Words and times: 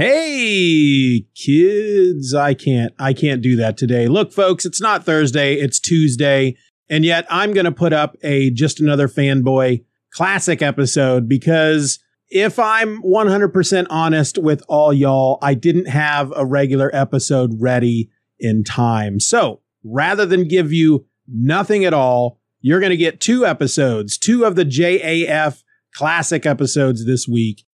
Hey 0.00 1.26
kids, 1.34 2.32
I 2.32 2.54
can't 2.54 2.94
I 2.98 3.12
can't 3.12 3.42
do 3.42 3.54
that 3.56 3.76
today. 3.76 4.06
Look 4.08 4.32
folks, 4.32 4.64
it's 4.64 4.80
not 4.80 5.04
Thursday, 5.04 5.56
it's 5.56 5.78
Tuesday, 5.78 6.56
and 6.88 7.04
yet 7.04 7.26
I'm 7.28 7.52
going 7.52 7.66
to 7.66 7.70
put 7.70 7.92
up 7.92 8.16
a 8.22 8.50
just 8.50 8.80
another 8.80 9.08
fanboy 9.08 9.84
classic 10.14 10.62
episode 10.62 11.28
because 11.28 11.98
if 12.30 12.58
I'm 12.58 13.02
100% 13.02 13.88
honest 13.90 14.38
with 14.38 14.62
all 14.68 14.90
y'all, 14.90 15.38
I 15.42 15.52
didn't 15.52 15.88
have 15.88 16.32
a 16.34 16.46
regular 16.46 16.90
episode 16.96 17.60
ready 17.60 18.08
in 18.38 18.64
time. 18.64 19.20
So, 19.20 19.60
rather 19.84 20.24
than 20.24 20.48
give 20.48 20.72
you 20.72 21.04
nothing 21.28 21.84
at 21.84 21.92
all, 21.92 22.40
you're 22.62 22.80
going 22.80 22.88
to 22.88 22.96
get 22.96 23.20
two 23.20 23.44
episodes, 23.44 24.16
two 24.16 24.46
of 24.46 24.56
the 24.56 24.64
JAF 24.64 25.62
classic 25.94 26.46
episodes 26.46 27.04
this 27.04 27.28
week. 27.28 27.66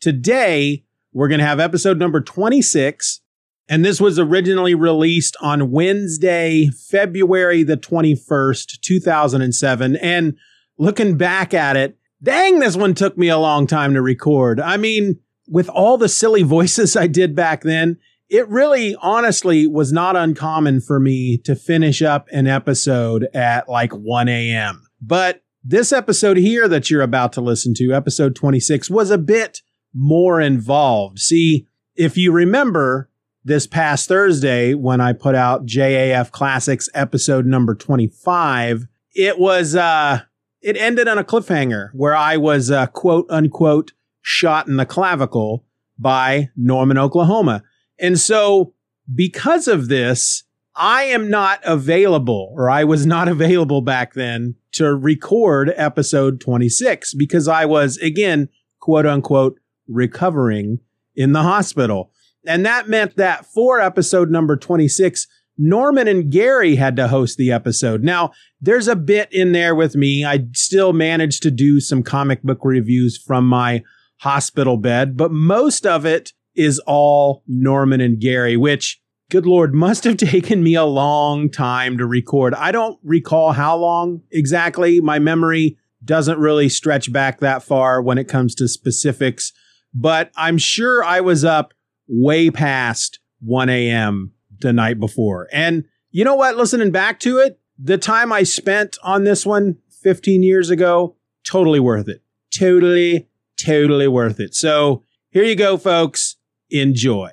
Today, 0.00 0.84
we're 1.12 1.28
going 1.28 1.40
to 1.40 1.46
have 1.46 1.60
episode 1.60 1.98
number 1.98 2.20
26. 2.20 3.20
And 3.68 3.84
this 3.84 4.00
was 4.00 4.18
originally 4.18 4.74
released 4.74 5.36
on 5.42 5.70
Wednesday, 5.70 6.68
February 6.68 7.62
the 7.62 7.76
21st, 7.76 8.80
2007. 8.80 9.96
And 9.96 10.36
looking 10.78 11.16
back 11.16 11.52
at 11.52 11.76
it, 11.76 11.98
dang, 12.22 12.60
this 12.60 12.76
one 12.76 12.94
took 12.94 13.18
me 13.18 13.28
a 13.28 13.38
long 13.38 13.66
time 13.66 13.94
to 13.94 14.02
record. 14.02 14.58
I 14.60 14.78
mean, 14.78 15.20
with 15.46 15.68
all 15.68 15.98
the 15.98 16.08
silly 16.08 16.42
voices 16.44 16.96
I 16.96 17.06
did 17.06 17.34
back 17.34 17.62
then, 17.62 17.98
it 18.30 18.48
really 18.48 18.94
honestly 19.00 19.66
was 19.66 19.92
not 19.92 20.16
uncommon 20.16 20.80
for 20.80 21.00
me 21.00 21.38
to 21.38 21.54
finish 21.54 22.02
up 22.02 22.28
an 22.30 22.46
episode 22.46 23.26
at 23.34 23.68
like 23.68 23.92
1 23.92 24.28
a.m. 24.28 24.86
But 25.00 25.42
this 25.64 25.92
episode 25.92 26.36
here 26.36 26.68
that 26.68 26.90
you're 26.90 27.02
about 27.02 27.32
to 27.34 27.40
listen 27.40 27.74
to, 27.74 27.92
episode 27.92 28.34
26, 28.34 28.90
was 28.90 29.10
a 29.10 29.18
bit 29.18 29.62
more 29.94 30.40
involved. 30.40 31.18
See, 31.18 31.66
if 31.96 32.16
you 32.16 32.32
remember 32.32 33.10
this 33.44 33.66
past 33.66 34.08
Thursday 34.08 34.74
when 34.74 35.00
I 35.00 35.12
put 35.12 35.34
out 35.34 35.66
JAF 35.66 36.30
Classics 36.30 36.88
episode 36.94 37.46
number 37.46 37.74
25, 37.74 38.86
it 39.14 39.38
was, 39.38 39.74
uh, 39.74 40.20
it 40.60 40.76
ended 40.76 41.08
on 41.08 41.18
a 41.18 41.24
cliffhanger 41.24 41.90
where 41.94 42.14
I 42.14 42.36
was, 42.36 42.70
uh, 42.70 42.86
quote 42.86 43.26
unquote, 43.30 43.92
shot 44.20 44.68
in 44.68 44.76
the 44.76 44.86
clavicle 44.86 45.64
by 45.98 46.50
Norman, 46.56 46.98
Oklahoma. 46.98 47.62
And 47.98 48.18
so 48.18 48.74
because 49.12 49.66
of 49.66 49.88
this, 49.88 50.44
I 50.76 51.04
am 51.04 51.28
not 51.28 51.60
available 51.64 52.54
or 52.56 52.70
I 52.70 52.84
was 52.84 53.04
not 53.06 53.28
available 53.28 53.80
back 53.80 54.14
then 54.14 54.54
to 54.72 54.94
record 54.94 55.72
episode 55.76 56.40
26 56.40 57.14
because 57.14 57.48
I 57.48 57.64
was 57.64 57.96
again, 57.98 58.48
quote 58.78 59.06
unquote, 59.06 59.58
recovering 59.88 60.80
in 61.16 61.32
the 61.32 61.42
hospital. 61.42 62.12
And 62.46 62.64
that 62.64 62.88
meant 62.88 63.16
that 63.16 63.46
for 63.46 63.80
episode 63.80 64.30
number 64.30 64.56
26, 64.56 65.26
Norman 65.58 66.06
and 66.06 66.30
Gary 66.30 66.76
had 66.76 66.94
to 66.96 67.08
host 67.08 67.36
the 67.36 67.50
episode. 67.50 68.04
Now, 68.04 68.30
there's 68.60 68.86
a 68.86 68.94
bit 68.94 69.32
in 69.32 69.52
there 69.52 69.74
with 69.74 69.96
me. 69.96 70.24
I 70.24 70.46
still 70.54 70.92
managed 70.92 71.42
to 71.42 71.50
do 71.50 71.80
some 71.80 72.04
comic 72.04 72.42
book 72.42 72.60
reviews 72.62 73.18
from 73.18 73.46
my 73.46 73.82
hospital 74.20 74.76
bed, 74.76 75.16
but 75.16 75.32
most 75.32 75.84
of 75.84 76.06
it 76.06 76.32
is 76.54 76.78
all 76.86 77.42
Norman 77.46 78.00
and 78.00 78.20
Gary, 78.20 78.56
which, 78.56 79.00
good 79.30 79.46
Lord, 79.46 79.74
must 79.74 80.04
have 80.04 80.16
taken 80.16 80.62
me 80.62 80.76
a 80.76 80.84
long 80.84 81.50
time 81.50 81.98
to 81.98 82.06
record. 82.06 82.54
I 82.54 82.70
don't 82.70 82.98
recall 83.02 83.52
how 83.52 83.76
long 83.76 84.22
exactly. 84.30 85.00
My 85.00 85.18
memory 85.18 85.76
doesn't 86.04 86.38
really 86.38 86.68
stretch 86.68 87.12
back 87.12 87.40
that 87.40 87.64
far 87.64 88.00
when 88.00 88.18
it 88.18 88.28
comes 88.28 88.54
to 88.54 88.68
specifics 88.68 89.52
but 89.94 90.30
I'm 90.36 90.58
sure 90.58 91.02
I 91.04 91.20
was 91.20 91.44
up 91.44 91.74
way 92.06 92.50
past 92.50 93.20
1 93.40 93.68
a.m. 93.68 94.32
the 94.60 94.72
night 94.72 94.98
before. 94.98 95.48
And 95.52 95.84
you 96.10 96.24
know 96.24 96.34
what? 96.34 96.56
Listening 96.56 96.90
back 96.90 97.20
to 97.20 97.38
it, 97.38 97.60
the 97.78 97.98
time 97.98 98.32
I 98.32 98.42
spent 98.42 98.98
on 99.02 99.24
this 99.24 99.46
one 99.46 99.76
15 100.02 100.42
years 100.42 100.70
ago, 100.70 101.16
totally 101.44 101.80
worth 101.80 102.08
it. 102.08 102.22
Totally, 102.50 103.28
totally 103.56 104.08
worth 104.08 104.40
it. 104.40 104.54
So 104.54 105.04
here 105.30 105.44
you 105.44 105.54
go, 105.54 105.76
folks. 105.76 106.36
Enjoy. 106.70 107.30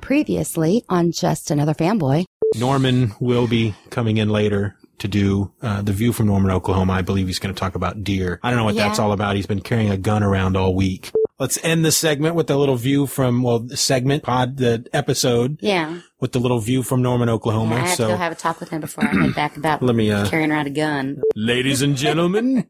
Previously 0.00 0.84
on 0.88 1.10
Just 1.10 1.50
Another 1.50 1.74
Fanboy. 1.74 2.24
Norman 2.56 3.14
will 3.18 3.46
be 3.46 3.74
coming 3.88 4.18
in 4.18 4.28
later 4.28 4.76
to 4.98 5.08
do 5.08 5.52
uh, 5.62 5.82
the 5.82 5.92
view 5.92 6.12
from 6.12 6.26
Norman, 6.26 6.50
Oklahoma. 6.50 6.92
I 6.92 7.02
believe 7.02 7.26
he's 7.26 7.38
going 7.38 7.54
to 7.54 7.58
talk 7.58 7.74
about 7.74 8.04
deer. 8.04 8.38
I 8.42 8.50
don't 8.50 8.58
know 8.58 8.64
what 8.64 8.74
yeah. 8.74 8.86
that's 8.86 8.98
all 8.98 9.12
about. 9.12 9.36
He's 9.36 9.46
been 9.46 9.60
carrying 9.60 9.90
a 9.90 9.96
gun 9.96 10.22
around 10.22 10.56
all 10.56 10.74
week. 10.74 11.10
Let's 11.38 11.58
end 11.64 11.84
the 11.84 11.90
segment 11.90 12.36
with 12.36 12.50
a 12.50 12.56
little 12.56 12.76
view 12.76 13.06
from 13.06 13.42
well, 13.42 13.58
the 13.58 13.76
segment 13.76 14.22
pod, 14.22 14.58
the 14.58 14.86
episode. 14.92 15.58
Yeah. 15.60 16.00
With 16.20 16.32
the 16.32 16.38
little 16.38 16.60
view 16.60 16.84
from 16.84 17.02
Norman, 17.02 17.28
Oklahoma. 17.28 17.74
Yeah, 17.74 17.82
I 17.82 17.86
have 17.88 17.96
so, 17.96 18.06
to 18.06 18.12
go 18.12 18.16
have 18.16 18.32
a 18.32 18.36
talk 18.36 18.60
with 18.60 18.68
him 18.68 18.80
before 18.80 19.04
I 19.04 19.08
head 19.08 19.34
back 19.34 19.56
about 19.56 19.82
let 19.82 19.96
me 19.96 20.12
uh, 20.12 20.28
carrying 20.28 20.52
around 20.52 20.68
a 20.68 20.70
gun. 20.70 21.20
Ladies 21.34 21.82
and 21.82 21.96
gentlemen, 21.96 22.68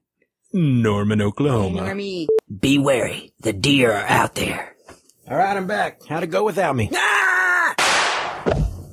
Norman, 0.55 1.21
Oklahoma. 1.21 1.95
Hey, 1.95 2.29
Be 2.61 2.79
wary. 2.79 3.35
The 3.41 3.53
deer 3.53 3.93
are 3.93 4.07
out 4.07 4.37
there. 4.37 4.75
All 5.29 5.37
right, 5.37 5.57
I'm 5.57 5.67
back. 5.67 6.07
How'd 6.07 6.23
it 6.23 6.29
go 6.29 6.45
without 6.45 6.75
me? 6.75 6.91
Ah! 6.95 7.75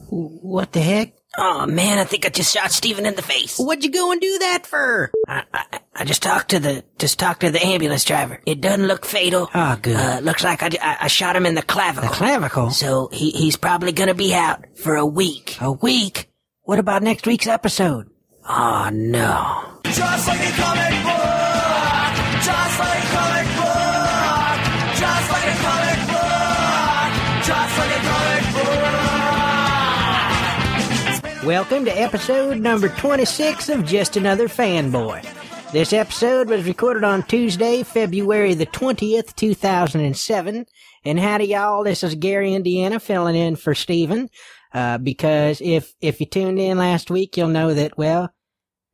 What 0.09 0.71
the 0.73 0.81
heck? 0.81 1.13
Oh 1.37 1.65
man, 1.67 1.99
I 1.99 2.05
think 2.05 2.25
I 2.25 2.29
just 2.29 2.53
shot 2.53 2.71
Steven 2.71 3.05
in 3.05 3.15
the 3.15 3.21
face. 3.21 3.57
What'd 3.59 3.83
you 3.83 3.91
go 3.91 4.11
and 4.11 4.19
do 4.19 4.39
that 4.39 4.65
for? 4.65 5.11
I, 5.27 5.43
I, 5.53 5.79
I 5.95 6.05
just 6.05 6.23
talked 6.23 6.49
to 6.51 6.59
the 6.59 6.83
just 6.97 7.19
talked 7.19 7.41
to 7.41 7.51
the 7.51 7.63
ambulance 7.63 8.03
driver. 8.03 8.41
It 8.45 8.61
doesn't 8.61 8.87
look 8.87 9.05
fatal. 9.05 9.49
Oh, 9.53 9.77
good. 9.81 9.95
Uh, 9.95 10.19
looks 10.21 10.43
like 10.43 10.63
I, 10.63 10.69
I, 10.81 10.97
I, 11.01 11.07
shot 11.07 11.35
him 11.35 11.45
in 11.45 11.55
the 11.55 11.61
clavicle. 11.61 12.09
The 12.09 12.15
clavicle. 12.15 12.71
So 12.71 13.09
he 13.11 13.29
he's 13.31 13.57
probably 13.57 13.91
gonna 13.91 14.15
be 14.15 14.33
out 14.33 14.65
for 14.75 14.95
a 14.95 15.05
week. 15.05 15.57
A 15.61 15.71
week? 15.71 16.31
What 16.63 16.79
about 16.79 17.03
next 17.03 17.27
week's 17.27 17.47
episode? 17.47 18.09
Oh 18.47 18.89
no. 18.91 19.79
Just 19.83 20.27
like 20.27 20.39
a 20.39 20.51
comic 20.53 21.03
book. 21.03 21.38
Welcome 31.49 31.85
to 31.85 31.99
episode 31.99 32.59
number 32.59 32.89
26 32.89 33.69
of 33.69 33.83
Just 33.83 34.15
Another 34.15 34.47
Fanboy. 34.47 35.23
This 35.71 35.93
episode 35.93 36.47
was 36.47 36.63
recorded 36.67 37.03
on 37.03 37.23
Tuesday, 37.23 37.81
February 37.81 38.53
the 38.53 38.67
20th, 38.67 39.35
2007. 39.35 40.65
And 41.05 41.19
howdy 41.19 41.45
y'all, 41.45 41.83
this 41.83 42.03
is 42.03 42.13
Gary, 42.13 42.53
Indiana, 42.53 42.99
filling 42.99 43.35
in 43.35 43.55
for 43.55 43.73
Steven. 43.73 44.29
Uh, 44.75 44.99
because 44.99 45.59
if, 45.59 45.91
if 46.01 46.19
you 46.19 46.27
tuned 46.27 46.59
in 46.59 46.77
last 46.77 47.09
week, 47.09 47.35
you'll 47.35 47.47
know 47.47 47.73
that, 47.73 47.97
well, 47.97 48.29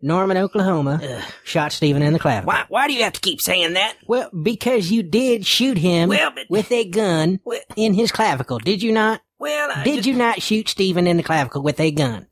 Norman, 0.02 0.38
Oklahoma, 0.38 1.02
Ugh. 1.04 1.24
shot 1.44 1.74
Steven 1.74 2.02
in 2.02 2.14
the 2.14 2.20
clavicle. 2.20 2.48
Why, 2.48 2.64
why 2.70 2.88
do 2.88 2.94
you 2.94 3.04
have 3.04 3.12
to 3.12 3.20
keep 3.20 3.42
saying 3.42 3.74
that? 3.74 3.98
Well, 4.08 4.30
because 4.32 4.90
you 4.90 5.04
did 5.04 5.46
shoot 5.46 5.78
him 5.78 6.08
well, 6.08 6.32
but, 6.34 6.46
with 6.50 6.72
a 6.72 6.86
gun 6.90 7.42
well, 7.44 7.60
in 7.76 7.94
his 7.94 8.14
clavicle, 8.14 8.60
did 8.60 8.82
you 8.82 8.94
not? 8.94 9.20
Well, 9.40 9.72
I 9.76 9.84
did 9.84 9.98
just, 9.98 10.08
you 10.08 10.14
not 10.14 10.42
shoot 10.42 10.70
Steven 10.70 11.06
in 11.06 11.18
the 11.18 11.24
clavicle 11.24 11.62
with 11.62 11.82
a 11.82 11.92
gun? 11.92 12.28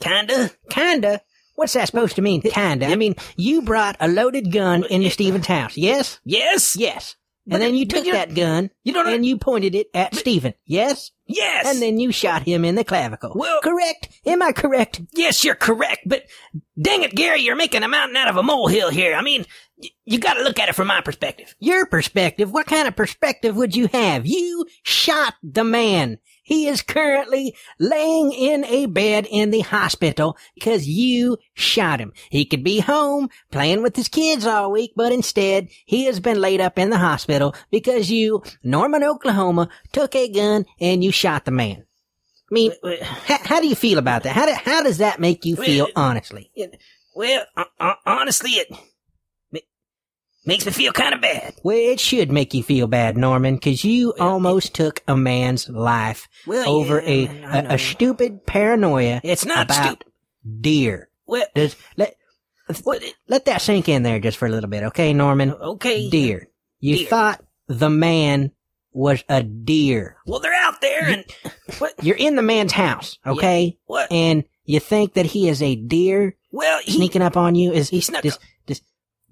Kinda. 0.00 0.50
Kinda? 0.70 1.20
What's 1.56 1.74
that 1.74 1.86
supposed 1.86 2.16
to 2.16 2.22
mean, 2.22 2.42
kinda? 2.42 2.86
I 2.86 2.96
mean, 2.96 3.14
you 3.36 3.62
brought 3.62 3.96
a 4.00 4.08
loaded 4.08 4.52
gun 4.52 4.84
into 4.84 5.10
Steven's 5.10 5.46
house, 5.46 5.76
yes? 5.76 6.18
Yes. 6.24 6.76
Yes. 6.76 7.16
And 7.48 7.60
then 7.60 7.74
you 7.74 7.84
took 7.84 8.06
that 8.06 8.34
gun 8.34 8.70
you 8.84 8.94
don't 8.94 9.06
and 9.06 9.24
you 9.24 9.36
pointed 9.36 9.74
it 9.74 9.88
at 9.92 10.14
Steven, 10.14 10.54
yes? 10.64 11.10
Yes. 11.26 11.66
And 11.70 11.80
then 11.82 12.00
you 12.00 12.10
shot 12.10 12.42
him 12.42 12.64
in 12.64 12.74
the 12.74 12.84
clavicle. 12.84 13.32
Well, 13.34 13.60
correct? 13.60 14.08
Am 14.24 14.40
I 14.42 14.52
correct? 14.52 15.02
Yes, 15.12 15.44
you're 15.44 15.54
correct, 15.54 16.00
but 16.06 16.22
dang 16.80 17.02
it, 17.02 17.14
Gary, 17.14 17.42
you're 17.42 17.54
making 17.54 17.82
a 17.82 17.88
mountain 17.88 18.16
out 18.16 18.28
of 18.28 18.36
a 18.38 18.42
molehill 18.42 18.88
here. 18.90 19.14
I 19.14 19.20
mean, 19.20 19.44
y- 19.76 19.90
you 20.06 20.18
gotta 20.18 20.42
look 20.42 20.58
at 20.58 20.70
it 20.70 20.74
from 20.74 20.86
my 20.88 21.02
perspective. 21.02 21.54
Your 21.60 21.84
perspective? 21.84 22.50
What 22.50 22.66
kind 22.66 22.88
of 22.88 22.96
perspective 22.96 23.54
would 23.56 23.76
you 23.76 23.88
have? 23.88 24.26
You 24.26 24.64
shot 24.82 25.34
the 25.42 25.64
man. 25.64 26.18
He 26.44 26.68
is 26.68 26.82
currently 26.82 27.56
laying 27.78 28.30
in 28.32 28.64
a 28.66 28.86
bed 28.86 29.26
in 29.28 29.50
the 29.50 29.60
hospital 29.60 30.36
because 30.54 30.86
you 30.86 31.38
shot 31.54 32.00
him. 32.00 32.12
He 32.28 32.44
could 32.44 32.62
be 32.62 32.80
home 32.80 33.30
playing 33.50 33.82
with 33.82 33.96
his 33.96 34.08
kids 34.08 34.46
all 34.46 34.70
week, 34.70 34.92
but 34.94 35.10
instead 35.10 35.68
he 35.86 36.04
has 36.04 36.20
been 36.20 36.40
laid 36.40 36.60
up 36.60 36.78
in 36.78 36.90
the 36.90 36.98
hospital 36.98 37.54
because 37.70 38.10
you, 38.10 38.42
Norman, 38.62 39.02
Oklahoma, 39.02 39.70
took 39.92 40.14
a 40.14 40.28
gun 40.28 40.66
and 40.78 41.02
you 41.02 41.10
shot 41.10 41.46
the 41.46 41.50
man. 41.50 41.86
I 42.50 42.54
mean, 42.54 42.72
how, 43.00 43.38
how 43.42 43.60
do 43.60 43.66
you 43.66 43.74
feel 43.74 43.98
about 43.98 44.24
that? 44.24 44.36
How, 44.36 44.44
do, 44.44 44.52
how 44.52 44.82
does 44.82 44.98
that 44.98 45.18
make 45.18 45.46
you 45.46 45.56
feel, 45.56 45.88
honestly? 45.96 46.50
Well, 47.14 47.46
honestly, 48.04 48.50
it 48.50 48.68
Makes 50.46 50.66
me 50.66 50.72
feel 50.72 50.92
kind 50.92 51.14
of 51.14 51.22
bad. 51.22 51.54
Well, 51.62 51.76
it 51.76 52.00
should 52.00 52.30
make 52.30 52.52
you 52.52 52.62
feel 52.62 52.86
bad, 52.86 53.16
Norman, 53.16 53.54
because 53.54 53.82
you 53.84 54.12
well, 54.18 54.28
almost 54.28 54.68
it, 54.68 54.74
took 54.74 55.02
a 55.08 55.16
man's 55.16 55.68
life 55.68 56.28
well, 56.46 56.68
over 56.68 57.00
yeah, 57.00 57.62
a, 57.62 57.72
a, 57.72 57.74
a, 57.74 57.78
stupid 57.78 58.44
paranoia. 58.44 59.20
It's 59.24 59.46
not 59.46 59.66
about 59.66 59.86
stupid. 59.86 60.04
Deer. 60.60 61.08
Well, 61.26 61.46
Does, 61.54 61.76
let, 61.96 62.16
What? 62.82 63.02
Let 63.26 63.46
that 63.46 63.62
sink 63.62 63.88
in 63.88 64.02
there 64.02 64.18
just 64.18 64.36
for 64.36 64.46
a 64.46 64.50
little 64.50 64.68
bit, 64.68 64.84
okay, 64.84 65.14
Norman? 65.14 65.52
Okay. 65.52 66.10
Deer. 66.10 66.48
You 66.78 66.98
Deer. 66.98 67.06
thought 67.06 67.44
the 67.66 67.88
man 67.88 68.52
was 68.92 69.24
a 69.28 69.42
deer. 69.42 70.16
Well, 70.26 70.40
they're 70.40 70.54
out 70.54 70.80
there 70.80 71.04
and 71.04 71.24
what? 71.78 71.94
You're 72.02 72.16
in 72.16 72.36
the 72.36 72.42
man's 72.42 72.72
house, 72.72 73.18
okay? 73.26 73.78
What? 73.86 74.12
And 74.12 74.44
you 74.64 74.80
think 74.80 75.14
that 75.14 75.26
he 75.26 75.48
is 75.48 75.62
a 75.62 75.74
deer 75.74 76.36
Well, 76.52 76.80
he, 76.84 76.92
sneaking 76.92 77.22
up 77.22 77.36
on 77.36 77.54
you? 77.54 77.72
Is 77.72 77.88
he 77.88 78.00
snuck 78.00 78.22
does, 78.22 78.38
does, 78.66 78.82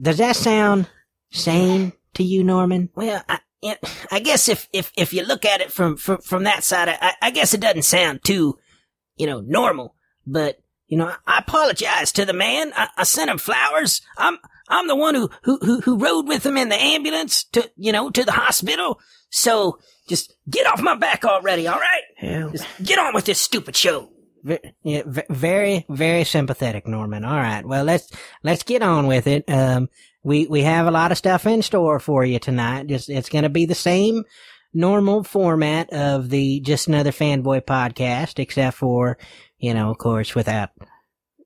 does 0.01 0.19
that 0.19 0.37
sound 0.37 0.89
sane 1.33 1.93
to 2.15 2.23
you, 2.23 2.45
Norman? 2.45 2.91
Well, 2.95 3.23
I, 3.29 3.41
I 4.11 4.21
guess 4.21 4.49
if, 4.49 4.69
if, 4.73 4.93
if 4.97 5.13
you 5.13 5.25
look 5.25 5.45
at 5.45 5.61
it 5.61 5.73
from, 5.73 5.97
from, 5.97 6.19
from 6.19 6.45
that 6.45 6.65
side, 6.65 6.89
I, 6.89 7.15
I 7.21 7.31
guess 7.31 7.55
it 7.55 7.61
doesn't 7.61 7.83
sound 7.83 8.25
too, 8.25 8.59
you 9.17 9.27
know, 9.27 9.41
normal. 9.41 9.95
But, 10.27 10.61
you 10.87 10.99
know, 10.99 11.13
I 11.27 11.39
apologize 11.39 12.13
to 12.13 12.25
the 12.25 12.33
man. 12.33 12.73
I, 12.77 12.89
I 12.97 13.05
sent 13.05 13.31
him 13.31 13.39
flowers. 13.39 14.03
I'm, 14.17 14.39
I'm 14.69 14.89
the 14.89 14.97
one 14.97 15.15
who, 15.15 15.31
who, 15.43 15.59
who, 15.59 15.81
who 15.81 15.99
rode 15.99 16.29
with 16.29 16.45
him 16.45 16.57
in 16.57 16.69
the 16.69 16.81
ambulance 16.81 17.45
to, 17.53 17.71
you 17.77 17.93
know, 17.93 18.11
to 18.11 18.25
the 18.25 18.33
hospital. 18.33 19.01
So 19.31 19.79
just 20.09 20.35
get 20.51 20.67
off 20.67 20.83
my 20.83 20.95
back 20.95 21.25
already, 21.25 21.67
all 21.67 21.79
right? 21.79 22.03
Yeah. 22.21 22.51
Just 22.53 22.67
get 22.83 22.99
on 22.99 23.15
with 23.15 23.25
this 23.25 23.41
stupid 23.41 23.77
show. 23.77 24.11
Ve- 24.45 24.59
yeah, 24.83 25.03
very, 25.31 25.87
very 25.89 26.25
sympathetic, 26.25 26.87
Norman. 26.87 27.25
All 27.25 27.37
right. 27.37 27.65
Well, 27.65 27.85
let's, 27.85 28.11
let's 28.43 28.65
get 28.65 28.83
on 28.83 29.07
with 29.07 29.27
it. 29.27 29.45
Um, 29.49 29.89
we, 30.23 30.47
we 30.47 30.63
have 30.63 30.87
a 30.87 30.93
lot 30.93 31.13
of 31.13 31.19
stuff 31.19 31.47
in 31.47 31.63
store 31.63 31.99
for 31.99 32.25
you 32.25 32.39
tonight. 32.39 32.87
Just, 32.87 33.09
it's 33.09 33.29
going 33.29 33.45
to 33.45 33.51
be 33.51 33.67
the 33.67 33.75
same 33.75 34.25
normal 34.73 35.25
format 35.25 35.93
of 35.93 36.31
the 36.31 36.61
Just 36.61 36.89
Another 36.89 37.11
Fanboy 37.11 37.63
podcast, 37.63 38.39
except 38.39 38.77
for, 38.77 39.19
you 39.59 39.75
know, 39.75 39.91
of 39.91 39.99
course, 39.99 40.35
without 40.35 40.71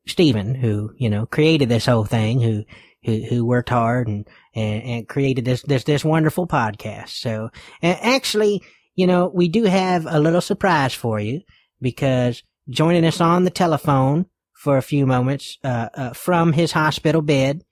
Steven, 0.07 0.55
who, 0.55 0.93
you 0.97 1.11
know, 1.11 1.27
created 1.27 1.69
this 1.69 1.87
whole 1.87 2.05
thing, 2.05 2.41
who, 2.41 2.65
who, 3.05 3.25
who 3.29 3.45
worked 3.45 3.71
hard 3.71 4.09
and, 4.09 4.29
and, 4.55 4.83
and 4.83 5.09
created 5.09 5.45
this, 5.45 5.63
this, 5.63 5.85
this 5.85 6.05
wonderful 6.05 6.47
podcast. 6.47 7.09
So, 7.09 7.51
actually, 7.83 8.63
you 8.95 9.07
know, 9.07 9.31
we 9.35 9.49
do 9.49 9.65
have 9.65 10.07
a 10.09 10.21
little 10.21 10.41
surprise 10.41 10.95
for 10.95 11.19
you 11.19 11.41
because 11.81 12.43
joining 12.69 13.05
us 13.05 13.21
on 13.21 13.45
the 13.45 13.51
telephone 13.51 14.27
for 14.55 14.77
a 14.77 14.83
few 14.83 15.07
moments, 15.07 15.59
uh, 15.65 15.89
uh, 15.95 16.13
from 16.13 16.53
his 16.53 16.73
hospital 16.73 17.23
bed 17.23 17.63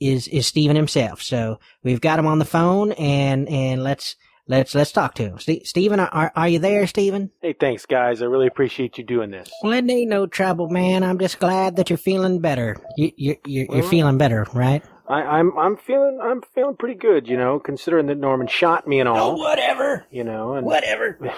is, 0.00 0.28
is 0.28 0.46
Steven 0.46 0.76
himself. 0.76 1.22
So 1.22 1.58
we've 1.82 2.00
got 2.00 2.18
him 2.18 2.26
on 2.26 2.38
the 2.38 2.44
phone 2.44 2.92
and, 2.92 3.48
and 3.48 3.82
let's, 3.82 4.16
let's, 4.48 4.74
let's 4.74 4.92
talk 4.92 5.14
to 5.14 5.22
him. 5.24 5.38
Ste 5.38 5.64
Steven, 5.66 6.00
are, 6.00 6.32
are 6.34 6.48
you 6.48 6.58
there, 6.58 6.86
Steven? 6.86 7.30
Hey, 7.42 7.54
thanks, 7.58 7.86
guys. 7.86 8.22
I 8.22 8.26
really 8.26 8.46
appreciate 8.46 8.98
you 8.98 9.04
doing 9.04 9.30
this. 9.30 9.50
Well, 9.62 9.72
it 9.72 9.88
ain't 9.90 10.10
no 10.10 10.26
trouble, 10.26 10.68
man. 10.68 11.02
I'm 11.02 11.18
just 11.18 11.38
glad 11.38 11.76
that 11.76 11.90
you're 11.90 11.96
feeling 11.96 12.40
better. 12.40 12.76
You, 12.96 13.12
you, 13.16 13.36
you're, 13.46 13.66
you're 13.70 13.82
feeling 13.84 14.18
better, 14.18 14.46
right? 14.54 14.82
I, 15.06 15.20
I'm 15.20 15.56
I'm 15.58 15.76
feeling 15.76 16.18
I'm 16.22 16.40
feeling 16.54 16.76
pretty 16.76 16.94
good, 16.94 17.28
you 17.28 17.36
know, 17.36 17.58
considering 17.58 18.06
that 18.06 18.16
Norman 18.16 18.46
shot 18.46 18.88
me 18.88 19.00
and 19.00 19.08
all. 19.08 19.16
Oh, 19.16 19.20
all, 19.32 19.38
whatever. 19.38 20.06
you 20.10 20.24
know. 20.24 20.54
And 20.54 20.64
Whatever. 20.66 21.18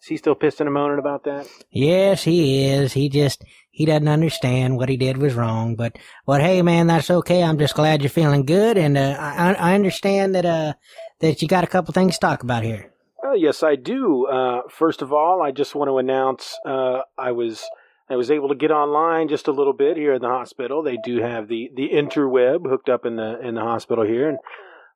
is 0.00 0.06
he 0.06 0.16
still 0.16 0.36
pissing 0.36 0.62
and 0.62 0.74
moaning 0.74 0.98
about 0.98 1.24
that? 1.24 1.48
Yes, 1.70 2.24
he 2.24 2.66
is. 2.66 2.92
He 2.92 3.08
just, 3.08 3.44
he 3.70 3.84
doesn't 3.84 4.08
understand 4.08 4.76
what 4.76 4.88
he 4.88 4.96
did 4.96 5.18
was 5.18 5.34
wrong. 5.34 5.76
But, 5.76 5.98
but 6.26 6.40
hey, 6.40 6.62
man, 6.62 6.86
that's 6.86 7.10
okay. 7.10 7.42
I'm 7.42 7.58
just 7.58 7.74
glad 7.74 8.02
you're 8.02 8.10
feeling 8.10 8.44
good. 8.44 8.78
And, 8.78 8.96
uh, 8.96 9.16
I, 9.18 9.54
I 9.54 9.74
understand 9.74 10.34
that, 10.34 10.46
uh, 10.46 10.74
that 11.20 11.42
you 11.42 11.48
got 11.48 11.64
a 11.64 11.68
couple 11.68 11.92
things 11.92 12.14
to 12.14 12.20
talk 12.20 12.42
about 12.42 12.62
here. 12.62 12.92
Oh, 13.22 13.34
yes, 13.34 13.62
I 13.62 13.74
do. 13.74 14.26
Uh, 14.26 14.62
first 14.70 15.02
of 15.02 15.12
all, 15.12 15.42
I 15.42 15.50
just 15.50 15.74
want 15.74 15.88
to 15.88 15.98
announce 15.98 16.56
uh, 16.64 17.00
I 17.18 17.32
was 17.32 17.68
I 18.08 18.16
was 18.16 18.30
able 18.30 18.48
to 18.48 18.54
get 18.54 18.70
online 18.70 19.28
just 19.28 19.48
a 19.48 19.52
little 19.52 19.74
bit 19.74 19.96
here 19.96 20.14
in 20.14 20.22
the 20.22 20.28
hospital. 20.28 20.82
They 20.82 20.96
do 20.96 21.20
have 21.20 21.48
the 21.48 21.70
the 21.74 21.90
interweb 21.92 22.66
hooked 22.66 22.88
up 22.88 23.04
in 23.04 23.16
the 23.16 23.38
in 23.40 23.54
the 23.54 23.60
hospital 23.60 24.04
here, 24.04 24.28
and 24.28 24.38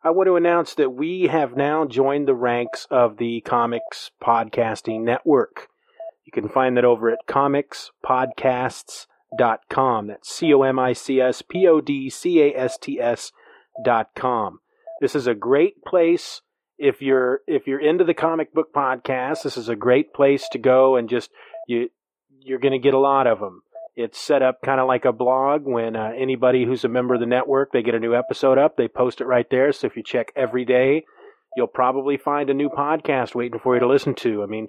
I 0.05 0.11
want 0.11 0.27
to 0.27 0.35
announce 0.35 0.75
that 0.75 0.91
we 0.91 1.29
have 1.29 1.57
now 1.57 1.85
joined 1.85 2.27
the 2.27 2.35
ranks 2.35 2.89
of 2.91 3.19
the 3.19 3.41
Comics 3.43 4.11
Podcasting 4.21 5.03
Network. 5.03 5.69
You 6.25 6.33
can 6.33 6.49
find 6.49 6.77
that 6.77 6.85
over 6.85 7.09
at 7.09 7.25
comicspodcasts.com. 7.29 10.07
That's 10.09 10.29
C 10.29 10.53
O 10.53 10.63
M 10.63 10.81
I 10.81 10.93
C 10.93 11.21
S 11.21 11.43
P 11.43 11.69
O 11.69 11.81
D 11.81 12.11
C 12.11 12.43
A 12.43 12.53
S 12.53 12.77
T 12.79 13.01
S 13.01 13.31
dot 13.85 14.09
com. 14.17 14.59
This 15.01 15.15
is 15.15 15.29
a 15.29 15.35
great 15.35 15.85
place 15.85 16.41
if 16.79 17.01
you're 17.01 17.43
if 17.47 17.69
you're 17.69 17.81
into 17.81 18.03
the 18.03 18.13
comic 18.13 18.53
book 18.53 18.75
podcast, 18.75 19.45
this 19.45 19.57
is 19.57 19.69
a 19.69 19.77
great 19.77 20.13
place 20.13 20.49
to 20.51 20.59
go 20.59 20.97
and 20.97 21.09
just 21.09 21.31
you 21.69 21.91
you're 22.41 22.59
going 22.59 22.73
to 22.73 22.81
get 22.81 22.95
a 22.95 22.99
lot 22.99 23.29
of 23.29 23.39
them. 23.39 23.63
It's 23.95 24.19
set 24.19 24.43
up 24.43 24.63
kind 24.65 24.81
of 24.81 24.89
like 24.89 25.05
a 25.05 25.13
blog. 25.13 25.63
When 25.65 25.97
uh, 25.97 26.13
anybody 26.17 26.65
who's 26.65 26.85
a 26.85 26.89
member 26.89 27.15
of 27.15 27.21
the 27.21 27.27
network, 27.27 27.73
they 27.73 27.83
get 27.83 27.95
a 27.95 28.01
new 28.01 28.15
episode 28.15 28.59
up, 28.59 28.77
they 28.77 28.89
post 28.89 29.21
it 29.21 29.27
right 29.27 29.49
there. 29.51 29.73
So 29.73 29.87
if 29.87 29.97
you 29.97 30.03
check 30.03 30.33
every 30.35 30.65
day, 30.65 31.05
you'll 31.57 31.67
probably 31.67 32.17
find 32.17 32.49
a 32.49 32.55
new 32.55 32.71
podcast 32.71 33.35
waiting 33.35 33.61
for 33.61 33.75
you 33.75 33.81
to 33.81 33.87
listen 33.87 34.15
to. 34.17 34.43
I 34.43 34.47
mean, 34.47 34.69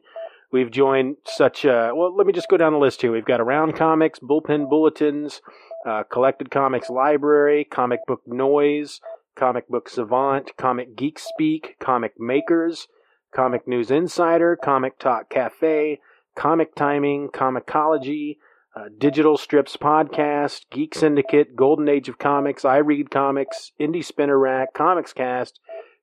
we've 0.51 0.71
joined 0.71 1.17
such. 1.25 1.65
Uh, 1.65 1.91
well, 1.95 2.15
let 2.15 2.27
me 2.27 2.33
just 2.33 2.49
go 2.49 2.57
down 2.57 2.73
the 2.73 2.79
list 2.79 3.01
here. 3.01 3.11
We've 3.11 3.25
got 3.25 3.39
Around 3.39 3.75
Comics, 3.75 4.19
Bullpen 4.19 4.69
Bulletins, 4.69 5.41
uh, 5.85 6.03
Collected 6.03 6.51
Comics 6.51 6.89
Library, 6.89 7.63
Comic 7.63 8.01
Book 8.05 8.21
Noise, 8.27 8.99
Comic 9.35 9.67
Book 9.67 9.89
Savant, 9.89 10.51
Comic 10.57 10.95
Geek 10.95 11.17
Speak, 11.17 11.75
Comic 11.79 12.19
Makers, 12.19 12.87
Comic 13.33 13.67
News 13.67 13.89
Insider, 13.89 14.55
Comic 14.55 14.99
Talk 14.99 15.29
Cafe, 15.29 15.99
Comic 16.35 16.75
Timing, 16.75 17.29
Comicology, 17.29 18.37
uh, 18.75 18.85
Digital 18.97 19.37
Strips 19.37 19.77
Podcast, 19.77 20.61
Geek 20.71 20.95
Syndicate, 20.95 21.55
Golden 21.55 21.87
Age 21.87 22.09
of 22.09 22.17
Comics, 22.17 22.65
I 22.65 22.77
Read 22.77 23.11
Comics, 23.11 23.71
Indie 23.79 24.03
Spinner 24.03 24.39
Rack, 24.39 24.73
Comics 24.73 25.13
Cast, 25.13 25.59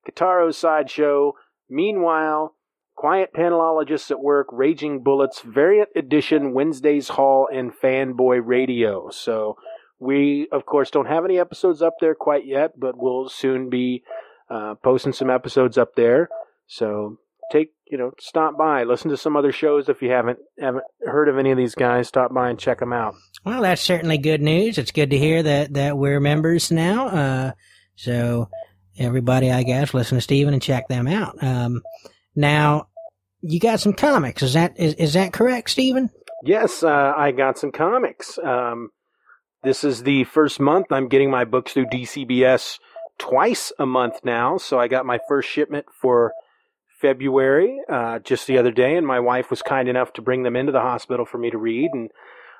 Guitaro's 0.06 0.56
Sideshow, 0.56 1.34
Meanwhile, 1.70 2.56
Quiet 2.96 3.32
Panelologists 3.32 4.10
at 4.10 4.20
Work, 4.20 4.48
Raging 4.50 5.02
Bullets, 5.02 5.40
Variant 5.40 5.88
Edition, 5.94 6.52
Wednesday's 6.52 7.08
Hall, 7.10 7.48
and 7.50 7.72
Fanboy 7.72 8.40
Radio. 8.44 9.08
So 9.10 9.56
we, 10.00 10.48
of 10.50 10.66
course, 10.66 10.90
don't 10.90 11.06
have 11.06 11.24
any 11.24 11.38
episodes 11.38 11.80
up 11.80 11.94
there 12.00 12.16
quite 12.16 12.44
yet, 12.44 12.78
but 12.78 12.98
we'll 12.98 13.28
soon 13.28 13.70
be 13.70 14.02
uh, 14.50 14.74
posting 14.82 15.12
some 15.12 15.30
episodes 15.30 15.78
up 15.78 15.94
there. 15.94 16.28
So 16.66 17.18
take, 17.52 17.72
you 17.90 17.98
know, 17.98 18.12
stop 18.20 18.56
by, 18.56 18.84
listen 18.84 19.10
to 19.10 19.16
some 19.16 19.36
other 19.36 19.52
shows 19.52 19.88
if 19.88 20.00
you 20.00 20.10
haven't 20.10 20.38
haven't 20.58 20.84
heard 21.02 21.28
of 21.28 21.38
any 21.38 21.50
of 21.50 21.58
these 21.58 21.74
guys. 21.74 22.08
Stop 22.08 22.32
by 22.32 22.50
and 22.50 22.58
check 22.58 22.78
them 22.78 22.92
out. 22.92 23.14
Well, 23.44 23.62
that's 23.62 23.82
certainly 23.82 24.18
good 24.18 24.40
news. 24.40 24.78
It's 24.78 24.92
good 24.92 25.10
to 25.10 25.18
hear 25.18 25.42
that, 25.42 25.74
that 25.74 25.98
we're 25.98 26.20
members 26.20 26.70
now. 26.70 27.08
Uh, 27.08 27.52
so 27.96 28.48
everybody, 28.98 29.50
I 29.50 29.62
guess, 29.62 29.92
listen 29.92 30.18
to 30.18 30.22
Steven 30.22 30.54
and 30.54 30.62
check 30.62 30.88
them 30.88 31.08
out. 31.08 31.42
Um, 31.42 31.82
now 32.36 32.88
you 33.40 33.58
got 33.58 33.80
some 33.80 33.92
comics. 33.92 34.42
Is 34.42 34.54
that, 34.54 34.78
is, 34.78 34.94
is 34.94 35.12
that 35.14 35.32
correct, 35.32 35.70
Steven? 35.70 36.10
Yes, 36.44 36.82
uh, 36.82 37.12
I 37.16 37.32
got 37.32 37.58
some 37.58 37.72
comics. 37.72 38.38
Um, 38.38 38.90
this 39.62 39.84
is 39.84 40.02
the 40.02 40.24
first 40.24 40.60
month 40.60 40.86
I'm 40.90 41.08
getting 41.08 41.30
my 41.30 41.44
books 41.44 41.72
through 41.72 41.86
DCBS 41.86 42.78
twice 43.18 43.72
a 43.78 43.86
month 43.86 44.20
now. 44.24 44.56
So 44.56 44.78
I 44.78 44.88
got 44.88 45.04
my 45.04 45.18
first 45.28 45.48
shipment 45.48 45.86
for 46.00 46.32
February 47.00 47.78
uh, 47.88 48.18
just 48.20 48.46
the 48.46 48.58
other 48.58 48.70
day, 48.70 48.96
and 48.96 49.06
my 49.06 49.20
wife 49.20 49.50
was 49.50 49.62
kind 49.62 49.88
enough 49.88 50.12
to 50.14 50.22
bring 50.22 50.42
them 50.42 50.56
into 50.56 50.72
the 50.72 50.80
hospital 50.80 51.24
for 51.24 51.38
me 51.38 51.50
to 51.50 51.58
read. 51.58 51.90
And 51.92 52.10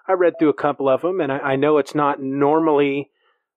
I 0.08 0.12
read 0.12 0.34
through 0.38 0.48
a 0.50 0.54
couple 0.54 0.88
of 0.88 1.02
them, 1.02 1.20
and 1.20 1.30
I, 1.32 1.38
I 1.38 1.56
know 1.56 1.78
it's 1.78 1.94
not 1.94 2.20
normally 2.22 3.10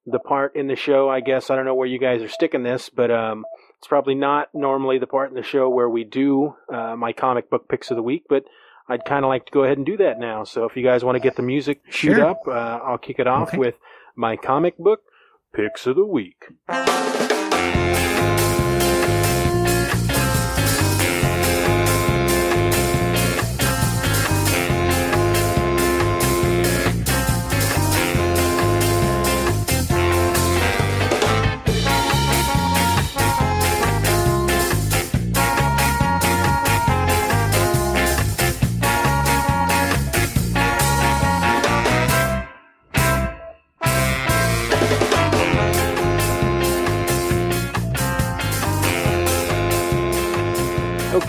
the 0.06 0.20
part 0.20 0.56
in 0.56 0.68
the 0.68 0.76
show. 0.76 1.10
I 1.10 1.22
guess 1.22 1.50
I 1.50 1.56
don't 1.56 1.66
know 1.66 1.76
where 1.76 1.88
you 1.88 2.00
guys 2.00 2.22
are 2.22 2.28
sticking 2.28 2.64
this, 2.64 2.90
but 2.90 3.10
um, 3.10 3.46
it's 3.78 3.88
probably 3.88 4.16
not 4.16 4.50
normally 4.54 4.98
the 5.00 5.08
part 5.08 5.30
in 5.30 5.36
the 5.36 5.44
show 5.44 5.70
where 5.70 5.90
we 5.90 6.04
do 6.04 6.56
uh, 6.74 6.96
my 6.98 7.14
comic 7.14 7.50
book 7.50 7.70
picks 7.70 7.90
of 7.90 7.96
the 7.98 8.04
week, 8.04 8.24
but 8.28 8.44
I'd 8.90 9.06
kind 9.06 9.24
of 9.24 9.30
like 9.30 9.46
to 9.46 9.52
go 9.54 9.64
ahead 9.64 9.78
and 9.78 9.86
do 9.86 9.96
that 9.98 10.20
now. 10.20 10.44
So 10.44 10.66
if 10.66 10.76
you 10.76 10.84
guys 10.84 11.06
want 11.06 11.16
to 11.16 11.22
get 11.22 11.38
the 11.38 11.42
music 11.42 11.80
Sure. 11.90 12.22
up, 12.26 12.42
uh, 12.48 12.52
I'll 12.52 12.98
kick 12.98 13.18
it 13.20 13.28
off 13.28 13.50
Okay. 13.50 13.58
with 13.58 13.76
my 14.16 14.36
comic 14.36 14.78
book 14.78 15.00
picks 15.56 15.88
of 15.88 15.96
the 15.96 16.06
week. 16.06 16.44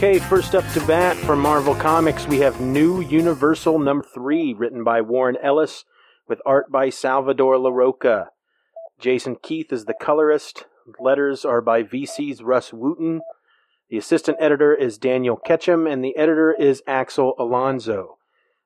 Okay, 0.05 0.19
first 0.19 0.55
up 0.55 0.71
to 0.73 0.87
bat 0.87 1.17
from 1.17 1.41
Marvel 1.41 1.75
Comics, 1.75 2.29
we 2.29 2.41
have 2.41 2.61
New 2.61 3.01
Universal 3.01 3.79
number 3.79 4.05
three, 4.05 4.53
written 4.53 4.85
by 4.85 5.01
Warren 5.01 5.39
Ellis, 5.43 5.87
with 6.29 6.43
art 6.45 6.71
by 6.71 6.91
Salvador 6.91 7.55
Larroca. 7.55 8.27
Jason 9.01 9.37
Keith 9.43 9.73
is 9.73 9.87
the 9.87 9.95
colorist. 9.99 10.67
Letters 11.01 11.47
are 11.47 11.63
by 11.63 11.83
VC's 11.83 12.43
Russ 12.43 12.71
Wooton. 12.71 13.21
The 13.89 13.97
assistant 13.97 14.37
editor 14.39 14.75
is 14.75 14.99
Daniel 14.99 15.37
Ketchum, 15.37 15.87
and 15.87 16.05
the 16.05 16.15
editor 16.19 16.53
is 16.53 16.83
Axel 16.87 17.33
Alonso. 17.39 18.19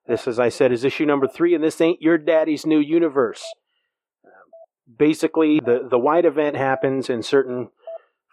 This, 0.09 0.27
as 0.27 0.41
I 0.41 0.49
said, 0.49 0.73
is 0.73 0.83
issue 0.83 1.07
number 1.07 1.29
three, 1.29 1.55
and 1.55 1.63
this 1.63 1.81
ain't 1.81 2.03
your 2.03 2.19
daddy's 2.19 2.67
new 2.67 2.81
universe. 2.81 3.45
Basically, 4.99 5.61
the, 5.61 5.87
the 5.89 6.01
white 6.01 6.25
event 6.25 6.57
happens, 6.57 7.09
and 7.09 7.25
certain 7.25 7.69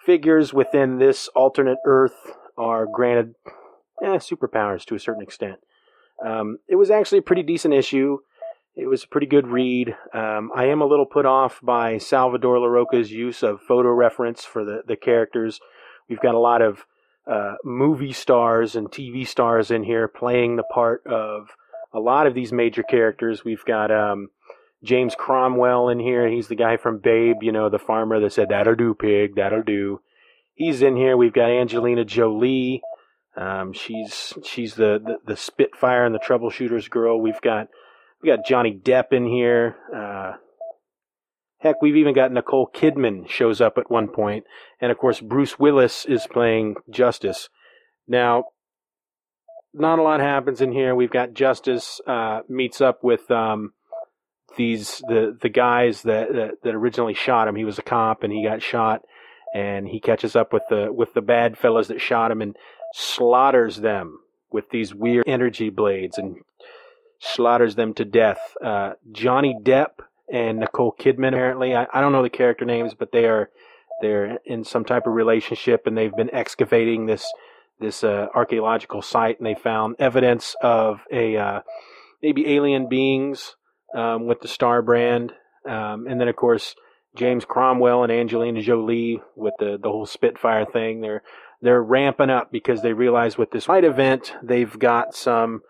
figures 0.03 0.55
within 0.55 0.97
this 0.97 1.27
alternate 1.35 1.77
Earth 1.85 2.33
are 2.57 2.85
granted 2.85 3.35
eh, 4.03 4.17
superpowers 4.17 4.85
to 4.85 4.95
a 4.95 4.99
certain 4.99 5.21
extent. 5.23 5.59
Um, 6.25 6.59
it 6.67 6.75
was 6.75 6.91
actually 6.91 7.19
a 7.19 7.23
pretty 7.23 7.43
decent 7.43 7.73
issue. 7.73 8.19
It 8.75 8.87
was 8.87 9.03
a 9.03 9.07
pretty 9.07 9.27
good 9.27 9.47
read. 9.47 9.95
Um, 10.13 10.51
I 10.53 10.65
am 10.65 10.81
a 10.81 10.85
little 10.85 11.05
put 11.05 11.25
off 11.25 11.59
by 11.63 11.97
Salvador 11.97 12.57
Larroca's 12.57 13.11
use 13.11 13.41
of 13.41 13.61
photo 13.61 13.89
reference 13.89 14.43
for 14.43 14.65
the, 14.65 14.81
the 14.85 14.97
characters. 14.97 15.59
We've 16.09 16.19
got 16.19 16.35
a 16.35 16.39
lot 16.39 16.61
of 16.61 16.85
uh, 17.25 17.55
movie 17.63 18.13
stars 18.13 18.75
and 18.75 18.91
TV 18.91 19.27
stars 19.27 19.71
in 19.71 19.83
here 19.83 20.07
playing 20.07 20.57
the 20.57 20.63
part 20.63 21.05
of 21.07 21.49
a 21.93 21.99
lot 21.99 22.27
of 22.27 22.33
these 22.33 22.51
major 22.51 22.83
characters. 22.83 23.45
We've 23.45 23.63
got 23.65 23.91
um, 23.91 24.27
James 24.83 25.15
Cromwell 25.15 25.89
in 25.89 25.99
here. 25.99 26.27
He's 26.27 26.49
the 26.49 26.55
guy 26.55 26.77
from 26.77 26.99
Babe, 26.99 27.37
you 27.41 27.51
know, 27.51 27.69
the 27.69 27.79
farmer 27.79 28.19
that 28.19 28.33
said, 28.33 28.49
That'll 28.49 28.75
do, 28.75 28.93
pig, 28.93 29.35
that'll 29.35 29.63
do. 29.63 30.01
He's 30.55 30.81
in 30.81 30.95
here. 30.95 31.15
We've 31.15 31.33
got 31.33 31.49
Angelina 31.51 32.05
Jolie. 32.05 32.81
Um, 33.37 33.73
she's 33.73 34.33
she's 34.43 34.75
the, 34.75 34.99
the, 35.03 35.17
the 35.25 35.35
Spitfire 35.35 36.05
and 36.05 36.15
the 36.15 36.19
Troubleshooters 36.19 36.89
girl. 36.89 37.21
We've 37.21 37.41
got 37.41 37.67
we 38.21 38.29
got 38.29 38.45
Johnny 38.45 38.73
Depp 38.73 39.11
in 39.11 39.27
here. 39.27 39.75
Uh, 39.93 40.33
heck, 41.59 41.81
we've 41.81 41.97
even 41.97 42.15
got 42.15 42.31
Nicole 42.31 42.69
Kidman 42.73 43.27
shows 43.27 43.59
up 43.59 43.77
at 43.77 43.91
one 43.91 44.07
point. 44.07 44.45
and 44.79 44.91
of 44.91 44.97
course 44.97 45.19
Bruce 45.19 45.59
Willis 45.59 46.05
is 46.05 46.25
playing 46.27 46.75
Justice. 46.89 47.49
Now, 48.07 48.45
not 49.73 49.99
a 49.99 50.03
lot 50.03 50.21
happens 50.21 50.61
in 50.61 50.71
here. 50.71 50.95
We've 50.95 51.11
got 51.11 51.33
Justice 51.33 51.99
uh, 52.07 52.41
meets 52.47 52.79
up 52.79 53.03
with 53.03 53.29
um, 53.29 53.73
these 54.57 55.03
the 55.09 55.37
the 55.41 55.49
guys 55.49 56.03
that, 56.03 56.31
that 56.33 56.51
that 56.63 56.75
originally 56.75 57.13
shot 57.13 57.49
him. 57.49 57.55
He 57.55 57.65
was 57.65 57.77
a 57.77 57.83
cop 57.83 58.23
and 58.23 58.31
he 58.31 58.45
got 58.47 58.61
shot, 58.61 59.01
and 59.55 59.87
he 59.87 60.01
catches 60.01 60.35
up 60.35 60.51
with 60.51 60.63
the 60.69 60.91
with 60.91 61.13
the 61.13 61.21
bad 61.21 61.57
fellows 61.57 61.87
that 61.87 62.01
shot 62.01 62.29
him 62.29 62.41
and 62.41 62.57
slaughters 62.93 63.77
them 63.77 64.19
with 64.51 64.69
these 64.69 64.93
weird 64.93 65.23
energy 65.27 65.69
blades 65.69 66.17
and 66.17 66.35
slaughters 67.19 67.75
them 67.75 67.93
to 67.93 68.03
death. 68.03 68.39
Uh, 68.61 68.93
Johnny 69.13 69.55
Depp 69.63 70.01
and 70.31 70.59
Nicole 70.59 70.93
Kidman 70.99 71.29
apparently 71.29 71.73
I, 71.73 71.87
I 71.93 72.01
don't 72.01 72.11
know 72.11 72.21
the 72.21 72.29
character 72.29 72.65
names, 72.65 72.93
but 72.93 73.13
they 73.13 73.25
are 73.25 73.49
they're 74.01 74.39
in 74.43 74.65
some 74.65 74.83
type 74.83 75.07
of 75.07 75.13
relationship 75.13 75.87
and 75.87 75.97
they've 75.97 76.15
been 76.15 76.35
excavating 76.35 77.05
this 77.05 77.25
this 77.79 78.03
uh, 78.03 78.27
archaeological 78.35 79.01
site 79.01 79.37
and 79.37 79.47
they 79.47 79.55
found 79.55 79.95
evidence 79.99 80.57
of 80.61 80.99
a 81.09 81.37
uh, 81.37 81.61
maybe 82.21 82.53
alien 82.53 82.89
beings 82.89 83.55
um, 83.95 84.27
with 84.27 84.41
the 84.41 84.49
star 84.49 84.81
brand 84.81 85.31
um, 85.65 86.07
and 86.07 86.19
then 86.19 86.27
of 86.27 86.35
course 86.35 86.75
James 87.15 87.45
Cromwell 87.45 88.03
and 88.03 88.11
Angelina 88.11 88.61
Jolie 88.61 89.21
with 89.35 89.53
the 89.59 89.77
the 89.81 89.89
whole 89.89 90.05
Spitfire 90.05 90.65
thing 90.65 91.01
they're 91.01 91.23
they're 91.61 91.81
ramping 91.81 92.29
up 92.29 92.51
because 92.51 92.81
they 92.81 92.93
realize 92.93 93.37
with 93.37 93.51
this 93.51 93.65
fight 93.65 93.83
event 93.83 94.33
they've 94.43 94.77
got 94.77 95.15
some 95.15 95.61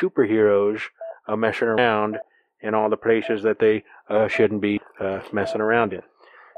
superheroes 0.00 0.80
uh, 1.28 1.36
messing 1.36 1.68
around 1.68 2.18
in 2.60 2.74
all 2.74 2.88
the 2.88 2.96
places 2.96 3.42
that 3.42 3.58
they 3.58 3.84
uh, 4.08 4.28
shouldn't 4.28 4.62
be 4.62 4.80
uh, 5.00 5.20
messing 5.32 5.60
around 5.60 5.92
in. 5.92 6.02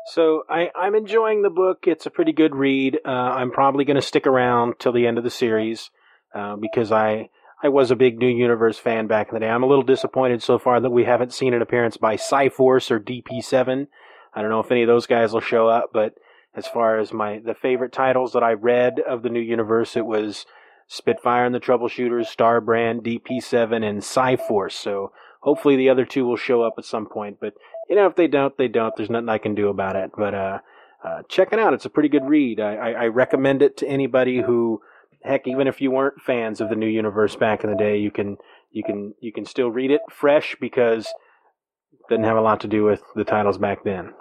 So 0.06 0.44
I, 0.48 0.70
I'm 0.76 0.94
enjoying 0.94 1.42
the 1.42 1.50
book. 1.50 1.84
It's 1.86 2.06
a 2.06 2.10
pretty 2.10 2.32
good 2.32 2.54
read. 2.54 3.00
Uh, 3.04 3.10
I'm 3.10 3.50
probably 3.50 3.84
going 3.84 3.96
to 3.96 4.02
stick 4.02 4.24
around 4.26 4.74
till 4.78 4.92
the 4.92 5.06
end 5.06 5.18
of 5.18 5.24
the 5.24 5.30
series 5.30 5.90
uh, 6.32 6.54
because 6.56 6.92
I 6.92 7.30
I 7.62 7.68
was 7.70 7.90
a 7.90 7.96
big 7.96 8.18
New 8.18 8.28
Universe 8.28 8.78
fan 8.78 9.06
back 9.06 9.28
in 9.28 9.34
the 9.34 9.40
day. 9.40 9.48
I'm 9.48 9.62
a 9.62 9.66
little 9.66 9.82
disappointed 9.82 10.42
so 10.42 10.58
far 10.58 10.78
that 10.78 10.90
we 10.90 11.04
haven't 11.04 11.32
seen 11.32 11.54
an 11.54 11.62
appearance 11.62 11.96
by 11.96 12.16
Psi-Force 12.16 12.90
or 12.90 13.00
DP7. 13.00 13.88
I 14.36 14.42
don't 14.42 14.50
know 14.50 14.60
if 14.60 14.70
any 14.70 14.82
of 14.82 14.88
those 14.88 15.06
guys 15.06 15.32
will 15.32 15.40
show 15.40 15.66
up, 15.66 15.90
but 15.94 16.12
as 16.54 16.66
far 16.66 16.98
as 16.98 17.12
my 17.12 17.38
the 17.38 17.54
favorite 17.54 17.92
titles 17.92 18.34
that 18.34 18.42
I 18.42 18.52
read 18.52 19.00
of 19.00 19.22
the 19.22 19.30
New 19.30 19.40
Universe, 19.40 19.96
it 19.96 20.04
was 20.04 20.44
Spitfire 20.88 21.46
and 21.46 21.54
the 21.54 21.60
Troubleshooters, 21.60 22.28
Starbrand, 22.28 23.00
DP7, 23.02 23.82
and 23.82 24.04
Psi-Force. 24.04 24.74
So 24.74 25.10
hopefully 25.40 25.76
the 25.76 25.88
other 25.88 26.04
two 26.04 26.26
will 26.26 26.36
show 26.36 26.62
up 26.62 26.74
at 26.76 26.84
some 26.84 27.06
point. 27.06 27.38
But 27.40 27.54
you 27.88 27.96
know, 27.96 28.06
if 28.06 28.14
they 28.14 28.28
don't, 28.28 28.56
they 28.58 28.68
don't. 28.68 28.94
There's 28.94 29.10
nothing 29.10 29.28
I 29.30 29.38
can 29.38 29.54
do 29.54 29.68
about 29.68 29.96
it. 29.96 30.10
But 30.16 30.34
uh, 30.34 30.58
uh, 31.02 31.22
check 31.28 31.48
it 31.52 31.58
out. 31.58 31.72
It's 31.72 31.84
a 31.86 31.90
pretty 31.90 32.08
good 32.08 32.28
read. 32.28 32.60
I, 32.60 32.74
I, 32.74 32.90
I 32.90 33.06
recommend 33.06 33.62
it 33.62 33.76
to 33.78 33.88
anybody 33.88 34.42
who, 34.42 34.80
heck, 35.22 35.46
even 35.46 35.66
if 35.66 35.80
you 35.80 35.90
weren't 35.90 36.20
fans 36.20 36.60
of 36.60 36.68
the 36.68 36.76
new 36.76 36.88
universe 36.88 37.36
back 37.36 37.64
in 37.64 37.70
the 37.70 37.76
day, 37.76 37.96
you 37.98 38.10
can 38.10 38.36
you 38.70 38.82
can 38.84 39.14
you 39.20 39.32
can 39.32 39.46
still 39.46 39.70
read 39.70 39.90
it 39.90 40.02
fresh 40.10 40.56
because 40.60 41.06
it 41.06 42.08
didn't 42.10 42.26
have 42.26 42.36
a 42.36 42.42
lot 42.42 42.60
to 42.60 42.68
do 42.68 42.84
with 42.84 43.02
the 43.14 43.24
titles 43.24 43.56
back 43.56 43.82
then. 43.82 44.12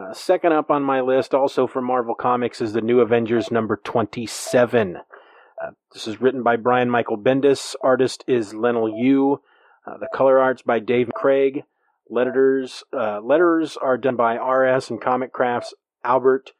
Uh, 0.00 0.14
second 0.14 0.52
up 0.52 0.70
on 0.70 0.82
my 0.82 1.00
list, 1.02 1.34
also 1.34 1.66
for 1.66 1.82
Marvel 1.82 2.14
Comics, 2.14 2.62
is 2.62 2.72
the 2.72 2.80
New 2.80 3.00
Avengers 3.00 3.50
number 3.50 3.76
27. 3.76 4.96
Uh, 4.96 5.70
this 5.92 6.06
is 6.06 6.22
written 6.22 6.42
by 6.42 6.56
Brian 6.56 6.88
Michael 6.88 7.18
Bendis. 7.18 7.74
Artist 7.82 8.24
is 8.26 8.54
Leinil 8.54 8.98
Yu. 8.98 9.42
Uh, 9.86 9.98
the 9.98 10.08
color 10.14 10.38
art's 10.38 10.62
by 10.62 10.78
Dave 10.78 11.10
Craig. 11.14 11.64
Letters 12.08 12.82
uh, 12.94 13.20
letters 13.20 13.76
are 13.76 13.98
done 13.98 14.16
by 14.16 14.36
RS 14.36 14.88
and 14.88 15.02
Comicraft's 15.02 15.74
Albert 16.02 16.52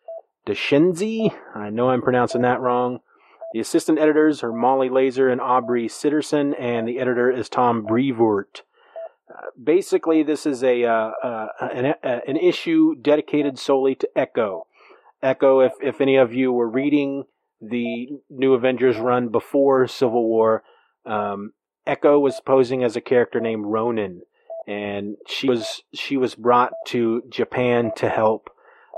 Descenzi. 0.47 1.35
I 1.55 1.71
know 1.71 1.91
I'm 1.91 2.03
pronouncing 2.03 2.43
that 2.43 2.61
wrong. 2.61 3.01
The 3.55 3.61
assistant 3.61 3.99
editors 3.99 4.43
are 4.43 4.53
Molly 4.53 4.91
Lazer 4.91 5.33
and 5.33 5.41
Aubrey 5.41 5.89
Sitterson, 5.89 6.55
and 6.59 6.87
the 6.87 7.01
editor 7.01 7.31
is 7.31 7.49
Tom 7.49 7.87
Brevoort. 7.87 8.63
Uh, 9.31 9.43
basically, 9.63 10.23
this 10.23 10.47
is 10.47 10.65
a 10.65 10.85
uh, 10.85 11.11
uh, 11.23 11.49
an, 11.61 11.95
an, 12.03 12.37
issue 12.37 12.95
dedicated 12.97 13.59
solely 13.59 13.95
to 13.95 14.09
Echo. 14.17 14.67
Echo, 15.23 15.61
if, 15.61 15.73
if 15.81 16.01
any 16.01 16.17
of 16.17 16.33
you 16.33 16.53
were 16.53 16.69
reading 16.69 17.25
the 17.61 18.09
New 18.29 18.55
Avengers 18.55 18.97
run 18.97 19.29
before 19.29 19.87
Civil 19.87 20.25
War, 20.25 20.65
um, 21.07 21.53
Echo 21.87 22.19
was 22.19 22.41
posing 22.41 22.83
as 22.83 22.97
a 22.97 23.01
character 23.01 23.39
named 23.39 23.67
Ronin, 23.67 24.23
and 24.67 25.17
she 25.29 25.49
was 25.49 25.83
she 25.95 26.17
was 26.17 26.35
brought 26.35 26.73
to 26.89 27.23
Japan 27.29 27.93
to 27.97 28.09
help 28.09 28.51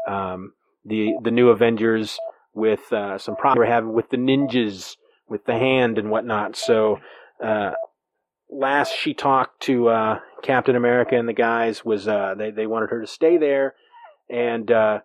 um, 0.08 0.54
the 0.84 1.14
the 1.22 1.30
New 1.30 1.48
Avengers 1.50 2.18
with 2.54 2.92
uh, 2.92 3.18
some 3.18 3.36
problems 3.36 3.56
they 3.56 3.68
were 3.68 3.74
having 3.74 3.92
with 3.92 4.08
the 4.08 4.16
ninjas, 4.16 4.96
with 5.28 5.44
the 5.44 5.58
hand 5.58 5.98
and 5.98 6.10
whatnot. 6.10 6.56
So. 6.56 7.00
Uh, 7.42 7.72
last 8.52 8.94
she 8.94 9.14
talked 9.14 9.60
to 9.62 9.88
uh, 9.88 10.18
Captain 10.42 10.76
America 10.76 11.16
and 11.16 11.28
the 11.28 11.32
guys 11.32 11.84
was 11.84 12.06
uh, 12.06 12.34
they 12.36 12.50
they 12.50 12.66
wanted 12.66 12.90
her 12.90 13.00
to 13.00 13.06
stay 13.06 13.36
there 13.36 13.74
and 14.28 14.70
uh, 14.70 15.00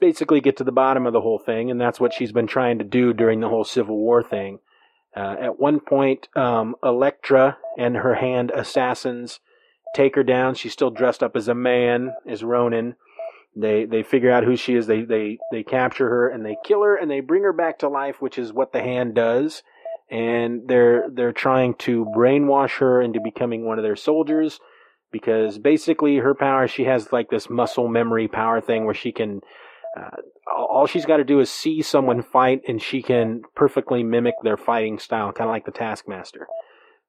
basically 0.00 0.40
get 0.40 0.56
to 0.58 0.64
the 0.64 0.72
bottom 0.72 1.06
of 1.06 1.12
the 1.12 1.20
whole 1.20 1.38
thing, 1.38 1.70
and 1.70 1.80
that's 1.80 1.98
what 2.00 2.12
she's 2.12 2.32
been 2.32 2.46
trying 2.46 2.78
to 2.78 2.84
do 2.84 3.12
during 3.12 3.40
the 3.40 3.48
whole 3.48 3.64
Civil 3.64 3.96
War 3.96 4.22
thing. 4.22 4.58
Uh, 5.16 5.36
at 5.40 5.58
one 5.58 5.80
point, 5.80 6.28
um, 6.36 6.76
Elektra 6.84 7.56
and 7.78 7.96
her 7.96 8.16
hand 8.16 8.52
assassins 8.54 9.40
take 9.94 10.14
her 10.14 10.22
down. 10.22 10.54
She's 10.54 10.72
still 10.72 10.90
dressed 10.90 11.22
up 11.22 11.34
as 11.34 11.48
a 11.48 11.54
man, 11.54 12.12
as 12.26 12.44
Ronin. 12.44 12.96
They 13.56 13.84
they 13.86 14.02
figure 14.02 14.30
out 14.30 14.44
who 14.44 14.56
she 14.56 14.74
is. 14.74 14.86
They 14.86 15.02
they 15.02 15.38
they 15.50 15.62
capture 15.62 16.08
her 16.08 16.28
and 16.28 16.44
they 16.44 16.56
kill 16.64 16.82
her 16.82 16.94
and 16.94 17.10
they 17.10 17.20
bring 17.20 17.42
her 17.42 17.52
back 17.52 17.78
to 17.78 17.88
life, 17.88 18.20
which 18.20 18.38
is 18.38 18.52
what 18.52 18.72
the 18.72 18.82
hand 18.82 19.14
does. 19.14 19.62
And 20.10 20.62
they're 20.66 21.08
they're 21.12 21.32
trying 21.32 21.74
to 21.80 22.06
brainwash 22.16 22.78
her 22.78 23.02
into 23.02 23.20
becoming 23.20 23.64
one 23.64 23.78
of 23.78 23.84
their 23.84 23.96
soldiers 23.96 24.58
because 25.12 25.58
basically 25.58 26.16
her 26.16 26.34
power 26.34 26.66
she 26.66 26.84
has 26.84 27.12
like 27.12 27.28
this 27.30 27.50
muscle 27.50 27.88
memory 27.88 28.28
power 28.28 28.60
thing 28.60 28.84
where 28.84 28.94
she 28.94 29.12
can 29.12 29.40
uh, 29.98 30.16
all 30.56 30.86
she's 30.86 31.06
got 31.06 31.18
to 31.18 31.24
do 31.24 31.40
is 31.40 31.50
see 31.50 31.82
someone 31.82 32.22
fight 32.22 32.62
and 32.66 32.80
she 32.80 33.02
can 33.02 33.42
perfectly 33.54 34.02
mimic 34.02 34.34
their 34.42 34.56
fighting 34.56 34.98
style, 34.98 35.32
kind 35.32 35.48
of 35.48 35.52
like 35.52 35.66
the 35.66 35.72
Taskmaster. 35.72 36.46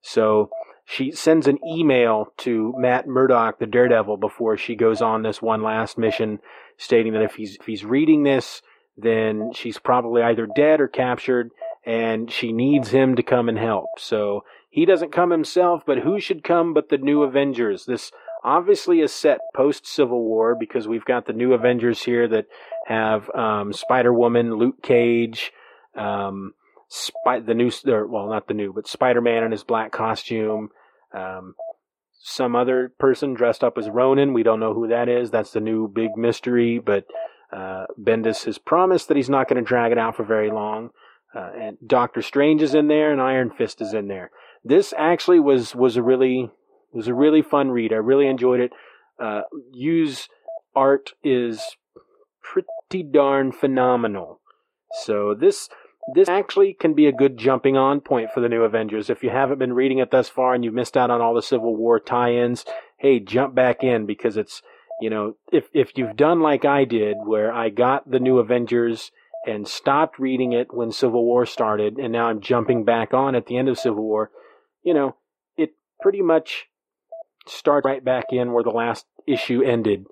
So 0.01 0.49
she 0.85 1.11
sends 1.11 1.47
an 1.47 1.59
email 1.67 2.33
to 2.37 2.73
Matt 2.77 3.07
Murdock, 3.07 3.59
the 3.59 3.65
Daredevil, 3.65 4.17
before 4.17 4.57
she 4.57 4.75
goes 4.75 5.01
on 5.01 5.23
this 5.23 5.41
one 5.41 5.61
last 5.61 5.97
mission, 5.97 6.39
stating 6.77 7.13
that 7.13 7.21
if 7.21 7.35
he's 7.35 7.57
if 7.59 7.65
he's 7.65 7.85
reading 7.85 8.23
this, 8.23 8.61
then 8.97 9.51
she's 9.53 9.77
probably 9.77 10.21
either 10.21 10.47
dead 10.55 10.81
or 10.81 10.87
captured, 10.87 11.51
and 11.89 12.31
she 12.31 12.53
needs 12.53 12.91
him 12.91 13.15
to 13.15 13.23
come 13.23 13.49
and 13.49 13.57
help. 13.57 13.97
So 13.97 14.43
he 14.69 14.85
doesn't 14.85 15.11
come 15.11 15.31
himself, 15.31 15.81
but 15.87 15.97
who 15.97 16.19
should 16.19 16.43
come 16.43 16.71
but 16.71 16.89
the 16.89 16.99
new 16.99 17.23
Avengers? 17.23 17.85
This 17.85 18.11
obviously 18.43 18.99
is 18.99 19.11
set 19.11 19.39
post 19.55 19.87
Civil 19.87 20.23
War 20.23 20.55
because 20.55 20.87
we've 20.87 21.03
got 21.03 21.25
the 21.25 21.33
new 21.33 21.53
Avengers 21.53 22.03
here 22.03 22.27
that 22.27 22.45
have 22.85 23.27
um, 23.31 23.73
Spider 23.73 24.13
Woman, 24.13 24.55
Luke 24.55 24.83
Cage, 24.83 25.51
um, 25.97 26.53
Spy- 26.89 27.39
the 27.39 27.55
new, 27.55 27.71
or, 27.87 28.05
well, 28.05 28.29
not 28.29 28.47
the 28.47 28.53
new, 28.53 28.71
but 28.71 28.87
Spider 28.87 29.21
Man 29.21 29.43
in 29.43 29.51
his 29.51 29.63
black 29.63 29.91
costume, 29.91 30.69
um, 31.11 31.55
some 32.19 32.55
other 32.55 32.93
person 32.99 33.33
dressed 33.33 33.63
up 33.63 33.79
as 33.79 33.89
Ronin. 33.89 34.33
We 34.33 34.43
don't 34.43 34.59
know 34.59 34.75
who 34.75 34.89
that 34.89 35.09
is. 35.09 35.31
That's 35.31 35.53
the 35.53 35.59
new 35.59 35.87
big 35.87 36.15
mystery. 36.15 36.77
But 36.77 37.05
uh, 37.51 37.85
Bendis 37.99 38.45
has 38.45 38.59
promised 38.59 39.07
that 39.07 39.17
he's 39.17 39.29
not 39.29 39.47
going 39.47 39.63
to 39.63 39.67
drag 39.67 39.91
it 39.91 39.97
out 39.97 40.15
for 40.15 40.23
very 40.23 40.51
long. 40.51 40.91
Uh, 41.33 41.51
and 41.59 41.77
Doctor 41.85 42.21
Strange 42.21 42.61
is 42.61 42.73
in 42.73 42.87
there, 42.87 43.11
and 43.11 43.21
Iron 43.21 43.51
Fist 43.51 43.81
is 43.81 43.93
in 43.93 44.07
there. 44.07 44.31
This 44.63 44.93
actually 44.97 45.39
was 45.39 45.75
was 45.75 45.95
a 45.95 46.03
really 46.03 46.49
was 46.91 47.07
a 47.07 47.13
really 47.13 47.41
fun 47.41 47.69
read. 47.69 47.93
I 47.93 47.97
really 47.97 48.27
enjoyed 48.27 48.59
it. 48.59 48.71
Uh, 49.21 49.41
Yu's 49.71 50.27
art 50.75 51.11
is 51.23 51.61
pretty 52.41 53.03
darn 53.03 53.51
phenomenal. 53.51 54.39
So 55.03 55.35
this 55.39 55.69
this 56.15 56.29
actually 56.29 56.73
can 56.73 56.93
be 56.93 57.05
a 57.05 57.11
good 57.11 57.37
jumping 57.37 57.77
on 57.77 58.01
point 58.01 58.31
for 58.33 58.39
the 58.39 58.49
new 58.49 58.63
Avengers. 58.63 59.09
If 59.09 59.23
you 59.23 59.29
haven't 59.29 59.59
been 59.59 59.73
reading 59.73 59.99
it 59.99 60.09
thus 60.09 60.29
far 60.29 60.55
and 60.55 60.63
you've 60.63 60.73
missed 60.73 60.97
out 60.97 61.11
on 61.11 61.21
all 61.21 61.35
the 61.35 61.41
Civil 61.41 61.75
War 61.75 61.99
tie-ins, 61.99 62.65
hey, 62.97 63.19
jump 63.19 63.53
back 63.53 63.83
in 63.83 64.07
because 64.07 64.35
it's 64.35 64.61
you 64.99 65.09
know 65.09 65.35
if 65.51 65.67
if 65.73 65.91
you've 65.95 66.15
done 66.15 66.41
like 66.41 66.65
I 66.65 66.85
did, 66.85 67.17
where 67.23 67.51
I 67.51 67.69
got 67.69 68.09
the 68.09 68.19
new 68.19 68.39
Avengers 68.39 69.11
and 69.45 69.67
stopped 69.67 70.19
reading 70.19 70.53
it 70.53 70.73
when 70.73 70.91
Civil 70.91 71.23
War 71.23 71.45
started, 71.45 71.97
and 71.97 72.11
now 72.11 72.27
I'm 72.27 72.41
jumping 72.41 72.83
back 72.83 73.13
on 73.13 73.35
at 73.35 73.45
the 73.47 73.57
end 73.57 73.69
of 73.69 73.79
Civil 73.79 74.03
War, 74.03 74.31
you 74.83 74.93
know, 74.93 75.15
it 75.57 75.71
pretty 76.01 76.21
much 76.21 76.65
starts 77.47 77.85
right 77.85 78.03
back 78.03 78.25
in 78.31 78.51
where 78.53 78.63
the 78.63 78.69
last 78.69 79.05
issue 79.27 79.61
ended 79.61 80.05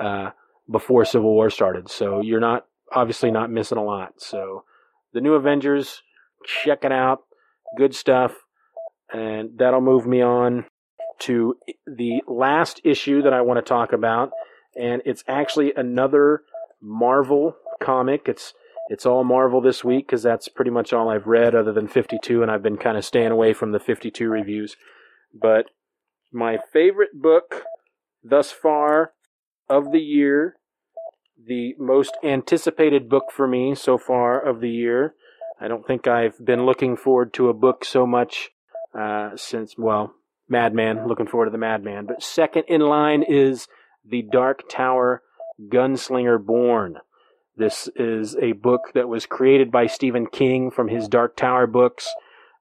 uh, 0.00 0.30
before 0.70 1.04
Civil 1.04 1.32
War 1.32 1.50
started. 1.50 1.90
So 1.90 2.20
you're 2.20 2.40
not 2.40 2.66
obviously 2.92 3.30
not 3.30 3.50
missing 3.50 3.78
a 3.78 3.84
lot. 3.84 4.14
So 4.18 4.64
the 5.12 5.20
new 5.20 5.34
Avengers, 5.34 6.02
check 6.44 6.84
it 6.84 6.92
out. 6.92 7.20
Good 7.76 7.94
stuff. 7.94 8.32
And 9.12 9.58
that'll 9.58 9.80
move 9.80 10.06
me 10.06 10.22
on 10.22 10.66
to 11.20 11.56
the 11.86 12.22
last 12.26 12.80
issue 12.84 13.22
that 13.22 13.32
I 13.32 13.40
want 13.40 13.58
to 13.58 13.68
talk 13.68 13.92
about. 13.92 14.30
And 14.76 15.02
it's 15.04 15.24
actually 15.28 15.72
another 15.76 16.42
Marvel 16.80 17.56
comic. 17.80 18.22
It's 18.26 18.54
it's 18.88 19.06
all 19.06 19.24
Marvel 19.24 19.60
this 19.60 19.82
week 19.82 20.06
because 20.06 20.22
that's 20.22 20.48
pretty 20.48 20.70
much 20.70 20.92
all 20.92 21.08
I've 21.08 21.26
read 21.26 21.54
other 21.54 21.72
than 21.72 21.88
52, 21.88 22.42
and 22.42 22.50
I've 22.50 22.62
been 22.62 22.76
kind 22.76 22.98
of 22.98 23.04
staying 23.04 23.30
away 23.30 23.52
from 23.52 23.72
the 23.72 23.80
52 23.80 24.28
reviews. 24.28 24.76
But 25.32 25.66
my 26.32 26.58
favorite 26.72 27.14
book 27.14 27.62
thus 28.22 28.50
far 28.50 29.12
of 29.68 29.92
the 29.92 30.00
year, 30.00 30.56
the 31.42 31.74
most 31.78 32.16
anticipated 32.22 33.08
book 33.08 33.30
for 33.32 33.46
me 33.46 33.74
so 33.74 33.98
far 33.98 34.38
of 34.40 34.60
the 34.60 34.70
year. 34.70 35.14
I 35.60 35.68
don't 35.68 35.86
think 35.86 36.06
I've 36.06 36.44
been 36.44 36.66
looking 36.66 36.96
forward 36.96 37.32
to 37.34 37.48
a 37.48 37.54
book 37.54 37.84
so 37.84 38.06
much 38.06 38.50
uh, 38.98 39.30
since, 39.36 39.76
well, 39.78 40.14
Madman, 40.48 41.06
looking 41.06 41.26
forward 41.26 41.46
to 41.46 41.50
the 41.50 41.58
Madman. 41.58 42.06
But 42.06 42.22
second 42.22 42.64
in 42.68 42.80
line 42.80 43.22
is 43.22 43.66
The 44.04 44.22
Dark 44.22 44.68
Tower 44.68 45.22
Gunslinger 45.72 46.44
Born. 46.44 46.98
This 47.56 47.88
is 47.94 48.36
a 48.36 48.52
book 48.52 48.92
that 48.94 49.08
was 49.08 49.26
created 49.26 49.70
by 49.70 49.86
Stephen 49.86 50.26
King 50.26 50.70
from 50.70 50.88
his 50.88 51.06
Dark 51.08 51.36
Tower 51.36 51.66
books. 51.66 52.08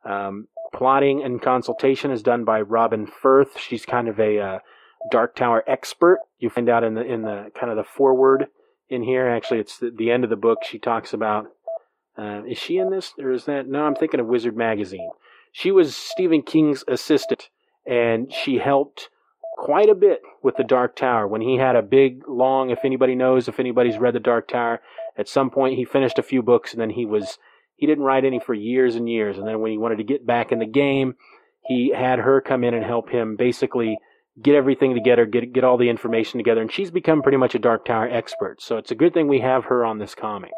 Um, 0.06 0.48
plotting 0.74 1.24
and 1.24 1.42
consultation 1.42 2.12
is 2.12 2.22
done 2.22 2.44
by 2.44 2.62
Robin 2.62 3.08
Furth. 3.08 3.58
She's 3.58 3.86
kind 3.86 4.08
of 4.08 4.20
a 4.20 4.40
uh, 4.40 4.60
Dark 5.10 5.36
Tower 5.36 5.64
expert. 5.68 6.20
You 6.40 6.50
find 6.50 6.70
out 6.70 6.84
in 6.84 6.94
the 6.94 7.02
in 7.02 7.24
the 7.24 7.52
kind 7.60 7.72
of 7.72 7.78
the 7.78 7.84
foreword 7.84 8.48
in 8.90 9.04
here. 9.04 9.28
Actually, 9.28 9.62
it's 9.62 9.80
the, 9.80 9.92
the 9.96 10.12
end 10.12 10.24
of 10.24 10.30
the 10.30 10.36
book. 10.36 10.60
She 10.64 10.80
talks 10.80 11.14
about. 11.14 11.48
Uh, 12.16 12.44
is 12.48 12.60
she 12.60 12.78
in 12.78 12.92
this, 12.92 13.14
or 13.18 13.32
is 13.32 13.46
that? 13.46 13.68
No, 13.68 13.86
I'm 13.86 13.96
thinking 13.96 14.20
of 14.20 14.28
Wizard 14.28 14.56
Magazine. 14.56 15.10
She 15.52 15.72
was 15.72 15.96
Stephen 15.96 16.44
King's 16.44 16.84
assistant, 16.88 17.50
and 17.88 18.32
she 18.32 18.60
helped 18.60 19.10
quite 19.58 19.90
a 19.90 19.96
bit 19.96 20.22
with 20.42 20.56
the 20.58 20.64
Dark 20.64 20.96
Tower. 20.96 21.28
When 21.28 21.42
he 21.42 21.58
had 21.58 21.76
a 21.76 21.82
big, 21.82 22.28
long, 22.28 22.70
if 22.70 22.80
anybody 22.84 23.16
knows, 23.16 23.48
if 23.48 23.60
anybody's 23.60 23.98
read 23.98 24.16
the 24.16 24.20
Dark 24.20 24.48
Tower, 24.48 24.82
at 25.18 25.28
some 25.28 25.50
point 25.50 25.78
he 25.78 25.86
finished 25.86 26.20
a 26.20 26.24
few 26.24 26.42
books 26.42 26.72
and 26.72 26.82
then 26.82 26.92
he 26.92 27.06
was, 27.06 27.38
he 27.76 27.86
didn't 27.86 28.04
write 28.04 28.26
any 28.26 28.40
for 28.40 28.54
years 28.54 28.96
and 28.96 29.10
years. 29.10 29.38
And 29.38 29.48
then 29.48 29.60
when 29.62 29.72
he 29.72 29.78
wanted 29.78 29.98
to 29.98 30.04
get 30.04 30.26
back 30.26 30.52
in 30.52 30.60
the 30.60 30.66
game, 30.66 31.16
he 31.66 31.94
had 31.96 32.20
her 32.20 32.42
come 32.42 32.64
in 32.64 32.74
and 32.74 32.86
help 32.86 33.10
him 33.10 33.36
basically 33.36 33.98
get 34.42 34.56
everything 34.56 34.96
together, 34.96 35.26
get, 35.26 35.54
get 35.54 35.64
all 35.64 35.78
the 35.78 35.90
information 35.90 36.40
together. 36.40 36.62
And 36.62 36.72
she's 36.72 36.92
become 36.92 37.22
pretty 37.22 37.38
much 37.38 37.56
a 37.56 37.60
Dark 37.60 37.86
Tower 37.86 38.10
expert. 38.10 38.62
So 38.62 38.78
it's 38.78 38.92
a 38.92 38.96
good 38.96 39.14
thing 39.14 39.28
we 39.28 39.42
have 39.42 39.66
her 39.66 39.86
on 39.86 40.00
this 40.00 40.16
comic. 40.16 40.52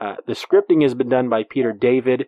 Uh, 0.00 0.16
the 0.26 0.32
scripting 0.32 0.82
has 0.82 0.94
been 0.94 1.10
done 1.10 1.28
by 1.28 1.42
Peter 1.48 1.72
David 1.72 2.26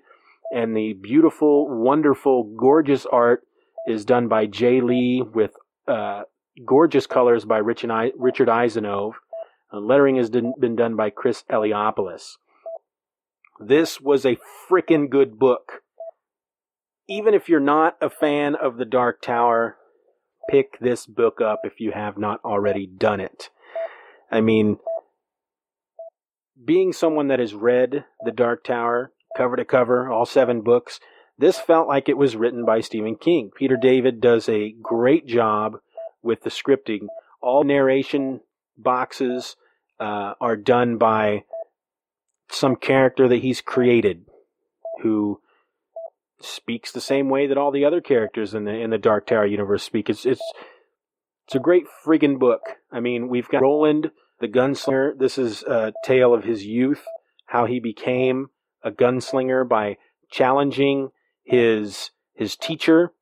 and 0.53 0.77
the 0.77 0.93
beautiful, 0.93 1.67
wonderful, 1.67 2.45
gorgeous 2.45 3.07
art 3.07 3.47
is 3.87 4.05
done 4.05 4.29
by 4.29 4.47
Jay 4.47 4.81
Lee 4.81 5.23
with 5.23 5.53
uh, 5.89 6.23
gorgeous 6.65 7.07
colors 7.07 7.45
by 7.45 7.59
Richard 7.59 7.91
Isanove. 7.91 9.15
Uh, 9.73 9.79
lettering 9.79 10.17
has 10.17 10.31
been 10.31 10.77
done 10.77 10.97
by 10.97 11.11
Chris 11.11 11.45
Eliopoulos. 11.51 12.37
This 13.59 14.01
was 14.01 14.25
a 14.25 14.39
freaking 14.69 15.09
good 15.09 15.39
book. 15.39 15.83
Even 17.09 17.35
if 17.35 17.49
you're 17.49 17.61
not 17.61 17.97
a 18.01 18.11
fan 18.11 18.55
of 18.55 18.77
The 18.77 18.85
Dark 18.85 19.23
Tower, 19.23 19.77
pick 20.51 20.79
this 20.81 21.07
book 21.07 21.41
up 21.41 21.61
if 21.65 21.81
you 21.81 21.93
have 21.93 22.19
not 22.19 22.41
already 22.45 22.87
done 22.87 23.21
it. 23.21 23.51
I 24.31 24.41
mean, 24.41 24.79
being 26.65 26.93
someone 26.93 27.29
that 27.29 27.39
has 27.39 27.55
read 27.55 28.05
The 28.25 28.33
Dark 28.33 28.65
Tower 28.65 29.13
cover 29.37 29.57
to 29.57 29.65
cover, 29.65 30.11
all 30.11 30.27
seven 30.27 30.61
books, 30.61 31.01
this 31.43 31.59
felt 31.59 31.89
like 31.89 32.09
it 32.09 32.17
was 32.17 32.37
written 32.37 32.65
by 32.65 32.81
Stephen 32.81 33.17
King. 33.17 33.51
Peter 33.57 33.77
David 33.77 34.21
does 34.21 34.49
a 34.49 34.77
great 34.81 35.27
job 35.27 35.79
with 36.23 36.43
the 36.43 36.51
scripting. 36.51 37.09
All 37.41 37.65
narration 37.65 38.43
boxes 38.79 39.57
uh, 39.99 40.35
are 40.41 40.57
done 40.57 40.99
by 40.99 41.43
some 42.49 42.77
character 42.77 43.27
that 43.27 43.43
he's 43.43 43.61
created 43.61 44.25
who 45.03 45.41
speaks 46.41 46.93
the 46.93 47.01
same 47.01 47.29
way 47.29 47.49
that 47.49 47.59
all 47.59 47.73
the 47.73 47.85
other 47.85 48.01
characters 48.01 48.55
in 48.55 48.65
the 48.65 48.73
in 48.73 48.91
the 48.91 48.99
Dark 48.99 49.27
Tower 49.27 49.47
universe 49.47 49.83
speak. 49.83 50.09
It's 50.09 50.25
it's 50.25 50.43
it's 51.47 51.57
a 51.57 51.61
great 51.61 51.87
friggin' 52.07 52.39
book. 52.39 52.61
I 52.93 53.01
mean, 53.01 53.29
we've 53.29 53.49
got 53.49 53.63
Roland 53.63 54.13
the 54.41 54.47
gunslinger. 54.47 55.19
This 55.19 55.39
is 55.39 55.65
a 55.65 55.93
tale 56.05 56.35
of 56.35 56.45
his 56.45 56.65
youth, 56.65 57.03
how 57.47 57.67
he 57.67 57.81
became 57.81 58.51
a 58.85 58.93
gunslinger 58.93 59.69
by 59.69 59.97
challenging 60.31 61.11
his 61.45 62.11
his 62.35 62.57
teacher. 62.57 63.13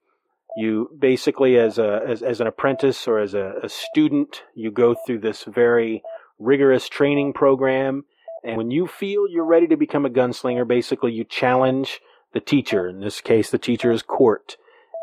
You 0.56 0.90
basically, 0.98 1.56
as 1.58 1.78
a 1.78 2.00
as, 2.06 2.22
as 2.22 2.40
an 2.40 2.46
apprentice 2.46 3.06
or 3.06 3.18
as 3.18 3.34
a, 3.34 3.54
a 3.62 3.68
student, 3.68 4.42
you 4.54 4.70
go 4.70 4.94
through 5.06 5.20
this 5.20 5.44
very 5.44 6.02
rigorous 6.38 6.88
training 6.88 7.32
program. 7.32 8.04
And 8.42 8.56
when 8.56 8.70
you 8.70 8.86
feel 8.86 9.28
you're 9.28 9.44
ready 9.44 9.66
to 9.68 9.76
become 9.76 10.06
a 10.06 10.10
gunslinger, 10.10 10.66
basically 10.66 11.12
you 11.12 11.24
challenge 11.24 12.00
the 12.32 12.40
teacher. 12.40 12.88
In 12.88 13.00
this 13.00 13.20
case, 13.20 13.50
the 13.50 13.58
teacher 13.58 13.90
is 13.90 14.02
Cort. 14.02 14.56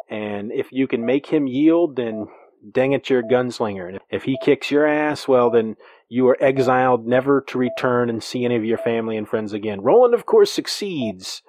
And 0.09 0.51
if 0.51 0.71
you 0.71 0.87
can 0.87 1.05
make 1.05 1.27
him 1.27 1.47
yield, 1.47 1.97
then 1.97 2.27
dang 2.71 2.93
it, 2.93 3.09
you're 3.09 3.19
a 3.19 3.23
gunslinger. 3.23 3.87
And 3.87 3.99
if 4.09 4.23
he 4.23 4.37
kicks 4.41 4.71
your 4.71 4.87
ass, 4.87 5.27
well, 5.27 5.49
then 5.49 5.75
you 6.09 6.27
are 6.29 6.41
exiled 6.41 7.05
never 7.05 7.41
to 7.41 7.57
return 7.57 8.09
and 8.09 8.23
see 8.23 8.45
any 8.45 8.55
of 8.55 8.65
your 8.65 8.77
family 8.77 9.17
and 9.17 9.27
friends 9.27 9.53
again. 9.53 9.81
Roland, 9.81 10.13
of 10.13 10.25
course, 10.25 10.51
succeeds 10.51 11.43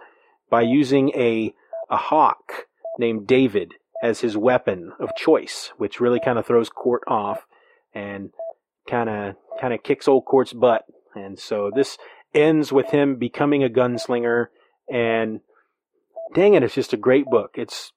by 0.51 0.63
using 0.63 1.11
a 1.11 1.55
a 1.91 1.97
hawk 1.97 2.67
named 2.99 3.27
David 3.27 3.75
as 4.03 4.21
his 4.21 4.37
weapon 4.37 4.93
of 5.01 5.17
choice, 5.17 5.73
which 5.77 6.01
really 6.01 6.21
kind 6.21 6.39
of 6.39 6.47
throws 6.47 6.69
Cort 6.69 7.03
off 7.07 7.47
and 7.95 8.31
kind 8.89 9.09
of 9.09 9.35
kind 9.61 9.75
of 9.75 9.83
kicks 9.83 10.09
old 10.09 10.25
Cort's 10.25 10.53
butt. 10.53 10.85
And 11.15 11.39
so 11.39 11.71
this 11.75 11.99
ends 12.35 12.73
with 12.73 12.91
him 12.91 13.17
becoming 13.17 13.65
a 13.65 13.69
gunslinger 13.69 14.47
and 14.91 15.41
dang 16.35 16.55
it, 16.55 16.63
it's 16.63 16.75
just 16.75 16.93
a 16.93 16.99
great 16.99 17.27
book. 17.27 17.53
It's 17.55 17.93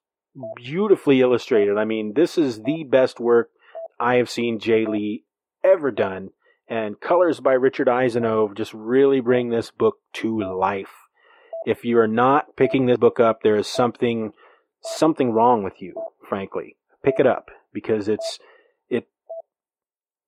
beautifully 0.56 1.20
illustrated. 1.20 1.76
I 1.76 1.84
mean, 1.84 2.14
this 2.14 2.38
is 2.38 2.62
the 2.62 2.84
best 2.84 3.20
work 3.20 3.50
I 4.00 4.16
have 4.16 4.30
seen 4.30 4.58
Jay 4.58 4.86
Lee 4.86 5.24
ever 5.62 5.90
done. 5.90 6.30
And 6.68 6.98
colors 7.00 7.40
by 7.40 7.52
Richard 7.52 7.88
Isanove 7.88 8.56
just 8.56 8.72
really 8.72 9.20
bring 9.20 9.50
this 9.50 9.70
book 9.70 9.96
to 10.14 10.40
life 10.40 11.01
if 11.66 11.84
you 11.84 11.98
are 11.98 12.08
not 12.08 12.56
picking 12.56 12.86
this 12.86 12.98
book 12.98 13.20
up, 13.20 13.42
there 13.42 13.56
is 13.56 13.66
something 13.66 14.32
something 14.82 15.32
wrong 15.32 15.62
with 15.62 15.80
you, 15.80 15.94
frankly. 16.28 16.76
Pick 17.04 17.16
it 17.18 17.26
up 17.26 17.50
because 17.72 18.08
it's 18.08 18.38
it 18.88 19.08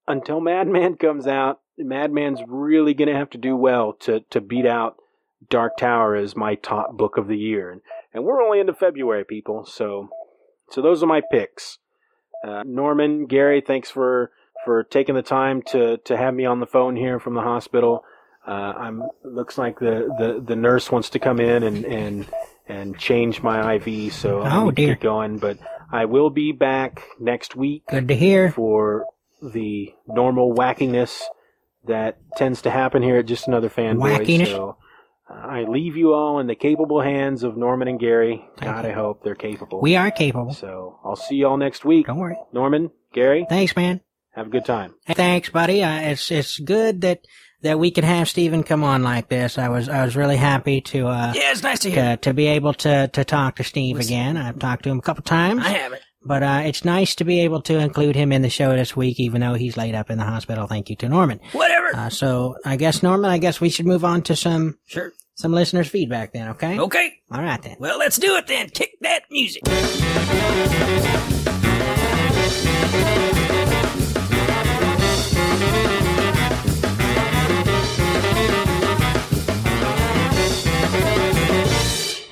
until 0.07 0.41
Madman 0.41 0.97
comes 1.01 1.27
out, 1.27 1.61
Madman's 1.79 2.41
really 2.47 2.95
going 2.95 3.09
to 3.09 3.17
have 3.17 3.31
to 3.31 3.39
do 3.39 3.57
well 3.57 3.93
to 4.01 4.21
to 4.31 4.41
beat 4.41 4.67
out 4.67 4.97
Dark 5.49 5.77
Tower 5.77 6.15
as 6.15 6.37
my 6.37 6.55
top 6.55 6.97
book 6.97 7.17
of 7.17 7.29
the 7.29 7.39
year. 7.39 7.71
And 7.71 7.81
and 8.13 8.25
we're 8.25 8.43
only 8.43 8.61
into 8.61 8.75
February, 8.75 9.25
people. 9.25 9.65
So 9.67 10.09
so 10.71 10.81
those 10.81 11.03
are 11.03 11.07
my 11.07 11.21
picks. 11.31 11.79
Uh, 12.47 12.63
Norman, 12.65 13.27
Gary, 13.27 13.63
thanks 13.67 13.91
for 13.91 14.31
for 14.65 14.83
taking 14.83 15.15
the 15.15 15.23
time 15.23 15.63
to 15.63 15.99
to 15.99 16.17
have 16.17 16.35
me 16.35 16.45
on 16.45 16.61
the 16.61 16.67
phone 16.67 16.97
here 16.97 17.19
from 17.19 17.35
the 17.35 17.43
hospital. 17.43 18.05
Uh, 18.47 18.51
I'm 18.51 19.03
looks 19.23 19.57
like 19.57 19.79
the, 19.79 20.09
the, 20.19 20.45
the 20.47 20.57
nurse 20.57 20.91
wants 20.93 21.11
to 21.11 21.19
come 21.19 21.41
in 21.41 21.63
and, 21.63 21.85
and 21.85 22.27
and 22.67 22.99
change 22.99 23.43
my 23.43 23.75
IV, 23.75 24.13
so 24.13 24.41
oh, 24.43 24.69
i 24.69 24.71
dear. 24.71 24.95
get 24.95 25.01
going. 25.01 25.39
But 25.39 25.59
I 25.91 26.07
will 26.07 26.31
be 26.31 26.53
back 26.53 27.03
next 27.19 27.57
week 27.57 27.85
Good 27.89 28.09
to 28.09 28.17
hear. 28.17 28.51
for 28.51 29.07
the 29.43 29.93
normal 30.07 30.55
wackiness 30.55 31.23
that 31.87 32.19
tends 32.37 32.63
to 32.63 32.71
happen 32.71 33.03
here 33.03 33.19
at 33.19 33.27
Just 33.27 33.49
Another 33.49 33.69
Fanboy. 33.69 34.19
Wackiness? 34.19 34.47
So 34.47 34.79
uh, 35.29 35.35
I 35.35 35.65
leave 35.65 35.97
you 35.97 36.15
all 36.15 36.39
in 36.39 36.47
the 36.47 36.55
capable 36.55 37.01
hands 37.01 37.43
of 37.43 37.57
Norman 37.57 37.89
and 37.89 38.01
Gary. 38.01 38.45
God, 38.61 38.87
I 38.87 38.93
hope 38.93 39.23
they're 39.23 39.35
capable. 39.35 39.81
We 39.81 39.97
are 39.97 40.11
capable. 40.11 40.55
So 40.55 40.99
I'll 41.05 41.17
see 41.17 41.37
you 41.37 41.47
all 41.49 41.57
next 41.57 41.85
week. 41.85 42.07
Don't 42.07 42.19
worry. 42.19 42.39
Norman, 42.53 42.91
Gary, 43.13 43.47
Thanks, 43.49 43.77
man. 43.77 44.01
have 44.33 44.47
a 44.47 44.51
good 44.51 44.65
time. 44.65 44.95
Thanks, 45.07 45.51
buddy. 45.51 45.83
Uh, 45.83 46.01
it's 46.01 46.31
it's 46.31 46.59
good 46.59 47.03
that 47.03 47.21
that 47.65 47.79
we 47.79 47.91
could 47.91 48.05
have 48.05 48.29
Steven 48.29 48.63
come 48.63 48.85
on 48.85 49.03
like 49.03 49.29
this. 49.29 49.59
I 49.59 49.69
was 49.69 49.89
I 49.89 50.05
was 50.05 50.17
really 50.17 50.37
happy 50.37 50.81
to 50.83 51.09
uh 51.09 51.33
Yeah, 51.35 51.51
it's 51.51 51.63
nice 51.63 51.81
to 51.81 51.91
hear. 51.91 52.17
to, 52.17 52.17
to 52.19 52.35
be 52.35 52.47
able 52.47 52.75
to 52.75 53.09
to 53.09 53.25
talk 53.25 53.57
to 53.57 53.65
Steve 53.65 53.99
again. 53.99 54.37
I've 54.37 54.59
talked 54.59 54.85
to 54.85 54.91
him 54.91 54.99
a 54.99 55.03
couple 55.03 55.23
times. 55.25 55.63
I 55.65 55.71
haven't. 55.71 56.03
But 56.27 56.43
uh, 56.43 56.63
it's 56.65 56.87
nice 56.87 57.15
to 57.17 57.25
be 57.25 57.41
able 57.41 57.61
to 57.63 57.77
include 57.79 58.17
him 58.17 58.33
in 58.33 58.41
the 58.41 58.49
show 58.49 58.75
this 58.75 58.97
week, 58.97 59.21
even 59.21 59.43
though 59.43 59.53
he's 59.53 59.77
laid 59.77 59.95
up 59.95 60.09
in 60.09 60.17
the 60.17 60.25
hospital. 60.25 60.67
Thank 60.67 60.89
you 60.89 60.97
to 60.97 61.09
Norman. 61.11 61.39
Whatever. 61.53 61.95
Uh, 61.95 62.09
so 62.09 62.57
I 62.65 62.77
guess 62.77 63.03
Norman, 63.03 63.31
I 63.31 63.37
guess 63.37 63.61
we 63.61 63.69
should 63.69 63.85
move 63.87 64.07
on 64.07 64.23
to 64.23 64.35
some 64.35 64.79
sure. 64.87 65.13
some 65.35 65.53
listeners' 65.53 65.89
feedback 65.89 66.33
then. 66.33 66.49
Okay. 66.49 66.79
Okay. 66.79 67.13
All 67.31 67.43
right 67.43 67.61
then. 67.61 67.77
Well, 67.79 67.99
let's 67.99 68.17
do 68.17 68.37
it 68.37 68.47
then. 68.47 68.71
Kick 68.71 68.93
that 69.03 69.25
music. 69.31 69.65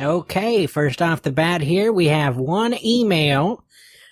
Okay, 0.02 0.66
first 0.66 1.00
off 1.00 1.22
the 1.22 1.30
bat 1.30 1.60
here, 1.60 1.92
we 1.92 2.08
have 2.08 2.36
one 2.36 2.74
email 2.84 3.62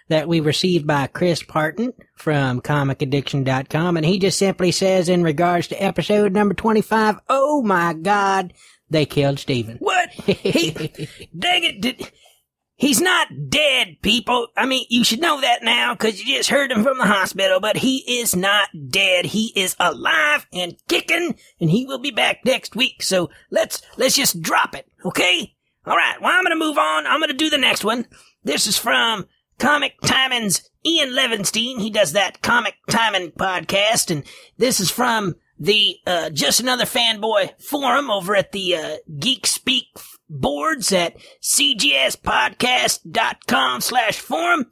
that 0.09 0.29
we 0.29 0.39
received 0.39 0.87
by 0.87 1.09
Chris 1.09 1.43
Parton 1.43 1.93
from 2.15 2.61
comicaddiction.com, 2.61 3.97
and 3.97 4.07
he 4.07 4.21
just 4.21 4.39
simply 4.39 4.71
says 4.71 5.09
in 5.09 5.25
regards 5.25 5.67
to 5.69 5.83
episode 5.83 6.33
number 6.33 6.55
25, 6.55 7.17
oh 7.29 7.63
my 7.63 7.95
god, 7.95 8.53
they 8.89 9.05
killed 9.05 9.41
Steven. 9.41 9.79
What? 9.79 10.11
He, 10.11 10.71
dang 11.37 11.65
it. 11.65 11.81
Did, 11.81 12.13
he's 12.77 13.01
not 13.01 13.27
dead, 13.49 13.97
people. 14.01 14.47
I 14.57 14.67
mean, 14.67 14.87
you 14.91 15.03
should 15.03 15.21
know 15.21 15.41
that 15.41 15.65
now 15.65 15.95
because 15.95 16.25
you 16.25 16.37
just 16.37 16.51
heard 16.51 16.71
him 16.71 16.85
from 16.85 16.99
the 16.99 17.07
hospital, 17.07 17.59
but 17.59 17.77
he 17.77 18.21
is 18.21 18.37
not 18.37 18.69
dead. 18.91 19.27
He 19.27 19.53
is 19.57 19.75
alive 19.81 20.47
and 20.53 20.77
kicking 20.89 21.35
and 21.61 21.69
he 21.69 21.85
will 21.85 21.99
be 21.99 22.13
back 22.13 22.45
next 22.45 22.77
week. 22.77 23.03
So 23.03 23.31
let's, 23.51 23.83
let's 23.97 24.15
just 24.15 24.41
drop 24.41 24.77
it. 24.77 24.87
Okay? 25.05 25.57
All 25.91 25.97
right. 25.97 26.23
Well, 26.23 26.33
I'm 26.33 26.45
going 26.45 26.57
to 26.57 26.65
move 26.65 26.79
on. 26.79 27.09
I'm 27.09 27.19
going 27.19 27.33
to 27.33 27.37
do 27.37 27.51
the 27.51 27.59
next 27.59 27.83
one. 27.83 28.07
This 28.45 28.69
is 28.69 28.79
from 28.79 29.27
Comic 29.59 29.95
Timing's 30.05 30.71
Ian 30.87 31.11
Levinstein. 31.11 31.81
He 31.81 31.91
does 31.91 32.13
that 32.13 32.43
Comic 32.43 32.75
Timing 32.89 33.33
podcast, 33.33 34.13
and 34.13 34.23
this 34.57 34.79
is 34.79 34.89
from 34.89 35.35
the 35.59 35.97
uh, 36.07 36.31
Just 36.31 36.61
Another 36.61 36.85
Fanboy 36.85 37.61
forum 37.61 38.09
over 38.09 38.37
at 38.37 38.53
the 38.53 38.77
uh, 38.77 38.99
Geek 39.19 39.49
Speak 39.49 39.89
boards 40.29 40.93
at 40.93 41.17
cgspodcast.com 41.43 43.81
slash 43.81 44.21
forum. 44.21 44.67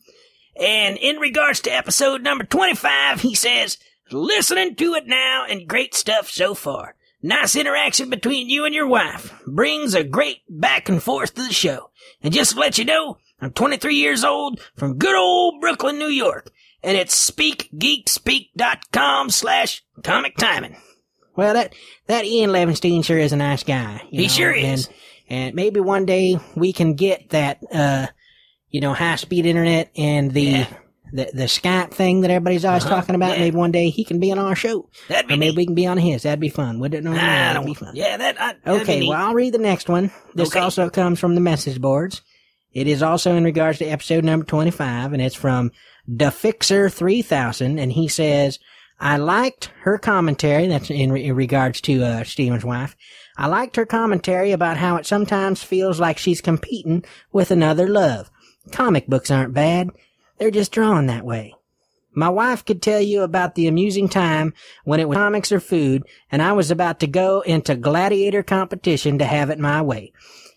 And 0.54 0.96
in 0.98 1.16
regards 1.16 1.58
to 1.62 1.70
episode 1.70 2.22
number 2.22 2.44
25, 2.44 3.22
he 3.22 3.34
says, 3.34 3.76
listening 4.12 4.76
to 4.76 4.94
it 4.94 5.08
now 5.08 5.44
and 5.48 5.66
great 5.66 5.96
stuff 5.96 6.30
so 6.30 6.54
far. 6.54 6.94
Nice 7.20 7.56
interaction 7.56 8.10
between 8.10 8.48
you 8.48 8.64
and 8.64 8.72
your 8.74 8.86
wife. 8.86 9.42
Brings 9.46 9.94
a 9.94 10.04
great 10.04 10.38
back 10.48 10.88
and 10.88 11.02
forth 11.02 11.34
to 11.34 11.42
the 11.42 11.52
show. 11.52 11.90
And 12.22 12.32
just 12.32 12.52
to 12.52 12.60
let 12.60 12.78
you 12.78 12.84
know, 12.84 13.18
I'm 13.40 13.50
23 13.52 13.94
years 13.96 14.22
old 14.24 14.60
from 14.76 14.98
good 14.98 15.16
old 15.16 15.60
Brooklyn, 15.60 15.98
New 15.98 16.06
York. 16.08 16.50
And 16.82 16.96
it's 16.96 17.28
speakgeekspeak.com 17.30 19.30
slash 19.30 19.82
comic 20.04 20.36
timing. 20.36 20.76
Well, 21.36 21.54
that, 21.54 21.74
that 22.06 22.24
Ian 22.24 22.50
Levinstein 22.50 23.04
sure 23.04 23.18
is 23.18 23.32
a 23.32 23.36
nice 23.36 23.62
guy. 23.64 24.00
you 24.10 24.20
He 24.20 24.26
know, 24.26 24.32
sure 24.32 24.52
is. 24.52 24.86
And, 24.86 24.94
and 25.28 25.54
maybe 25.54 25.80
one 25.80 26.06
day 26.06 26.38
we 26.54 26.72
can 26.72 26.94
get 26.94 27.30
that, 27.30 27.58
uh, 27.72 28.06
you 28.70 28.80
know, 28.80 28.94
high 28.94 29.16
speed 29.16 29.44
internet 29.46 29.90
and 29.96 30.32
the, 30.32 30.42
Yeah. 30.42 30.66
The, 31.12 31.30
the 31.32 31.44
Skype 31.44 31.90
thing 31.92 32.20
that 32.22 32.30
everybody's 32.30 32.64
always 32.64 32.84
Uh-huh, 32.84 32.94
talking 32.96 33.14
about. 33.14 33.36
yeah. 33.36 33.44
Maybe 33.44 33.56
one 33.56 33.72
day 33.72 33.90
he 33.90 34.04
can 34.04 34.20
be 34.20 34.30
on 34.32 34.38
our 34.38 34.54
show. 34.54 34.88
That'd 35.08 35.28
be 35.28 35.34
Or 35.34 35.36
maybe 35.36 35.50
neat. 35.50 35.56
we 35.56 35.66
can 35.66 35.74
be 35.74 35.86
on 35.86 35.98
his. 35.98 36.22
That'd 36.22 36.40
be 36.40 36.48
fun. 36.48 36.78
Wouldn't 36.80 37.06
it? 37.06 37.08
No, 37.08 37.14
that'd 37.14 37.64
be 37.66 37.74
fun. 37.74 37.92
yeah, 37.94 38.16
that, 38.16 38.40
I, 38.40 38.54
Okay, 38.80 39.06
well, 39.08 39.18
I'll 39.28 39.34
read 39.34 39.54
the 39.54 39.58
next 39.58 39.88
one. 39.88 40.10
This 40.34 40.48
Okay. 40.50 40.60
also 40.60 40.90
comes 40.90 41.18
from 41.20 41.34
the 41.34 41.40
message 41.40 41.80
boards. 41.80 42.22
It 42.72 42.86
is 42.86 43.02
also 43.02 43.34
in 43.34 43.44
regards 43.44 43.78
to 43.78 43.86
episode 43.86 44.24
number 44.24 44.44
25, 44.44 45.12
and 45.12 45.22
it's 45.22 45.34
from 45.34 45.72
DeFixer3000, 46.08 47.80
and 47.80 47.92
he 47.92 48.08
says, 48.08 48.58
I 49.00 49.16
liked 49.16 49.70
her 49.82 49.98
commentary, 49.98 50.66
that's 50.66 50.90
in, 50.90 51.12
re- 51.12 51.24
in 51.24 51.34
regards 51.36 51.80
to 51.82 52.02
uh, 52.02 52.24
Steven's 52.24 52.64
wife. 52.64 52.96
I 53.36 53.46
liked 53.46 53.76
her 53.76 53.86
commentary 53.86 54.50
about 54.52 54.76
how 54.76 54.96
it 54.96 55.06
sometimes 55.06 55.62
feels 55.62 56.00
like 56.00 56.18
she's 56.18 56.40
competing 56.40 57.04
with 57.32 57.50
another 57.50 57.88
love. 57.88 58.30
Comic 58.72 59.06
books 59.06 59.30
aren't 59.30 59.54
bad, 59.54 59.90
they're 60.38 60.50
just 60.50 60.72
drawn 60.72 61.06
that 61.06 61.24
way. 61.24 61.54
My 62.12 62.28
wife 62.28 62.64
could 62.64 62.82
tell 62.82 63.00
you 63.00 63.22
about 63.22 63.54
the 63.54 63.68
amusing 63.68 64.08
time 64.08 64.52
when 64.84 64.98
it 64.98 65.08
was 65.08 65.16
comics 65.16 65.52
or 65.52 65.60
food, 65.60 66.02
and 66.32 66.42
I 66.42 66.52
was 66.52 66.70
about 66.70 67.00
to 67.00 67.06
go 67.06 67.42
into 67.42 67.76
gladiator 67.76 68.42
competition 68.42 69.18
to 69.18 69.24
have 69.24 69.50
it 69.50 69.58
my 69.58 69.82
way. 69.82 70.12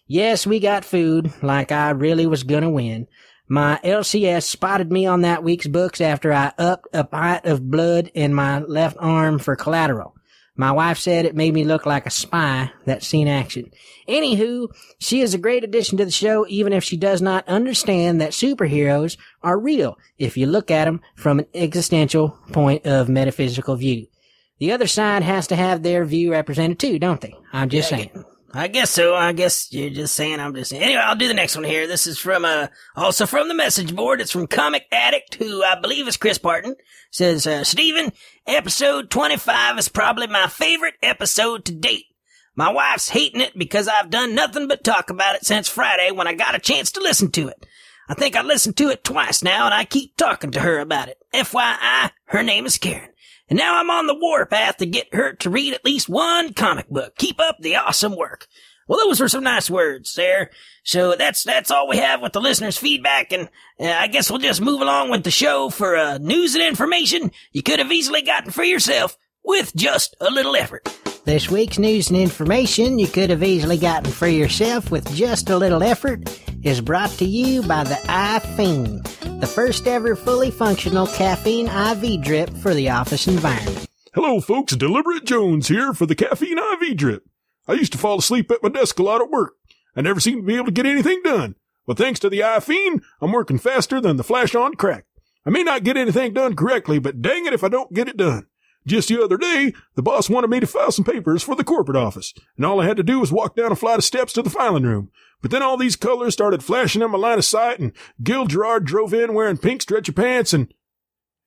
Yes, 0.07 0.47
we 0.47 0.59
got 0.59 0.85
food, 0.85 1.31
like 1.43 1.71
I 1.71 1.91
really 1.91 2.25
was 2.25 2.43
gonna 2.43 2.69
win. 2.69 3.07
My 3.47 3.79
LCS 3.83 4.43
spotted 4.43 4.91
me 4.91 5.05
on 5.05 5.21
that 5.21 5.43
week's 5.43 5.67
books 5.67 6.01
after 6.01 6.31
I 6.31 6.53
upped 6.57 6.87
a 6.93 7.03
pint 7.03 7.45
of 7.45 7.69
blood 7.69 8.09
in 8.13 8.33
my 8.33 8.59
left 8.59 8.97
arm 8.99 9.39
for 9.39 9.55
collateral. 9.55 10.15
My 10.61 10.71
wife 10.71 10.99
said 10.99 11.25
it 11.25 11.35
made 11.35 11.55
me 11.55 11.63
look 11.63 11.87
like 11.87 12.05
a 12.05 12.11
spy 12.11 12.71
that 12.85 13.01
seen 13.01 13.27
action. 13.27 13.71
Anywho, 14.07 14.67
she 14.99 15.21
is 15.21 15.33
a 15.33 15.39
great 15.39 15.63
addition 15.63 15.97
to 15.97 16.05
the 16.05 16.11
show, 16.11 16.45
even 16.47 16.71
if 16.71 16.83
she 16.83 16.97
does 16.97 17.19
not 17.19 17.47
understand 17.47 18.21
that 18.21 18.29
superheroes 18.29 19.17
are 19.41 19.57
real 19.57 19.97
if 20.19 20.37
you 20.37 20.45
look 20.45 20.69
at 20.69 20.85
them 20.85 21.01
from 21.15 21.39
an 21.39 21.47
existential 21.55 22.37
point 22.51 22.85
of 22.85 23.09
metaphysical 23.09 23.75
view. 23.75 24.05
The 24.59 24.71
other 24.71 24.85
side 24.85 25.23
has 25.23 25.47
to 25.47 25.55
have 25.55 25.81
their 25.81 26.05
view 26.05 26.31
represented 26.31 26.77
too, 26.77 26.99
don't 26.99 27.21
they? 27.21 27.33
I'm 27.51 27.69
just 27.69 27.89
saying. 27.89 28.11
I 28.53 28.67
guess 28.67 28.89
so. 28.89 29.15
I 29.15 29.31
guess 29.31 29.71
you're 29.71 29.89
just 29.89 30.13
saying 30.13 30.39
I'm 30.39 30.53
just. 30.53 30.73
Anyway, 30.73 31.01
I'll 31.01 31.15
do 31.15 31.27
the 31.27 31.33
next 31.33 31.55
one 31.55 31.63
here. 31.63 31.87
This 31.87 32.05
is 32.05 32.17
from, 32.17 32.43
uh, 32.43 32.67
also 32.95 33.25
from 33.25 33.47
the 33.47 33.53
message 33.53 33.95
board. 33.95 34.19
It's 34.19 34.31
from 34.31 34.47
Comic 34.47 34.85
Addict, 34.91 35.35
who 35.35 35.63
I 35.63 35.79
believe 35.79 36.07
is 36.07 36.17
Chris 36.17 36.37
Parton. 36.37 36.75
Says, 37.11 37.47
uh, 37.47 37.63
Steven, 37.63 38.11
episode 38.45 39.09
25 39.09 39.77
is 39.77 39.89
probably 39.89 40.27
my 40.27 40.47
favorite 40.47 40.95
episode 41.01 41.65
to 41.65 41.71
date. 41.71 42.05
My 42.55 42.71
wife's 42.71 43.09
hating 43.09 43.41
it 43.41 43.57
because 43.57 43.87
I've 43.87 44.09
done 44.09 44.35
nothing 44.35 44.67
but 44.67 44.83
talk 44.83 45.09
about 45.09 45.35
it 45.35 45.45
since 45.45 45.69
Friday 45.69 46.11
when 46.11 46.27
I 46.27 46.33
got 46.33 46.55
a 46.55 46.59
chance 46.59 46.91
to 46.91 46.99
listen 47.01 47.31
to 47.31 47.47
it. 47.47 47.65
I 48.11 48.13
think 48.13 48.35
I 48.35 48.41
listened 48.41 48.75
to 48.75 48.89
it 48.89 49.05
twice 49.05 49.41
now 49.41 49.63
and 49.63 49.73
I 49.73 49.85
keep 49.85 50.17
talking 50.17 50.51
to 50.51 50.59
her 50.59 50.79
about 50.79 51.07
it. 51.07 51.17
FYI, 51.33 52.11
her 52.25 52.43
name 52.43 52.65
is 52.65 52.77
Karen. 52.77 53.07
And 53.49 53.57
now 53.57 53.79
I'm 53.79 53.89
on 53.89 54.05
the 54.05 54.13
warpath 54.13 54.75
to 54.77 54.85
get 54.85 55.13
her 55.13 55.31
to 55.35 55.49
read 55.49 55.73
at 55.73 55.85
least 55.85 56.09
one 56.09 56.51
comic 56.51 56.89
book. 56.89 57.15
Keep 57.15 57.39
up 57.39 57.59
the 57.61 57.77
awesome 57.77 58.17
work. 58.17 58.47
Well, 58.85 58.99
those 58.99 59.21
were 59.21 59.29
some 59.29 59.45
nice 59.45 59.69
words 59.69 60.13
there. 60.15 60.49
So 60.83 61.15
that's 61.15 61.45
that's 61.45 61.71
all 61.71 61.87
we 61.87 61.99
have 61.99 62.21
with 62.21 62.33
the 62.33 62.41
listeners' 62.41 62.77
feedback, 62.77 63.31
and 63.31 63.47
uh, 63.79 63.85
I 63.85 64.07
guess 64.07 64.29
we'll 64.29 64.39
just 64.39 64.59
move 64.59 64.81
along 64.81 65.09
with 65.09 65.23
the 65.23 65.31
show 65.31 65.69
for 65.69 65.95
uh, 65.95 66.17
news 66.17 66.53
and 66.53 66.63
information 66.63 67.31
you 67.53 67.63
could 67.63 67.79
have 67.79 67.93
easily 67.93 68.23
gotten 68.23 68.51
for 68.51 68.63
yourself 68.63 69.15
with 69.45 69.73
just 69.73 70.17
a 70.19 70.29
little 70.29 70.57
effort. 70.57 70.89
This 71.23 71.51
week's 71.51 71.77
news 71.77 72.09
and 72.09 72.17
information 72.17 72.97
you 72.97 73.07
could 73.07 73.29
have 73.29 73.43
easily 73.43 73.77
gotten 73.77 74.11
for 74.11 74.27
yourself 74.27 74.89
with 74.89 75.13
just 75.13 75.51
a 75.51 75.57
little 75.57 75.83
effort 75.83 76.41
is 76.63 76.81
brought 76.81 77.11
to 77.11 77.25
you 77.25 77.61
by 77.61 77.83
the 77.83 77.93
iFiend, 77.93 79.39
the 79.39 79.45
first 79.45 79.85
ever 79.85 80.15
fully 80.15 80.49
functional 80.49 81.05
caffeine 81.05 81.67
IV 81.67 82.23
drip 82.23 82.49
for 82.57 82.73
the 82.73 82.89
office 82.89 83.27
environment. 83.27 83.87
Hello, 84.15 84.41
folks. 84.41 84.75
Deliberate 84.75 85.23
Jones 85.23 85.67
here 85.67 85.93
for 85.93 86.07
the 86.07 86.15
caffeine 86.15 86.57
IV 86.57 86.97
drip. 86.97 87.23
I 87.67 87.73
used 87.73 87.91
to 87.91 87.99
fall 87.99 88.17
asleep 88.17 88.49
at 88.49 88.63
my 88.63 88.69
desk 88.69 88.97
a 88.97 89.03
lot 89.03 89.21
at 89.21 89.29
work. 89.29 89.53
I 89.95 90.01
never 90.01 90.19
seemed 90.19 90.41
to 90.41 90.47
be 90.47 90.55
able 90.55 90.65
to 90.65 90.71
get 90.71 90.87
anything 90.87 91.21
done. 91.23 91.53
But 91.85 91.99
thanks 91.99 92.19
to 92.21 92.29
the 92.31 92.39
iFiend, 92.39 93.03
I'm 93.21 93.31
working 93.31 93.59
faster 93.59 94.01
than 94.01 94.17
the 94.17 94.23
flash 94.23 94.55
on 94.55 94.73
crack. 94.73 95.05
I 95.45 95.51
may 95.51 95.61
not 95.61 95.83
get 95.83 95.97
anything 95.97 96.33
done 96.33 96.55
correctly, 96.55 96.97
but 96.97 97.21
dang 97.21 97.45
it 97.45 97.53
if 97.53 97.63
I 97.63 97.69
don't 97.69 97.93
get 97.93 98.07
it 98.07 98.17
done. 98.17 98.47
Just 98.85 99.09
the 99.09 99.23
other 99.23 99.37
day, 99.37 99.73
the 99.95 100.01
boss 100.01 100.29
wanted 100.29 100.49
me 100.49 100.59
to 100.59 100.67
file 100.67 100.91
some 100.91 101.05
papers 101.05 101.43
for 101.43 101.55
the 101.55 101.63
corporate 101.63 101.97
office, 101.97 102.33
and 102.57 102.65
all 102.65 102.81
I 102.81 102.87
had 102.87 102.97
to 102.97 103.03
do 103.03 103.19
was 103.19 103.31
walk 103.31 103.55
down 103.55 103.71
a 103.71 103.75
flight 103.75 103.99
of 103.99 104.03
steps 104.03 104.33
to 104.33 104.41
the 104.41 104.49
filing 104.49 104.83
room. 104.83 105.11
But 105.41 105.51
then 105.51 105.61
all 105.61 105.77
these 105.77 105.95
colors 105.95 106.33
started 106.33 106.63
flashing 106.63 107.01
in 107.01 107.11
my 107.11 107.17
line 107.17 107.37
of 107.37 107.45
sight, 107.45 107.79
and 107.79 107.91
Gil 108.23 108.47
Gerard 108.47 108.85
drove 108.85 109.13
in 109.13 109.33
wearing 109.33 109.57
pink 109.57 109.83
stretchy 109.83 110.11
pants, 110.11 110.53
and 110.53 110.73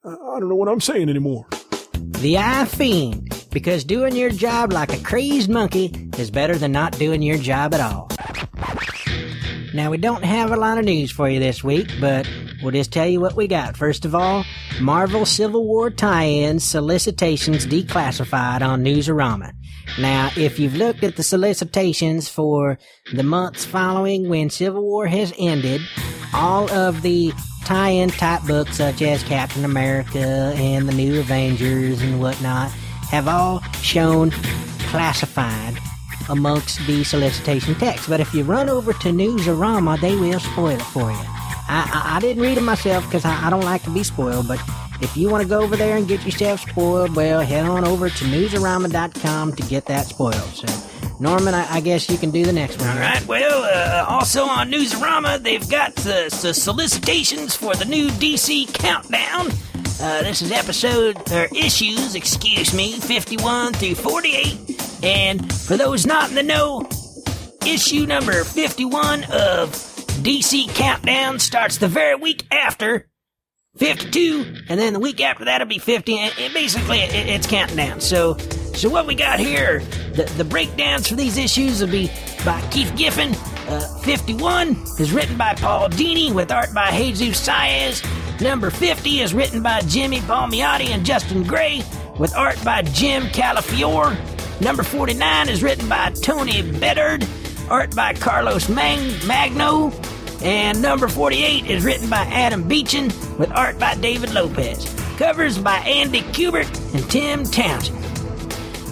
I 0.04 0.10
I 0.10 0.40
don't 0.40 0.48
know 0.48 0.56
what 0.56 0.68
I'm 0.68 0.80
saying 0.80 1.08
anymore. 1.08 1.46
The 1.92 2.34
iFiend, 2.34 3.50
because 3.50 3.84
doing 3.84 4.14
your 4.14 4.30
job 4.30 4.72
like 4.72 4.92
a 4.92 5.02
crazed 5.02 5.50
monkey 5.50 6.10
is 6.18 6.30
better 6.30 6.56
than 6.56 6.72
not 6.72 6.98
doing 6.98 7.22
your 7.22 7.38
job 7.38 7.74
at 7.74 7.80
all. 7.80 8.08
Now, 9.74 9.90
we 9.90 9.96
don't 9.96 10.22
have 10.22 10.52
a 10.52 10.56
lot 10.56 10.78
of 10.78 10.84
news 10.84 11.10
for 11.10 11.28
you 11.28 11.40
this 11.40 11.64
week, 11.64 11.90
but 12.00 12.30
we'll 12.62 12.70
just 12.70 12.92
tell 12.92 13.08
you 13.08 13.20
what 13.20 13.34
we 13.34 13.48
got. 13.48 13.76
First 13.76 14.04
of 14.04 14.14
all, 14.14 14.44
Marvel 14.80 15.26
Civil 15.26 15.66
War 15.66 15.90
tie-ins 15.90 16.62
solicitations 16.62 17.66
declassified 17.66 18.62
on 18.62 18.84
Newsarama. 18.84 19.52
Now, 19.98 20.30
if 20.36 20.60
you've 20.60 20.76
looked 20.76 21.02
at 21.02 21.16
the 21.16 21.24
solicitations 21.24 22.28
for 22.28 22.78
the 23.12 23.24
months 23.24 23.64
following 23.64 24.28
when 24.28 24.48
Civil 24.48 24.84
War 24.84 25.08
has 25.08 25.32
ended, 25.40 25.80
all 26.32 26.70
of 26.70 27.02
the 27.02 27.32
tie-in 27.64 28.10
type 28.10 28.42
books 28.46 28.76
such 28.76 29.02
as 29.02 29.24
Captain 29.24 29.64
America 29.64 30.54
and 30.56 30.88
the 30.88 30.94
New 30.94 31.18
Avengers 31.18 32.00
and 32.00 32.20
whatnot 32.20 32.70
have 33.10 33.26
all 33.26 33.60
shown 33.82 34.30
classified 34.90 35.76
amongst 36.28 36.86
the 36.86 37.04
solicitation 37.04 37.74
text. 37.74 38.08
But 38.08 38.20
if 38.20 38.32
you 38.34 38.44
run 38.44 38.68
over 38.68 38.92
to 38.92 39.08
Newsarama, 39.08 40.00
they 40.00 40.16
will 40.16 40.40
spoil 40.40 40.68
it 40.68 40.82
for 40.82 41.10
you. 41.10 41.18
I, 41.66 41.90
I, 41.92 42.16
I 42.16 42.20
didn't 42.20 42.42
read 42.42 42.58
it 42.58 42.62
myself 42.62 43.04
because 43.04 43.24
I, 43.24 43.46
I 43.46 43.50
don't 43.50 43.64
like 43.64 43.82
to 43.84 43.90
be 43.90 44.02
spoiled, 44.02 44.48
but 44.48 44.60
if 45.00 45.16
you 45.16 45.28
want 45.28 45.42
to 45.42 45.48
go 45.48 45.60
over 45.60 45.76
there 45.76 45.96
and 45.96 46.06
get 46.06 46.24
yourself 46.24 46.60
spoiled, 46.60 47.16
well, 47.16 47.40
head 47.40 47.66
on 47.66 47.84
over 47.84 48.08
to 48.08 48.24
newsarama.com 48.24 49.52
to 49.52 49.62
get 49.64 49.86
that 49.86 50.06
spoiled. 50.06 50.34
So, 50.34 50.66
Norman, 51.20 51.54
I, 51.54 51.76
I 51.76 51.80
guess 51.80 52.08
you 52.10 52.18
can 52.18 52.30
do 52.30 52.44
the 52.44 52.52
next 52.52 52.80
one. 52.80 52.88
All 52.88 52.98
right. 52.98 53.24
Well, 53.26 53.64
uh, 53.64 54.04
also 54.08 54.44
on 54.44 54.70
Newsarama, 54.70 55.42
they've 55.42 55.68
got 55.68 55.94
the, 55.96 56.36
the 56.42 56.52
solicitations 56.52 57.54
for 57.54 57.74
the 57.74 57.84
new 57.84 58.08
DC 58.08 58.72
Countdown. 58.74 59.50
Uh, 60.04 60.22
this 60.22 60.42
is 60.42 60.52
episode 60.52 61.16
or 61.32 61.48
issues, 61.56 62.14
excuse 62.14 62.74
me, 62.74 62.92
51 62.92 63.72
through 63.72 63.94
48. 63.94 65.02
And 65.02 65.50
for 65.50 65.78
those 65.78 66.04
not 66.04 66.28
in 66.28 66.34
the 66.34 66.42
know, 66.42 66.86
issue 67.66 68.04
number 68.04 68.44
51 68.44 69.24
of 69.24 69.70
DC 70.20 70.68
Countdown 70.74 71.38
starts 71.38 71.78
the 71.78 71.88
very 71.88 72.16
week 72.16 72.46
after 72.50 73.08
52, 73.78 74.64
and 74.68 74.78
then 74.78 74.92
the 74.92 75.00
week 75.00 75.22
after 75.22 75.46
that'll 75.46 75.66
be 75.66 75.78
50. 75.78 76.18
And, 76.18 76.52
basically, 76.52 76.98
it, 76.98 77.14
it's 77.14 77.46
counting 77.46 77.78
down. 77.78 78.02
So, 78.02 78.36
so 78.74 78.90
what 78.90 79.06
we 79.06 79.14
got 79.14 79.40
here, 79.40 79.78
the, 80.12 80.24
the 80.36 80.44
breakdowns 80.44 81.08
for 81.08 81.14
these 81.14 81.38
issues 81.38 81.80
will 81.80 81.90
be 81.90 82.10
by 82.44 82.60
Keith 82.70 82.94
Giffen. 82.94 83.34
Uh, 83.68 83.98
51 84.00 84.76
is 84.98 85.12
written 85.12 85.38
by 85.38 85.54
Paul 85.54 85.88
Dini 85.88 86.30
with 86.30 86.52
art 86.52 86.74
by 86.74 86.90
Jesus 86.90 87.48
Saiz. 87.48 88.23
Number 88.40 88.70
50 88.70 89.20
is 89.20 89.32
written 89.32 89.62
by 89.62 89.80
Jimmy 89.82 90.18
Palmiotti 90.20 90.88
and 90.88 91.04
Justin 91.06 91.44
Gray 91.44 91.82
with 92.18 92.34
art 92.34 92.62
by 92.64 92.82
Jim 92.82 93.24
Calafiore. 93.24 94.16
Number 94.60 94.82
49 94.82 95.48
is 95.48 95.62
written 95.62 95.88
by 95.88 96.10
Tony 96.22 96.62
Bedard, 96.62 97.26
art 97.70 97.94
by 97.94 98.12
Carlos 98.14 98.68
Mang- 98.68 99.26
Magno. 99.26 99.90
And 100.42 100.82
number 100.82 101.08
48 101.08 101.66
is 101.70 101.84
written 101.84 102.10
by 102.10 102.24
Adam 102.26 102.68
Beechen 102.68 103.06
with 103.38 103.50
art 103.52 103.78
by 103.78 103.94
David 103.94 104.32
Lopez. 104.34 104.84
Covers 105.16 105.56
by 105.58 105.76
Andy 105.78 106.20
Kubert 106.20 106.68
and 106.94 107.08
Tim 107.10 107.44
Townsend. 107.44 108.02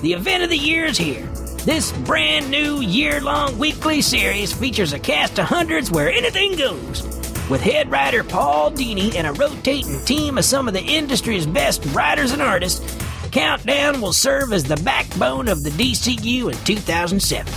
The 0.02 0.12
event 0.14 0.44
of 0.44 0.50
the 0.50 0.56
year 0.56 0.84
is 0.86 0.96
here. 0.96 1.26
This 1.64 1.92
brand 1.92 2.50
new 2.50 2.80
year 2.80 3.20
long 3.20 3.58
weekly 3.58 4.02
series 4.02 4.52
features 4.52 4.92
a 4.92 4.98
cast 4.98 5.38
of 5.38 5.44
hundreds 5.46 5.90
where 5.90 6.10
anything 6.10 6.56
goes. 6.56 7.11
With 7.52 7.60
head 7.60 7.90
writer 7.90 8.24
Paul 8.24 8.72
Dini 8.72 9.14
and 9.14 9.26
a 9.26 9.32
rotating 9.34 10.02
team 10.06 10.38
of 10.38 10.44
some 10.46 10.68
of 10.68 10.72
the 10.72 10.82
industry's 10.82 11.44
best 11.44 11.84
writers 11.94 12.32
and 12.32 12.40
artists, 12.40 12.96
Countdown 13.30 14.00
will 14.00 14.14
serve 14.14 14.54
as 14.54 14.64
the 14.64 14.76
backbone 14.76 15.48
of 15.48 15.62
the 15.62 15.68
DCU 15.68 16.50
in 16.50 16.64
2007. 16.64 17.52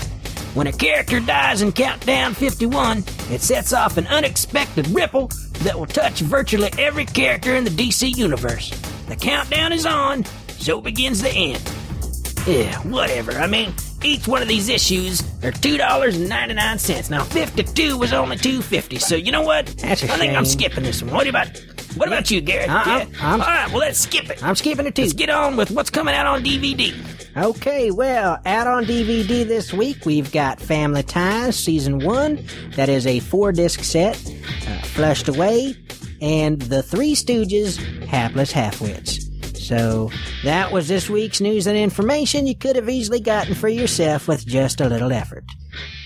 When 0.54 0.68
a 0.68 0.74
character 0.74 1.22
dies 1.22 1.62
in 1.62 1.72
Countdown 1.72 2.34
51, 2.34 3.06
it 3.32 3.40
sets 3.40 3.72
off 3.72 3.96
an 3.96 4.06
unexpected 4.08 4.86
ripple 4.90 5.32
that 5.62 5.80
will 5.80 5.86
touch 5.86 6.20
virtually 6.20 6.72
every 6.78 7.06
character 7.06 7.56
in 7.56 7.64
the 7.64 7.70
DC 7.70 8.18
universe. 8.18 8.72
The 9.08 9.16
countdown 9.16 9.72
is 9.72 9.86
on, 9.86 10.26
so 10.50 10.82
begins 10.82 11.22
the 11.22 11.32
end. 11.32 11.64
Yeah, 12.46 12.78
whatever. 12.80 13.32
I 13.32 13.48
mean, 13.48 13.74
each 14.06 14.28
one 14.28 14.42
of 14.42 14.48
these 14.48 14.70
issues 14.70 15.22
are 15.44 15.52
two 15.52 15.78
dollars 15.78 16.16
and 16.16 16.30
ninety 16.30 16.54
nine 16.54 16.80
cents. 16.80 17.10
Now 17.10 17.24
fifty-two 17.24 17.98
was 17.98 18.14
only 18.14 18.38
two 18.38 18.62
fifty. 18.62 19.00
So 19.00 19.16
you 19.16 19.32
know 19.32 19.42
what? 19.42 19.66
That's 19.78 20.04
a 20.04 20.12
I 20.14 20.18
think 20.18 20.34
I'm 20.38 20.46
skipping 20.46 20.84
this 20.84 21.02
one. 21.02 21.14
What 21.14 21.28
about 21.28 21.48
what 21.96 22.08
about 22.08 22.30
you, 22.30 22.42
Garrett? 22.42 22.70
I- 22.70 23.00
I'm- 23.00 23.10
Yeah? 23.20 23.32
All 23.32 23.38
right, 23.40 23.68
well 23.70 23.80
let's 23.80 24.00
skip 24.00 24.30
it. 24.30 24.44
I'm 24.44 24.56
skipping 24.56 24.86
it 24.86 24.96
too. 24.96 25.04
Let's 25.04 25.14
get 25.14 25.30
on 25.30 25.56
with 25.58 25.72
what's 25.72 25.90
coming 25.90 26.14
out 26.14 26.26
on 26.28 26.44
DVD. 26.44 26.94
Okay, 27.38 27.92
well, 27.92 28.40
out 28.46 28.68
on 28.68 28.86
DVD 28.86 29.46
this 29.46 29.74
week, 29.74 30.06
we've 30.06 30.32
got 30.32 30.58
Family 30.62 31.04
Ties 31.04 31.58
Season 31.62 32.00
1. 32.00 32.46
That 32.78 32.88
is 32.88 33.06
a 33.06 33.20
four 33.20 33.52
disc 33.52 33.84
set, 33.84 34.16
uh, 34.70 34.82
Flushed 34.84 35.28
Away, 35.28 35.76
and 36.22 36.62
The 36.62 36.82
Three 36.82 37.14
Stooges 37.14 37.78
Hapless 38.06 38.54
Halfwits. 38.54 39.15
So, 39.68 40.12
that 40.44 40.72
was 40.72 40.88
this 40.88 41.10
week's 41.10 41.42
news 41.42 41.66
and 41.66 41.76
information 41.76 42.46
you 42.46 42.56
could 42.56 42.76
have 42.76 42.88
easily 42.88 43.20
gotten 43.20 43.56
for 43.56 43.68
yourself 43.68 44.28
with 44.28 44.46
just 44.46 44.80
a 44.80 44.88
little 44.88 45.12
effort. 45.12 45.44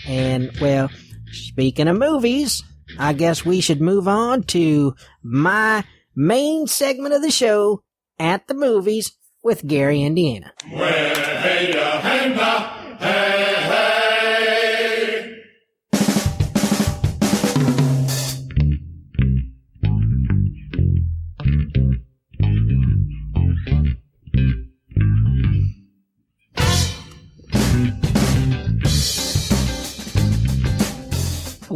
And, 0.08 0.52
well, 0.62 0.90
speaking 1.32 1.90
of 1.90 1.98
movies, 1.98 2.64
I 2.98 3.12
guess 3.14 3.46
we 3.46 3.60
should 3.60 3.82
move 3.82 4.08
on 4.08 4.44
to 4.44 4.96
my 5.22 5.84
main 6.16 6.68
segment 6.68 7.14
of 7.14 7.22
the 7.22 7.32
show, 7.32 7.84
At 8.18 8.48
the 8.48 8.54
Movies, 8.54 9.12
with 9.44 9.68
Gary, 9.68 10.04
Indiana. 10.04 10.54
Well, 10.72 10.84
uh, 10.84 12.00
uh, 12.42 12.79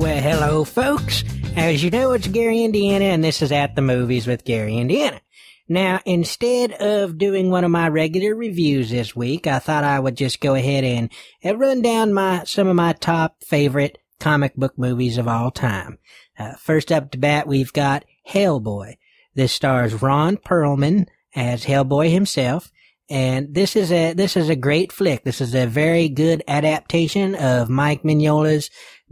hello, 0.03 0.65
folks. 0.65 1.23
As 1.55 1.81
you 1.81 1.89
know, 1.89 2.11
it's 2.11 2.27
Gary, 2.27 2.63
Indiana, 2.63 3.05
and 3.05 3.23
this 3.23 3.41
is 3.41 3.53
At 3.53 3.75
the 3.75 3.81
Movies 3.81 4.27
with 4.27 4.43
Gary, 4.43 4.75
Indiana. 4.75 5.21
Now, 5.69 6.01
instead 6.05 6.73
of 6.73 7.17
doing 7.17 7.49
one 7.49 7.63
of 7.63 7.71
my 7.71 7.87
regular 7.87 8.35
reviews 8.35 8.89
this 8.89 9.15
week, 9.15 9.47
I 9.47 9.59
thought 9.59 9.85
I 9.85 9.99
would 9.99 10.17
just 10.17 10.41
go 10.41 10.55
ahead 10.55 10.83
and, 10.83 11.09
and 11.41 11.59
run 11.59 11.81
down 11.81 12.13
my 12.13 12.43
some 12.43 12.67
of 12.67 12.75
my 12.75 12.93
top 12.93 13.43
favorite 13.43 13.97
comic 14.19 14.55
book 14.55 14.77
movies 14.77 15.17
of 15.17 15.27
all 15.27 15.51
time. 15.51 15.99
Uh, 16.37 16.55
first 16.55 16.91
up 16.91 17.11
to 17.11 17.17
bat, 17.17 17.47
we've 17.47 17.71
got 17.71 18.03
Hellboy. 18.29 18.97
This 19.35 19.53
stars 19.53 20.01
Ron 20.01 20.35
Perlman 20.35 21.07
as 21.33 21.63
Hellboy 21.65 22.11
himself. 22.11 22.71
And 23.09 23.53
this 23.53 23.75
is 23.75 23.91
a, 23.91 24.13
this 24.13 24.35
is 24.35 24.49
a 24.49 24.55
great 24.55 24.91
flick. 24.91 25.23
This 25.23 25.39
is 25.39 25.53
a 25.53 25.65
very 25.65 26.09
good 26.09 26.43
adaptation 26.47 27.35
of 27.35 27.69
Mike 27.69 28.03
Mignola's 28.03 28.69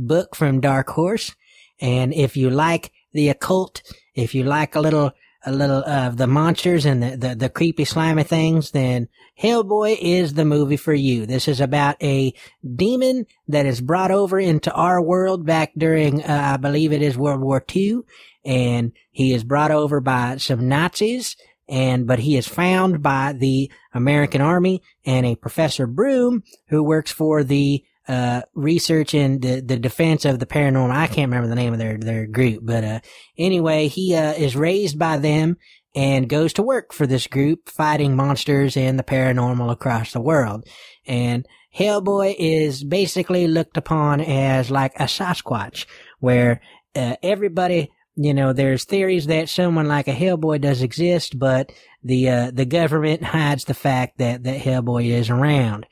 book 0.07 0.35
from 0.35 0.59
Dark 0.59 0.89
Horse. 0.89 1.35
And 1.79 2.13
if 2.13 2.37
you 2.37 2.49
like 2.49 2.91
the 3.13 3.29
occult, 3.29 3.81
if 4.13 4.35
you 4.35 4.43
like 4.43 4.75
a 4.75 4.81
little, 4.81 5.11
a 5.45 5.51
little 5.51 5.83
of 5.83 6.17
the 6.17 6.27
monsters 6.27 6.85
and 6.85 7.01
the, 7.01 7.17
the, 7.17 7.35
the 7.35 7.49
creepy 7.49 7.85
slimy 7.85 8.23
things, 8.23 8.71
then 8.71 9.07
Hellboy 9.41 9.97
is 9.99 10.33
the 10.33 10.45
movie 10.45 10.77
for 10.77 10.93
you. 10.93 11.25
This 11.25 11.47
is 11.47 11.59
about 11.59 12.01
a 12.03 12.33
demon 12.75 13.25
that 13.47 13.65
is 13.65 13.81
brought 13.81 14.11
over 14.11 14.39
into 14.39 14.71
our 14.73 15.01
world 15.01 15.45
back 15.45 15.71
during, 15.77 16.23
uh, 16.23 16.51
I 16.53 16.57
believe 16.57 16.93
it 16.93 17.01
is 17.01 17.17
World 17.17 17.41
War 17.41 17.63
II. 17.75 18.01
And 18.45 18.91
he 19.11 19.33
is 19.33 19.43
brought 19.43 19.71
over 19.71 19.99
by 19.99 20.37
some 20.37 20.67
Nazis 20.67 21.35
and 21.71 22.05
but 22.05 22.19
he 22.19 22.35
is 22.35 22.47
found 22.47 23.01
by 23.01 23.33
the 23.33 23.71
American 23.93 24.41
Army 24.41 24.83
and 25.05 25.25
a 25.25 25.37
Professor 25.37 25.87
Broom 25.87 26.43
who 26.67 26.83
works 26.83 27.11
for 27.11 27.43
the 27.43 27.83
uh, 28.11 28.41
research 28.53 29.13
and 29.13 29.41
the, 29.41 29.61
the 29.61 29.77
defense 29.77 30.25
of 30.25 30.39
the 30.39 30.45
paranormal. 30.45 30.91
I 30.91 31.07
can't 31.07 31.31
remember 31.31 31.47
the 31.47 31.55
name 31.55 31.71
of 31.71 31.79
their 31.79 31.97
their 31.97 32.27
group, 32.27 32.59
but 32.63 32.83
uh, 32.83 32.99
anyway, 33.37 33.87
he 33.87 34.15
uh, 34.15 34.33
is 34.33 34.55
raised 34.55 34.99
by 34.99 35.17
them 35.17 35.55
and 35.95 36.27
goes 36.27 36.51
to 36.53 36.61
work 36.61 36.91
for 36.93 37.07
this 37.07 37.27
group 37.27 37.69
fighting 37.69 38.15
monsters 38.15 38.75
and 38.75 38.99
the 38.99 39.03
paranormal 39.03 39.71
across 39.71 40.11
the 40.11 40.19
world. 40.19 40.67
And 41.05 41.45
Hellboy 41.77 42.35
is 42.37 42.83
basically 42.83 43.47
looked 43.47 43.77
upon 43.77 44.19
as 44.19 44.69
like 44.69 44.93
a 44.95 45.05
Sasquatch, 45.05 45.85
where 46.19 46.59
uh, 46.93 47.15
everybody 47.23 47.91
you 48.17 48.33
know, 48.33 48.51
there's 48.51 48.83
theories 48.83 49.27
that 49.27 49.47
someone 49.47 49.87
like 49.87 50.09
a 50.09 50.13
Hellboy 50.13 50.59
does 50.59 50.81
exist, 50.81 51.39
but 51.39 51.71
the 52.03 52.29
uh, 52.29 52.51
the 52.51 52.65
government 52.65 53.23
hides 53.35 53.63
the 53.63 53.73
fact 53.73 54.17
that 54.17 54.43
that 54.43 54.59
Hellboy 54.59 55.05
is 55.05 55.29
around. 55.29 55.85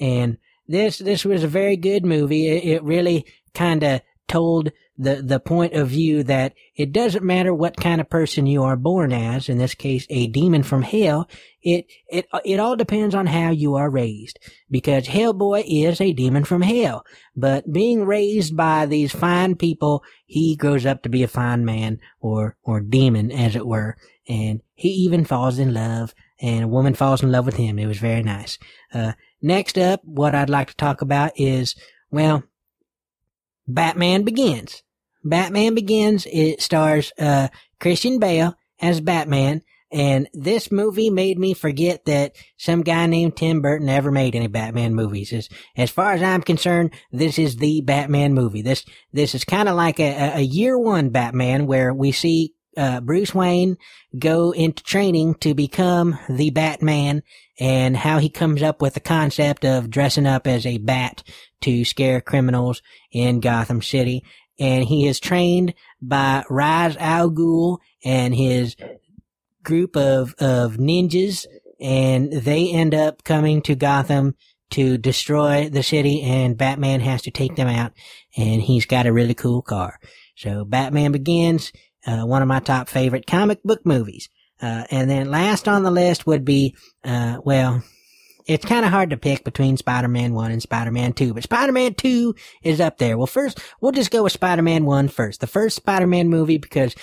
And 0.00 0.38
this 0.68 0.98
this 0.98 1.24
was 1.24 1.44
a 1.44 1.48
very 1.48 1.76
good 1.76 2.04
movie. 2.04 2.48
It, 2.48 2.64
it 2.64 2.82
really 2.82 3.26
kind 3.54 3.82
of 3.82 4.00
told 4.28 4.72
the, 4.98 5.22
the 5.22 5.40
point 5.40 5.74
of 5.74 5.88
view 5.88 6.22
that 6.24 6.54
it 6.74 6.92
doesn't 6.92 7.24
matter 7.24 7.52
what 7.52 7.76
kind 7.76 8.00
of 8.00 8.08
person 8.08 8.46
you 8.46 8.62
are 8.62 8.76
born 8.76 9.12
as, 9.12 9.48
in 9.48 9.58
this 9.58 9.74
case, 9.74 10.06
a 10.08 10.26
demon 10.26 10.62
from 10.62 10.82
hell, 10.82 11.28
it, 11.62 11.86
it, 12.08 12.26
it 12.44 12.58
all 12.58 12.76
depends 12.76 13.14
on 13.14 13.26
how 13.26 13.50
you 13.50 13.74
are 13.74 13.90
raised. 13.90 14.38
Because 14.70 15.06
Hellboy 15.06 15.64
is 15.66 16.00
a 16.00 16.12
demon 16.12 16.44
from 16.44 16.62
hell. 16.62 17.04
But 17.36 17.70
being 17.70 18.04
raised 18.04 18.56
by 18.56 18.86
these 18.86 19.12
fine 19.12 19.54
people, 19.56 20.02
he 20.24 20.56
grows 20.56 20.86
up 20.86 21.02
to 21.02 21.08
be 21.08 21.22
a 21.22 21.28
fine 21.28 21.64
man, 21.64 22.00
or, 22.20 22.56
or 22.62 22.80
demon, 22.80 23.30
as 23.30 23.54
it 23.54 23.66
were. 23.66 23.96
And 24.28 24.62
he 24.74 24.88
even 24.88 25.24
falls 25.24 25.58
in 25.58 25.74
love, 25.74 26.14
and 26.40 26.64
a 26.64 26.68
woman 26.68 26.94
falls 26.94 27.22
in 27.22 27.30
love 27.30 27.46
with 27.46 27.56
him. 27.56 27.78
It 27.78 27.86
was 27.86 27.98
very 27.98 28.22
nice. 28.22 28.58
Uh, 28.92 29.12
next 29.46 29.78
up, 29.78 30.00
what 30.04 30.34
I'd 30.34 30.50
like 30.50 30.68
to 30.68 30.76
talk 30.76 31.00
about 31.00 31.32
is, 31.36 31.74
well, 32.10 32.42
Batman 33.66 34.24
Begins. 34.24 34.82
Batman 35.24 35.74
Begins. 35.74 36.26
It 36.30 36.60
stars 36.60 37.12
uh, 37.18 37.48
Christian 37.80 38.18
Bale 38.18 38.54
as 38.80 39.00
Batman, 39.00 39.62
and 39.92 40.28
this 40.34 40.70
movie 40.70 41.10
made 41.10 41.38
me 41.38 41.54
forget 41.54 42.04
that 42.06 42.36
some 42.56 42.82
guy 42.82 43.06
named 43.06 43.36
Tim 43.36 43.62
Burton 43.62 43.88
ever 43.88 44.10
made 44.10 44.34
any 44.34 44.48
Batman 44.48 44.94
movies. 44.94 45.32
As, 45.32 45.48
as 45.76 45.90
far 45.90 46.12
as 46.12 46.22
I'm 46.22 46.42
concerned, 46.42 46.92
this 47.12 47.38
is 47.38 47.56
the 47.56 47.80
Batman 47.82 48.34
movie. 48.34 48.62
This 48.62 48.84
this 49.12 49.34
is 49.34 49.44
kind 49.44 49.68
of 49.68 49.76
like 49.76 50.00
a, 50.00 50.38
a 50.38 50.40
year 50.40 50.78
one 50.78 51.10
Batman 51.10 51.66
where 51.66 51.94
we 51.94 52.12
see 52.12 52.55
uh, 52.76 53.00
Bruce 53.00 53.34
Wayne 53.34 53.76
go 54.18 54.50
into 54.52 54.82
training 54.82 55.34
to 55.36 55.54
become 55.54 56.18
the 56.28 56.50
Batman 56.50 57.22
and 57.58 57.96
how 57.96 58.18
he 58.18 58.28
comes 58.28 58.62
up 58.62 58.82
with 58.82 58.94
the 58.94 59.00
concept 59.00 59.64
of 59.64 59.90
dressing 59.90 60.26
up 60.26 60.46
as 60.46 60.66
a 60.66 60.78
bat 60.78 61.22
to 61.62 61.84
scare 61.84 62.20
criminals 62.20 62.82
in 63.12 63.40
Gotham 63.40 63.80
City 63.80 64.22
and 64.58 64.84
he 64.84 65.06
is 65.06 65.20
trained 65.20 65.74
by 66.00 66.44
Ra's 66.48 66.96
al 66.96 67.30
Ghul 67.30 67.78
and 68.04 68.34
his 68.34 68.76
group 69.62 69.96
of, 69.96 70.34
of 70.38 70.76
ninjas, 70.76 71.46
and 71.80 72.32
they 72.32 72.70
end 72.70 72.94
up 72.94 73.24
coming 73.24 73.62
to 73.62 73.74
Gotham 73.74 74.34
to 74.70 74.98
destroy 74.98 75.68
the 75.68 75.82
city, 75.82 76.22
and 76.22 76.56
Batman 76.56 77.00
has 77.00 77.22
to 77.22 77.30
take 77.30 77.56
them 77.56 77.68
out, 77.68 77.92
and 78.36 78.62
he's 78.62 78.86
got 78.86 79.06
a 79.06 79.12
really 79.12 79.34
cool 79.34 79.62
car. 79.62 79.98
So 80.36 80.64
Batman 80.64 81.12
Begins, 81.12 81.72
uh, 82.06 82.24
one 82.24 82.42
of 82.42 82.48
my 82.48 82.60
top 82.60 82.88
favorite 82.88 83.26
comic 83.26 83.62
book 83.62 83.84
movies. 83.84 84.28
Uh, 84.60 84.84
and 84.90 85.10
then 85.10 85.30
last 85.30 85.68
on 85.68 85.82
the 85.82 85.90
list 85.90 86.26
would 86.26 86.44
be, 86.44 86.74
uh, 87.04 87.38
well, 87.44 87.82
it's 88.46 88.64
kind 88.64 88.84
of 88.84 88.92
hard 88.92 89.10
to 89.10 89.16
pick 89.16 89.42
between 89.42 89.76
Spider-Man 89.76 90.32
1 90.32 90.52
and 90.52 90.62
Spider-Man 90.62 91.14
2, 91.14 91.34
but 91.34 91.42
Spider-Man 91.42 91.94
2 91.94 92.34
is 92.62 92.80
up 92.80 92.96
there. 92.98 93.18
Well, 93.18 93.26
first, 93.26 93.60
we'll 93.80 93.92
just 93.92 94.12
go 94.12 94.22
with 94.22 94.32
Spider-Man 94.32 94.84
1 94.84 95.08
first. 95.08 95.40
The 95.40 95.48
first 95.48 95.76
Spider-Man 95.76 96.28
movie 96.28 96.58
because 96.58 96.94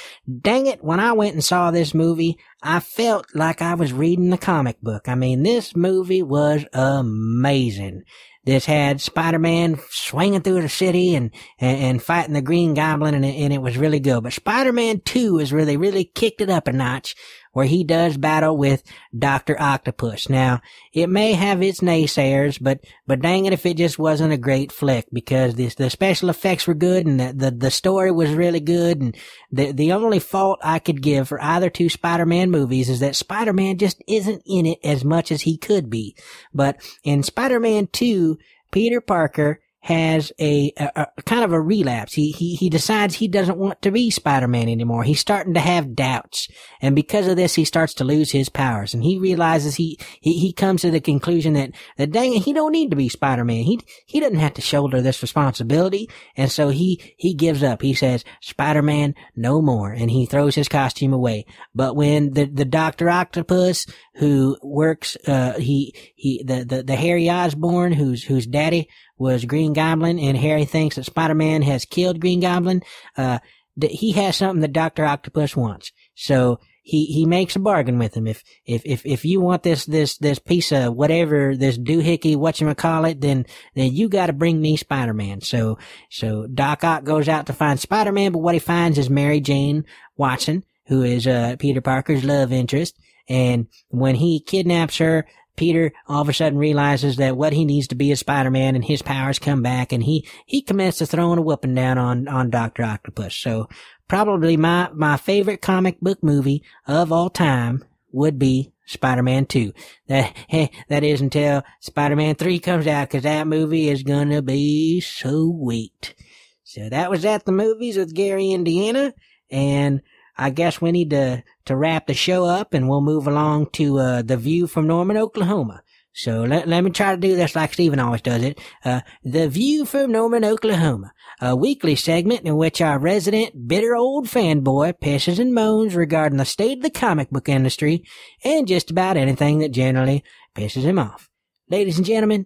dang 0.41 0.67
it, 0.67 0.83
when 0.83 1.01
I 1.01 1.11
went 1.11 1.33
and 1.33 1.43
saw 1.43 1.69
this 1.69 1.93
movie, 1.93 2.37
I 2.61 2.79
felt 2.79 3.27
like 3.35 3.61
I 3.61 3.73
was 3.73 3.91
reading 3.91 4.29
the 4.29 4.37
comic 4.37 4.79
book. 4.81 5.09
I 5.09 5.15
mean, 5.15 5.43
this 5.43 5.75
movie 5.75 6.23
was 6.23 6.65
amazing. 6.73 8.03
This 8.45 8.65
had 8.65 8.99
Spider-Man 8.99 9.79
swinging 9.89 10.41
through 10.41 10.61
the 10.61 10.69
city 10.69 11.15
and, 11.15 11.31
and, 11.59 11.77
and 11.79 12.03
fighting 12.03 12.33
the 12.33 12.41
Green 12.41 12.73
Goblin 12.73 13.15
and, 13.15 13.23
and 13.23 13.53
it 13.53 13.61
was 13.61 13.77
really 13.77 14.01
good. 14.01 14.23
But 14.23 14.33
Spider-Man 14.33 15.01
2 15.05 15.39
is 15.39 15.53
really, 15.53 15.77
really 15.77 16.03
kicked 16.03 16.41
it 16.41 16.49
up 16.49 16.67
a 16.67 16.73
notch 16.73 17.15
where 17.53 17.65
he 17.65 17.83
does 17.83 18.17
battle 18.17 18.57
with 18.57 18.83
Dr. 19.17 19.59
Octopus. 19.59 20.29
Now, 20.29 20.61
it 20.91 21.07
may 21.07 21.33
have 21.33 21.61
its 21.61 21.79
naysayers, 21.79 22.57
but, 22.61 22.83
but 23.07 23.21
dang 23.21 23.45
it 23.45 23.53
if 23.53 23.65
it 23.65 23.77
just 23.77 23.97
wasn't 23.97 24.33
a 24.33 24.37
great 24.37 24.71
flick 24.71 25.07
because 25.13 25.55
the, 25.55 25.69
special 25.89 26.29
effects 26.29 26.67
were 26.67 26.73
good 26.73 27.05
and 27.05 27.19
the, 27.19 27.33
the, 27.33 27.51
the 27.51 27.71
story 27.71 28.11
was 28.11 28.31
really 28.31 28.59
good. 28.59 29.01
And 29.01 29.17
the, 29.51 29.71
the 29.71 29.93
only 29.93 30.19
fault 30.19 30.59
I 30.63 30.79
could 30.79 31.01
give 31.01 31.27
for 31.27 31.41
either 31.41 31.69
two 31.69 31.89
Spider-Man 31.89 32.51
movies 32.51 32.89
is 32.89 32.99
that 32.99 33.15
Spider-Man 33.15 33.77
just 33.77 34.03
isn't 34.07 34.41
in 34.45 34.65
it 34.65 34.79
as 34.83 35.05
much 35.05 35.31
as 35.31 35.41
he 35.43 35.57
could 35.57 35.89
be. 35.89 36.15
But 36.53 36.81
in 37.03 37.23
Spider-Man 37.23 37.87
2, 37.91 38.37
Peter 38.71 38.99
Parker 38.99 39.59
has 39.83 40.31
a, 40.39 40.71
a, 40.77 41.07
a, 41.17 41.21
kind 41.23 41.43
of 41.43 41.51
a 41.51 41.59
relapse. 41.59 42.13
He, 42.13 42.31
he, 42.31 42.55
he 42.55 42.69
decides 42.69 43.15
he 43.15 43.27
doesn't 43.27 43.57
want 43.57 43.81
to 43.81 43.91
be 43.91 44.09
Spider-Man 44.09 44.69
anymore. 44.69 45.03
He's 45.03 45.19
starting 45.19 45.53
to 45.55 45.59
have 45.59 45.93
doubts. 45.93 46.47
And 46.81 46.95
because 46.95 47.27
of 47.27 47.35
this, 47.35 47.55
he 47.55 47.65
starts 47.65 47.93
to 47.95 48.05
lose 48.05 48.31
his 48.31 48.47
powers. 48.47 48.93
And 48.93 49.03
he 49.03 49.19
realizes 49.19 49.75
he, 49.75 49.99
he, 50.21 50.39
he 50.39 50.53
comes 50.53 50.83
to 50.83 50.91
the 50.91 51.01
conclusion 51.01 51.51
that, 51.53 51.71
that 51.97 52.13
dang 52.13 52.33
it, 52.33 52.43
he 52.43 52.53
don't 52.53 52.71
need 52.71 52.91
to 52.91 52.95
be 52.95 53.09
Spider-Man. 53.09 53.63
He, 53.63 53.81
he 54.05 54.21
doesn't 54.21 54.39
have 54.39 54.53
to 54.53 54.61
shoulder 54.61 55.01
this 55.01 55.21
responsibility. 55.21 56.09
And 56.37 56.49
so 56.49 56.69
he, 56.69 57.15
he 57.17 57.33
gives 57.33 57.61
up. 57.61 57.81
He 57.81 57.93
says, 57.93 58.23
Spider-Man, 58.39 59.15
no 59.35 59.61
more. 59.61 59.91
And 59.91 60.09
he 60.09 60.25
throws 60.25 60.55
his 60.55 60.69
costume 60.69 61.11
away. 61.11 61.45
But 61.75 61.97
when 61.97 62.31
the, 62.31 62.45
the 62.45 62.63
Dr. 62.63 63.09
Octopus, 63.09 63.85
who 64.15 64.57
works, 64.61 65.17
uh, 65.27 65.53
he, 65.53 65.95
he, 66.15 66.43
the, 66.43 66.63
the, 66.63 66.83
the 66.83 66.95
Harry 66.95 67.29
Osborn, 67.29 67.93
whose, 67.93 68.23
whose 68.23 68.45
daddy 68.45 68.89
was 69.17 69.45
Green 69.45 69.73
Goblin, 69.73 70.19
and 70.19 70.37
Harry 70.37 70.65
thinks 70.65 70.95
that 70.95 71.05
Spider-Man 71.05 71.61
has 71.63 71.85
killed 71.85 72.19
Green 72.19 72.39
Goblin. 72.39 72.81
Uh, 73.17 73.39
that 73.77 73.91
he 73.91 74.11
has 74.11 74.35
something 74.35 74.61
that 74.61 74.73
Doctor 74.73 75.05
Octopus 75.05 75.55
wants. 75.55 75.91
So 76.15 76.59
he 76.83 77.05
he 77.05 77.25
makes 77.25 77.55
a 77.55 77.59
bargain 77.59 77.97
with 77.97 78.15
him. 78.15 78.27
If 78.27 78.43
if 78.65 78.85
if 78.85 79.05
if 79.05 79.25
you 79.25 79.39
want 79.39 79.63
this 79.63 79.85
this 79.85 80.17
this 80.17 80.37
piece 80.37 80.71
of 80.71 80.93
whatever 80.93 81.55
this 81.55 81.77
doohickey 81.77 82.35
what 82.35 82.59
you 82.59 82.73
call 82.75 83.05
it, 83.05 83.21
then 83.21 83.45
then 83.73 83.93
you 83.93 84.09
got 84.09 84.27
to 84.27 84.33
bring 84.33 84.61
me 84.61 84.75
Spider 84.75 85.13
Man. 85.13 85.41
So 85.41 85.79
so 86.09 86.45
Doc 86.45 86.83
Ock 86.83 87.03
goes 87.03 87.29
out 87.29 87.47
to 87.47 87.53
find 87.53 87.79
Spider 87.79 88.11
Man, 88.11 88.33
but 88.33 88.39
what 88.39 88.53
he 88.53 88.59
finds 88.59 88.97
is 88.97 89.09
Mary 89.09 89.39
Jane 89.39 89.85
Watson, 90.17 90.63
who 90.87 91.03
is 91.03 91.25
uh 91.25 91.55
Peter 91.57 91.81
Parker's 91.81 92.23
love 92.23 92.51
interest. 92.51 92.99
And 93.27 93.67
when 93.89 94.15
he 94.15 94.39
kidnaps 94.39 94.97
her, 94.97 95.25
Peter 95.55 95.93
all 96.07 96.21
of 96.21 96.29
a 96.29 96.33
sudden 96.33 96.57
realizes 96.57 97.17
that 97.17 97.37
what 97.37 97.53
he 97.53 97.63
needs 97.65 97.87
to 97.87 97.95
be 97.95 98.11
is 98.11 98.19
Spider-Man 98.19 98.75
and 98.75 98.83
his 98.83 99.01
powers 99.01 99.39
come 99.39 99.61
back 99.61 99.91
and 99.91 100.03
he, 100.03 100.27
he 100.45 100.61
commences 100.61 101.11
throwing 101.11 101.37
a 101.37 101.41
whooping 101.41 101.75
down 101.75 101.97
on, 101.97 102.27
on 102.27 102.49
Dr. 102.49 102.83
Octopus. 102.83 103.35
So 103.35 103.69
probably 104.07 104.57
my, 104.57 104.89
my 104.93 105.17
favorite 105.17 105.61
comic 105.61 105.99
book 105.99 106.23
movie 106.23 106.63
of 106.87 107.11
all 107.11 107.29
time 107.29 107.83
would 108.11 108.39
be 108.39 108.71
Spider-Man 108.85 109.45
2. 109.45 109.73
That, 110.07 110.35
that 110.89 111.03
is 111.03 111.21
until 111.21 111.63
Spider-Man 111.81 112.35
3 112.35 112.59
comes 112.59 112.87
out 112.87 113.09
cause 113.09 113.23
that 113.23 113.47
movie 113.47 113.89
is 113.89 114.03
gonna 114.03 114.41
be 114.41 115.01
so 115.01 115.55
sweet. 115.55 116.15
So 116.63 116.89
that 116.89 117.11
was 117.11 117.23
at 117.25 117.45
the 117.45 117.51
movies 117.51 117.97
with 117.97 118.15
Gary, 118.15 118.51
Indiana 118.51 119.13
and 119.51 120.01
I 120.37 120.49
guess 120.49 120.81
we 120.81 120.91
need 120.91 121.11
to, 121.11 121.43
to 121.65 121.75
wrap 121.75 122.07
the 122.07 122.13
show 122.13 122.45
up 122.45 122.73
and 122.73 122.89
we'll 122.89 123.01
move 123.01 123.27
along 123.27 123.67
to, 123.73 123.99
uh, 123.99 124.21
the 124.21 124.37
view 124.37 124.67
from 124.67 124.87
Norman, 124.87 125.17
Oklahoma. 125.17 125.83
So 126.13 126.43
let, 126.43 126.67
let 126.67 126.83
me 126.83 126.91
try 126.91 127.15
to 127.15 127.19
do 127.19 127.35
this 127.35 127.55
like 127.55 127.73
Stephen 127.73 127.99
always 127.99 128.21
does 128.21 128.43
it. 128.43 128.59
Uh, 128.85 129.01
the 129.23 129.49
View 129.49 129.83
from 129.83 130.11
Norman, 130.11 130.45
Oklahoma, 130.45 131.11
a 131.41 131.55
weekly 131.55 131.95
segment 131.95 132.41
in 132.45 132.55
which 132.55 132.81
our 132.81 132.99
resident 132.99 133.67
bitter 133.67 133.95
old 133.95 134.27
fanboy 134.27 134.93
pisses 135.01 135.39
and 135.39 135.53
moans 135.53 135.95
regarding 135.95 136.37
the 136.37 136.45
state 136.45 136.77
of 136.77 136.83
the 136.83 136.91
comic 136.91 137.31
book 137.31 137.49
industry 137.49 138.03
and 138.43 138.67
just 138.67 138.91
about 138.91 139.17
anything 139.17 139.59
that 139.59 139.71
generally 139.71 140.23
pisses 140.55 140.83
him 140.83 140.99
off. 140.99 141.29
Ladies 141.69 141.97
and 141.97 142.05
gentlemen, 142.05 142.45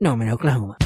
Norman, 0.00 0.28
Oklahoma. 0.28 0.76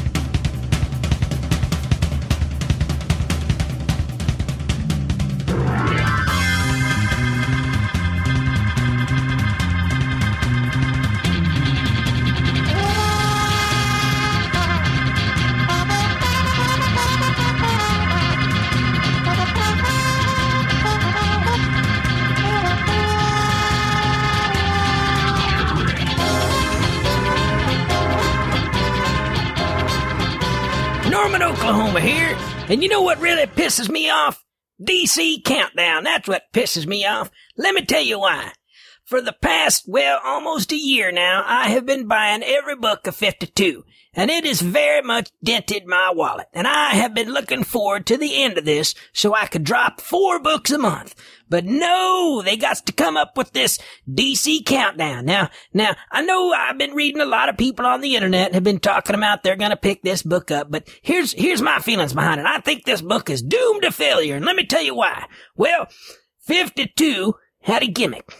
Here. 32.00 32.36
And 32.68 32.82
you 32.82 32.88
know 32.88 33.02
what 33.02 33.20
really 33.20 33.46
pisses 33.46 33.90
me 33.90 34.08
off? 34.08 34.44
DC 34.80 35.44
Countdown. 35.44 36.04
That's 36.04 36.26
what 36.26 36.52
pisses 36.52 36.86
me 36.86 37.04
off. 37.04 37.30
Let 37.56 37.74
me 37.74 37.84
tell 37.84 38.00
you 38.02 38.18
why. 38.18 38.52
For 39.04 39.20
the 39.20 39.34
past, 39.34 39.84
well, 39.86 40.18
almost 40.24 40.72
a 40.72 40.76
year 40.76 41.12
now, 41.12 41.44
I 41.46 41.68
have 41.68 41.84
been 41.84 42.08
buying 42.08 42.42
every 42.42 42.76
book 42.76 43.06
of 43.06 43.14
52. 43.14 43.84
And 44.14 44.30
it 44.30 44.44
has 44.44 44.60
very 44.60 45.02
much 45.02 45.30
dented 45.42 45.86
my 45.86 46.12
wallet. 46.14 46.46
And 46.52 46.66
I 46.66 46.90
have 46.90 47.14
been 47.14 47.32
looking 47.32 47.64
forward 47.64 48.06
to 48.06 48.16
the 48.16 48.42
end 48.42 48.58
of 48.58 48.64
this 48.64 48.94
so 49.12 49.34
I 49.34 49.46
could 49.46 49.64
drop 49.64 50.00
four 50.00 50.38
books 50.38 50.70
a 50.70 50.78
month. 50.78 51.14
But 51.48 51.64
no, 51.64 52.42
they 52.44 52.56
got 52.56 52.84
to 52.86 52.92
come 52.92 53.16
up 53.16 53.36
with 53.36 53.52
this 53.52 53.78
DC 54.08 54.64
countdown. 54.66 55.24
Now, 55.24 55.50
now, 55.72 55.94
I 56.10 56.22
know 56.22 56.52
I've 56.52 56.78
been 56.78 56.94
reading 56.94 57.20
a 57.20 57.26
lot 57.26 57.48
of 57.48 57.56
people 57.56 57.86
on 57.86 58.00
the 58.00 58.14
internet 58.14 58.54
have 58.54 58.64
been 58.64 58.80
talking 58.80 59.14
about 59.14 59.42
they're 59.42 59.56
gonna 59.56 59.76
pick 59.76 60.02
this 60.02 60.22
book 60.22 60.50
up, 60.50 60.70
but 60.70 60.88
here's, 61.02 61.32
here's 61.32 61.62
my 61.62 61.78
feelings 61.78 62.12
behind 62.12 62.40
it. 62.40 62.46
I 62.46 62.60
think 62.60 62.84
this 62.84 63.02
book 63.02 63.30
is 63.30 63.42
doomed 63.42 63.82
to 63.82 63.92
failure, 63.92 64.36
and 64.36 64.44
let 64.44 64.56
me 64.56 64.66
tell 64.66 64.82
you 64.82 64.94
why. 64.94 65.26
Well, 65.56 65.88
52 66.40 67.34
had 67.60 67.82
a 67.82 67.86
gimmick. 67.86 68.34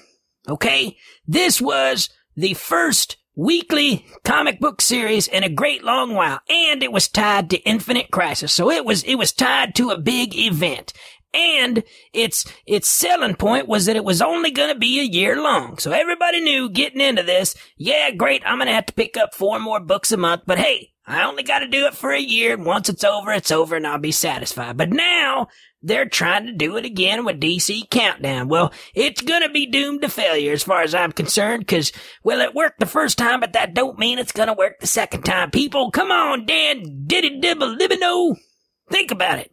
Okay? 0.49 0.97
This 1.27 1.61
was 1.61 2.11
the 2.37 2.55
first 2.55 3.16
weekly 3.35 4.07
comic 4.24 4.61
book 4.61 4.80
series 4.80 5.28
in 5.28 5.43
a 5.45 5.49
great 5.49 5.83
long 5.83 6.14
while, 6.14 6.41
and 6.49 6.83
it 6.83 6.93
was 6.93 7.09
tied 7.09 7.51
to 7.51 7.59
Infinite 7.59 8.11
Crisis. 8.11 8.53
So 8.53 8.70
it 8.70 8.85
was, 8.85 9.03
it 9.05 9.16
was 9.16 9.33
tied 9.33 9.74
to 9.76 9.91
a 9.91 9.99
big 9.99 10.37
event. 10.37 10.93
And 11.35 11.83
its, 12.12 12.45
its 12.66 12.91
selling 12.91 13.37
point 13.37 13.66
was 13.66 13.87
that 13.87 13.97
it 13.97 14.05
was 14.05 14.20
only 14.20 14.51
gonna 14.51 14.74
be 14.74 15.01
a 15.01 15.05
year 15.05 15.41
long. 15.41 15.78
So 15.78 15.91
everybody 15.91 16.41
knew 16.41 16.68
getting 16.68 17.01
into 17.01 17.22
this, 17.22 17.55
yeah, 17.78 18.11
great, 18.11 18.43
I'm 18.45 18.59
gonna 18.59 18.72
have 18.72 18.87
to 18.87 18.93
pick 18.93 19.16
up 19.16 19.35
four 19.35 19.59
more 19.59 19.80
books 19.80 20.12
a 20.12 20.18
month, 20.18 20.43
but 20.47 20.59
hey, 20.59 20.91
I 21.07 21.24
only 21.24 21.42
gotta 21.42 21.66
do 21.66 21.86
it 21.86 21.94
for 21.94 22.12
a 22.12 22.20
year, 22.20 22.55
and 22.55 22.64
once 22.64 22.88
it's 22.88 23.03
over, 23.03 23.32
it's 23.32 23.50
over, 23.50 23.74
and 23.74 23.86
I'll 23.86 23.98
be 23.98 24.12
satisfied. 24.12 24.76
But 24.76 24.90
now, 24.90 25.48
they're 25.82 26.09
trying 26.09 26.46
to 26.46 26.53
do 26.53 26.76
it 26.76 26.84
again 26.84 27.24
with 27.24 27.40
DC 27.40 27.90
Countdown. 27.90 28.48
Well, 28.48 28.72
it's 28.94 29.20
gonna 29.20 29.50
be 29.50 29.66
doomed 29.66 30.03
to 30.03 30.09
failure 30.09 30.53
as 30.53 30.62
far 30.62 30.82
as 30.82 30.94
I'm 30.94 31.11
concerned, 31.11 31.66
cause, 31.66 31.90
well, 32.22 32.40
it 32.40 32.55
worked 32.55 32.78
the 32.78 32.86
first 32.86 33.18
time, 33.18 33.40
but 33.40 33.53
that 33.55 33.74
don't 33.74 33.98
mean 33.98 34.18
it's 34.18 34.32
gonna 34.32 34.55
work 34.55 34.78
the 34.78 34.86
second 34.86 35.22
time. 35.24 35.50
People, 35.50 35.90
come 35.90 36.12
on, 36.12 36.46
Dan 36.46 37.05
Diddy 37.07 37.40
Dibble 37.40 37.76
Libino. 37.76 38.36
Think 38.90 39.11
about 39.11 39.40
it. 39.40 39.50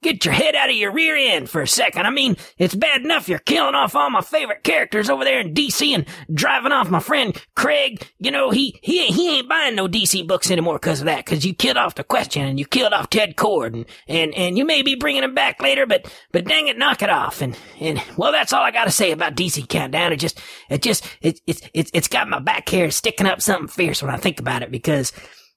Get 0.00 0.24
your 0.24 0.34
head 0.34 0.54
out 0.54 0.70
of 0.70 0.76
your 0.76 0.92
rear 0.92 1.16
end 1.16 1.50
for 1.50 1.60
a 1.60 1.66
second. 1.66 2.06
I 2.06 2.10
mean, 2.10 2.36
it's 2.56 2.74
bad 2.74 3.02
enough 3.02 3.28
you're 3.28 3.40
killing 3.40 3.74
off 3.74 3.96
all 3.96 4.10
my 4.10 4.20
favorite 4.20 4.62
characters 4.62 5.10
over 5.10 5.24
there 5.24 5.40
in 5.40 5.54
DC 5.54 5.92
and 5.92 6.06
driving 6.32 6.70
off 6.70 6.88
my 6.88 7.00
friend 7.00 7.36
Craig. 7.56 8.06
You 8.20 8.30
know, 8.30 8.50
he, 8.50 8.78
he, 8.80 9.06
he 9.06 9.38
ain't 9.38 9.48
buying 9.48 9.74
no 9.74 9.88
DC 9.88 10.24
books 10.24 10.52
anymore 10.52 10.74
because 10.74 11.00
of 11.00 11.06
that, 11.06 11.24
because 11.24 11.44
you 11.44 11.52
killed 11.52 11.76
off 11.76 11.96
the 11.96 12.04
question 12.04 12.46
and 12.46 12.60
you 12.60 12.64
killed 12.64 12.92
off 12.92 13.10
Ted 13.10 13.34
Kord 13.34 13.74
and, 13.74 13.86
and, 14.06 14.32
and 14.34 14.56
you 14.56 14.64
may 14.64 14.82
be 14.82 14.94
bringing 14.94 15.24
him 15.24 15.34
back 15.34 15.60
later, 15.60 15.84
but, 15.84 16.08
but 16.30 16.44
dang 16.44 16.68
it, 16.68 16.78
knock 16.78 17.02
it 17.02 17.10
off. 17.10 17.42
And, 17.42 17.58
and, 17.80 18.00
well, 18.16 18.30
that's 18.30 18.52
all 18.52 18.62
I 18.62 18.70
gotta 18.70 18.92
say 18.92 19.10
about 19.10 19.34
DC 19.34 19.68
Countdown. 19.68 20.12
It 20.12 20.20
just, 20.20 20.40
it 20.70 20.80
just, 20.80 21.04
it, 21.20 21.40
it's, 21.48 21.62
it's, 21.74 21.90
it's 21.92 22.08
got 22.08 22.28
my 22.28 22.38
back 22.38 22.68
hair 22.68 22.92
sticking 22.92 23.26
up 23.26 23.42
something 23.42 23.66
fierce 23.66 24.00
when 24.00 24.14
I 24.14 24.16
think 24.16 24.38
about 24.38 24.62
it 24.62 24.70
because, 24.70 25.12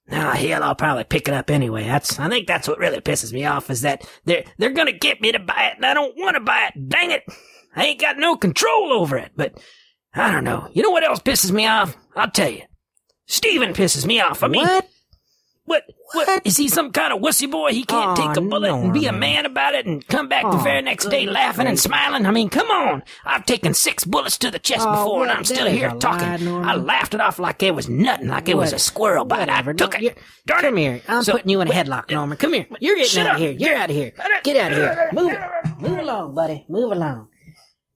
Ah, 0.10 0.32
hell, 0.34 0.64
I'll 0.64 0.76
probably 0.76 1.04
pick 1.04 1.28
it 1.28 1.34
up 1.34 1.49
anyway. 1.49 1.84
That's, 1.86 2.20
I 2.20 2.28
think 2.30 2.47
that's 2.47 2.68
what 2.68 2.80
really 2.80 2.99
pisses 3.02 3.32
me 3.32 3.45
off 3.45 3.70
is 3.70 3.82
that 3.82 4.06
they're, 4.26 4.43
they're 4.58 4.72
gonna 4.72 4.91
get 4.91 5.22
me 5.22 5.32
to 5.32 5.39
buy 5.39 5.70
it 5.72 5.78
and 5.78 5.86
I 5.86 5.93
don't 5.93 6.16
want 6.18 6.36
to 6.36 6.41
buy 6.41 6.70
it. 6.74 6.89
Dang 6.89 7.12
it. 7.12 7.24
I 7.76 7.86
ain't 7.86 8.02
got 8.02 8.18
no 8.18 8.36
control 8.36 8.91
over 8.93 9.18
it, 9.18 9.32
but 9.36 9.58
I 10.14 10.32
don't 10.32 10.43
know. 10.43 10.68
You 10.74 10.82
know 10.84 10.89
what 10.89 11.04
else 11.04 11.20
pisses 11.20 11.52
me 11.52 11.66
off? 11.68 11.95
I'll 12.16 12.30
tell 12.32 12.49
you. 12.49 12.64
Steven 13.28 13.74
pisses 13.74 14.06
me 14.06 14.20
off. 14.20 14.43
I 14.43 14.47
mean, 14.47 14.66
What? 14.66 14.89
what? 15.66 15.84
What? 16.14 16.45
Is 16.45 16.57
he 16.57 16.68
some 16.68 16.91
kind 16.91 17.14
of 17.14 17.20
wussy 17.22 17.49
boy? 17.49 17.72
He 17.72 17.84
can't 17.84 18.18
Aw, 18.20 18.28
take 18.28 18.38
a 18.38 18.41
bullet 18.41 18.72
and 18.72 18.91
be 18.93 19.05
a 19.05 19.14
man 19.14 19.45
about 19.45 19.76
it 19.76 19.86
and 19.86 20.05
come 20.07 20.28
back 20.28 20.43
the 20.43 20.57
Aw, 20.57 20.64
very 20.64 20.82
next 20.82 21.05
day 21.09 21.26
laughing 21.26 21.68
and 21.68 21.80
smiling? 21.80 22.26
I 22.26 22.32
mean, 22.32 22.49
come 22.49 22.70
on. 22.70 23.03
I've 23.26 23.45
taken 23.45 23.74
six 23.74 24.03
bullets 24.03 24.38
to 24.39 24.51
the 24.51 24.59
chest 24.59 24.86
Oh, 24.88 24.91
before 24.91 25.24
and? 25.24 25.32
I'm 25.32 25.45
still 25.45 25.68
here 25.68 25.89
talking. 25.91 26.45
lie, 26.45 26.72
I 26.74 26.76
laughed 26.76 27.14
it 27.14 27.22
off 27.22 27.39
like 27.39 27.64
it 27.64 27.74
was 27.76 27.88
nothing, 27.88 28.28
like 28.28 28.49
it 28.49 28.57
was 28.57 28.74
a 28.74 28.80
squirrel 28.80 29.26
bite. 29.26 29.49
I 29.49 29.62
took 29.74 30.01
it. 30.01 30.18
Darn 30.45 30.62
Come 30.62 30.78
it. 30.78 30.82
here. 30.82 31.01
I'm 31.07 31.24
So- 31.24 31.32
putting 31.34 31.49
you 31.49 31.62
in 31.62 31.68
a 31.70 31.72
headlock, 31.72 32.09
Norman. 32.12 32.38
Come 32.38 32.53
here. 32.53 32.66
You're 32.80 32.95
getting 32.97 33.28
out 33.28 33.36
of 33.36 33.41
here. 33.41 33.51
You're 33.51 33.76
out 33.76 33.89
of 33.89 33.95
here. 33.95 34.12
Get 34.43 34.57
out 34.57 34.72
of 34.72 34.78
here. 34.78 35.09
Move 35.14 35.32
it. 35.34 35.39
Move 35.80 35.99
along, 35.99 36.36
buddy. 36.36 36.66
Move 36.68 36.91
along. 36.91 37.28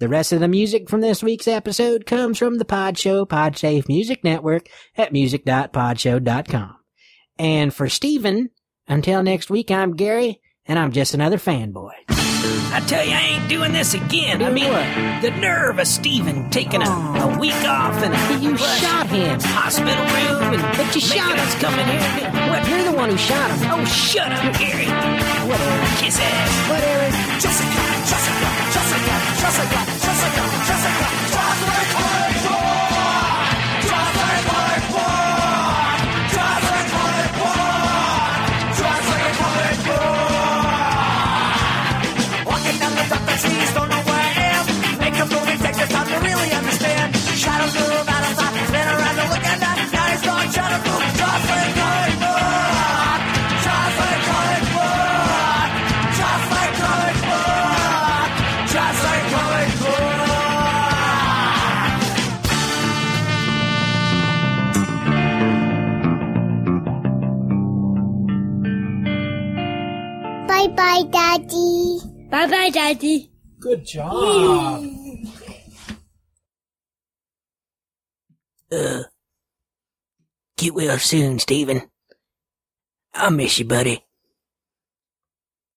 The 0.00 0.08
rest 0.08 0.32
of 0.32 0.40
the 0.40 0.48
music 0.48 0.88
from 0.88 1.00
this 1.02 1.22
week's 1.22 1.46
episode 1.46 2.06
comes 2.06 2.38
from 2.38 2.58
the 2.58 2.64
Pod 2.64 2.98
Show 2.98 3.24
Podsafe 3.24 3.86
Music 3.86 4.24
Network 4.24 4.66
at 4.96 5.12
music.podshow.com. 5.12 6.76
And 7.38 7.72
for 7.72 7.88
Steven, 7.88 8.50
until 8.88 9.22
next 9.22 9.48
week, 9.50 9.70
I'm 9.70 9.94
Gary, 9.96 10.40
and 10.66 10.76
I'm 10.78 10.92
just 10.92 11.14
another 11.14 11.38
fanboy. 11.38 11.92
I 12.72 12.80
tell 12.86 13.04
you, 13.04 13.12
I 13.12 13.20
ain't 13.20 13.48
doing 13.48 13.72
this 13.72 13.94
again. 13.94 14.42
I 14.42 14.50
mean, 14.50 14.68
what? 14.68 15.22
the 15.22 15.30
nerve 15.40 15.78
of 15.78 15.86
Steven 15.86 16.48
taking 16.50 16.82
a, 16.82 16.86
a 16.86 17.34
oh. 17.34 17.38
week 17.38 17.62
off 17.66 17.96
and 18.02 18.14
a 18.14 18.42
You 18.42 18.56
shot 18.56 19.06
him. 19.06 19.38
hospital 19.40 19.94
room 19.94 20.54
and 20.54 20.62
But 20.76 20.94
you 20.94 21.00
shot 21.00 21.38
us 21.38 21.54
come 21.60 21.78
in 21.78 21.86
here. 21.86 22.30
What? 22.50 22.66
You're 22.68 22.84
the 22.90 22.96
one 22.96 23.10
who 23.10 23.16
shot 23.16 23.50
him. 23.50 23.70
Oh, 23.70 23.84
shut 23.84 24.32
up, 24.32 24.58
Gary. 24.58 24.86
Whatever. 25.48 25.86
Kiss 26.00 26.18
ass. 26.18 26.70
Whatever. 26.70 27.10
Jessica, 27.40 27.82
Jessica, 28.10 28.48
Jessica, 28.74 29.14
Jessica, 29.40 29.80
Jessica, 30.04 30.42
Jessica, 30.66 31.19
Bye 72.40 72.46
bye, 72.46 72.70
Daddy. 72.70 73.30
Good 73.58 73.84
job. 73.84 74.82
Uh, 78.72 79.02
get 80.56 80.72
well 80.72 80.98
soon, 80.98 81.38
Stephen. 81.38 81.82
I'll 83.12 83.30
miss 83.30 83.58
you, 83.58 83.66
buddy. 83.66 84.06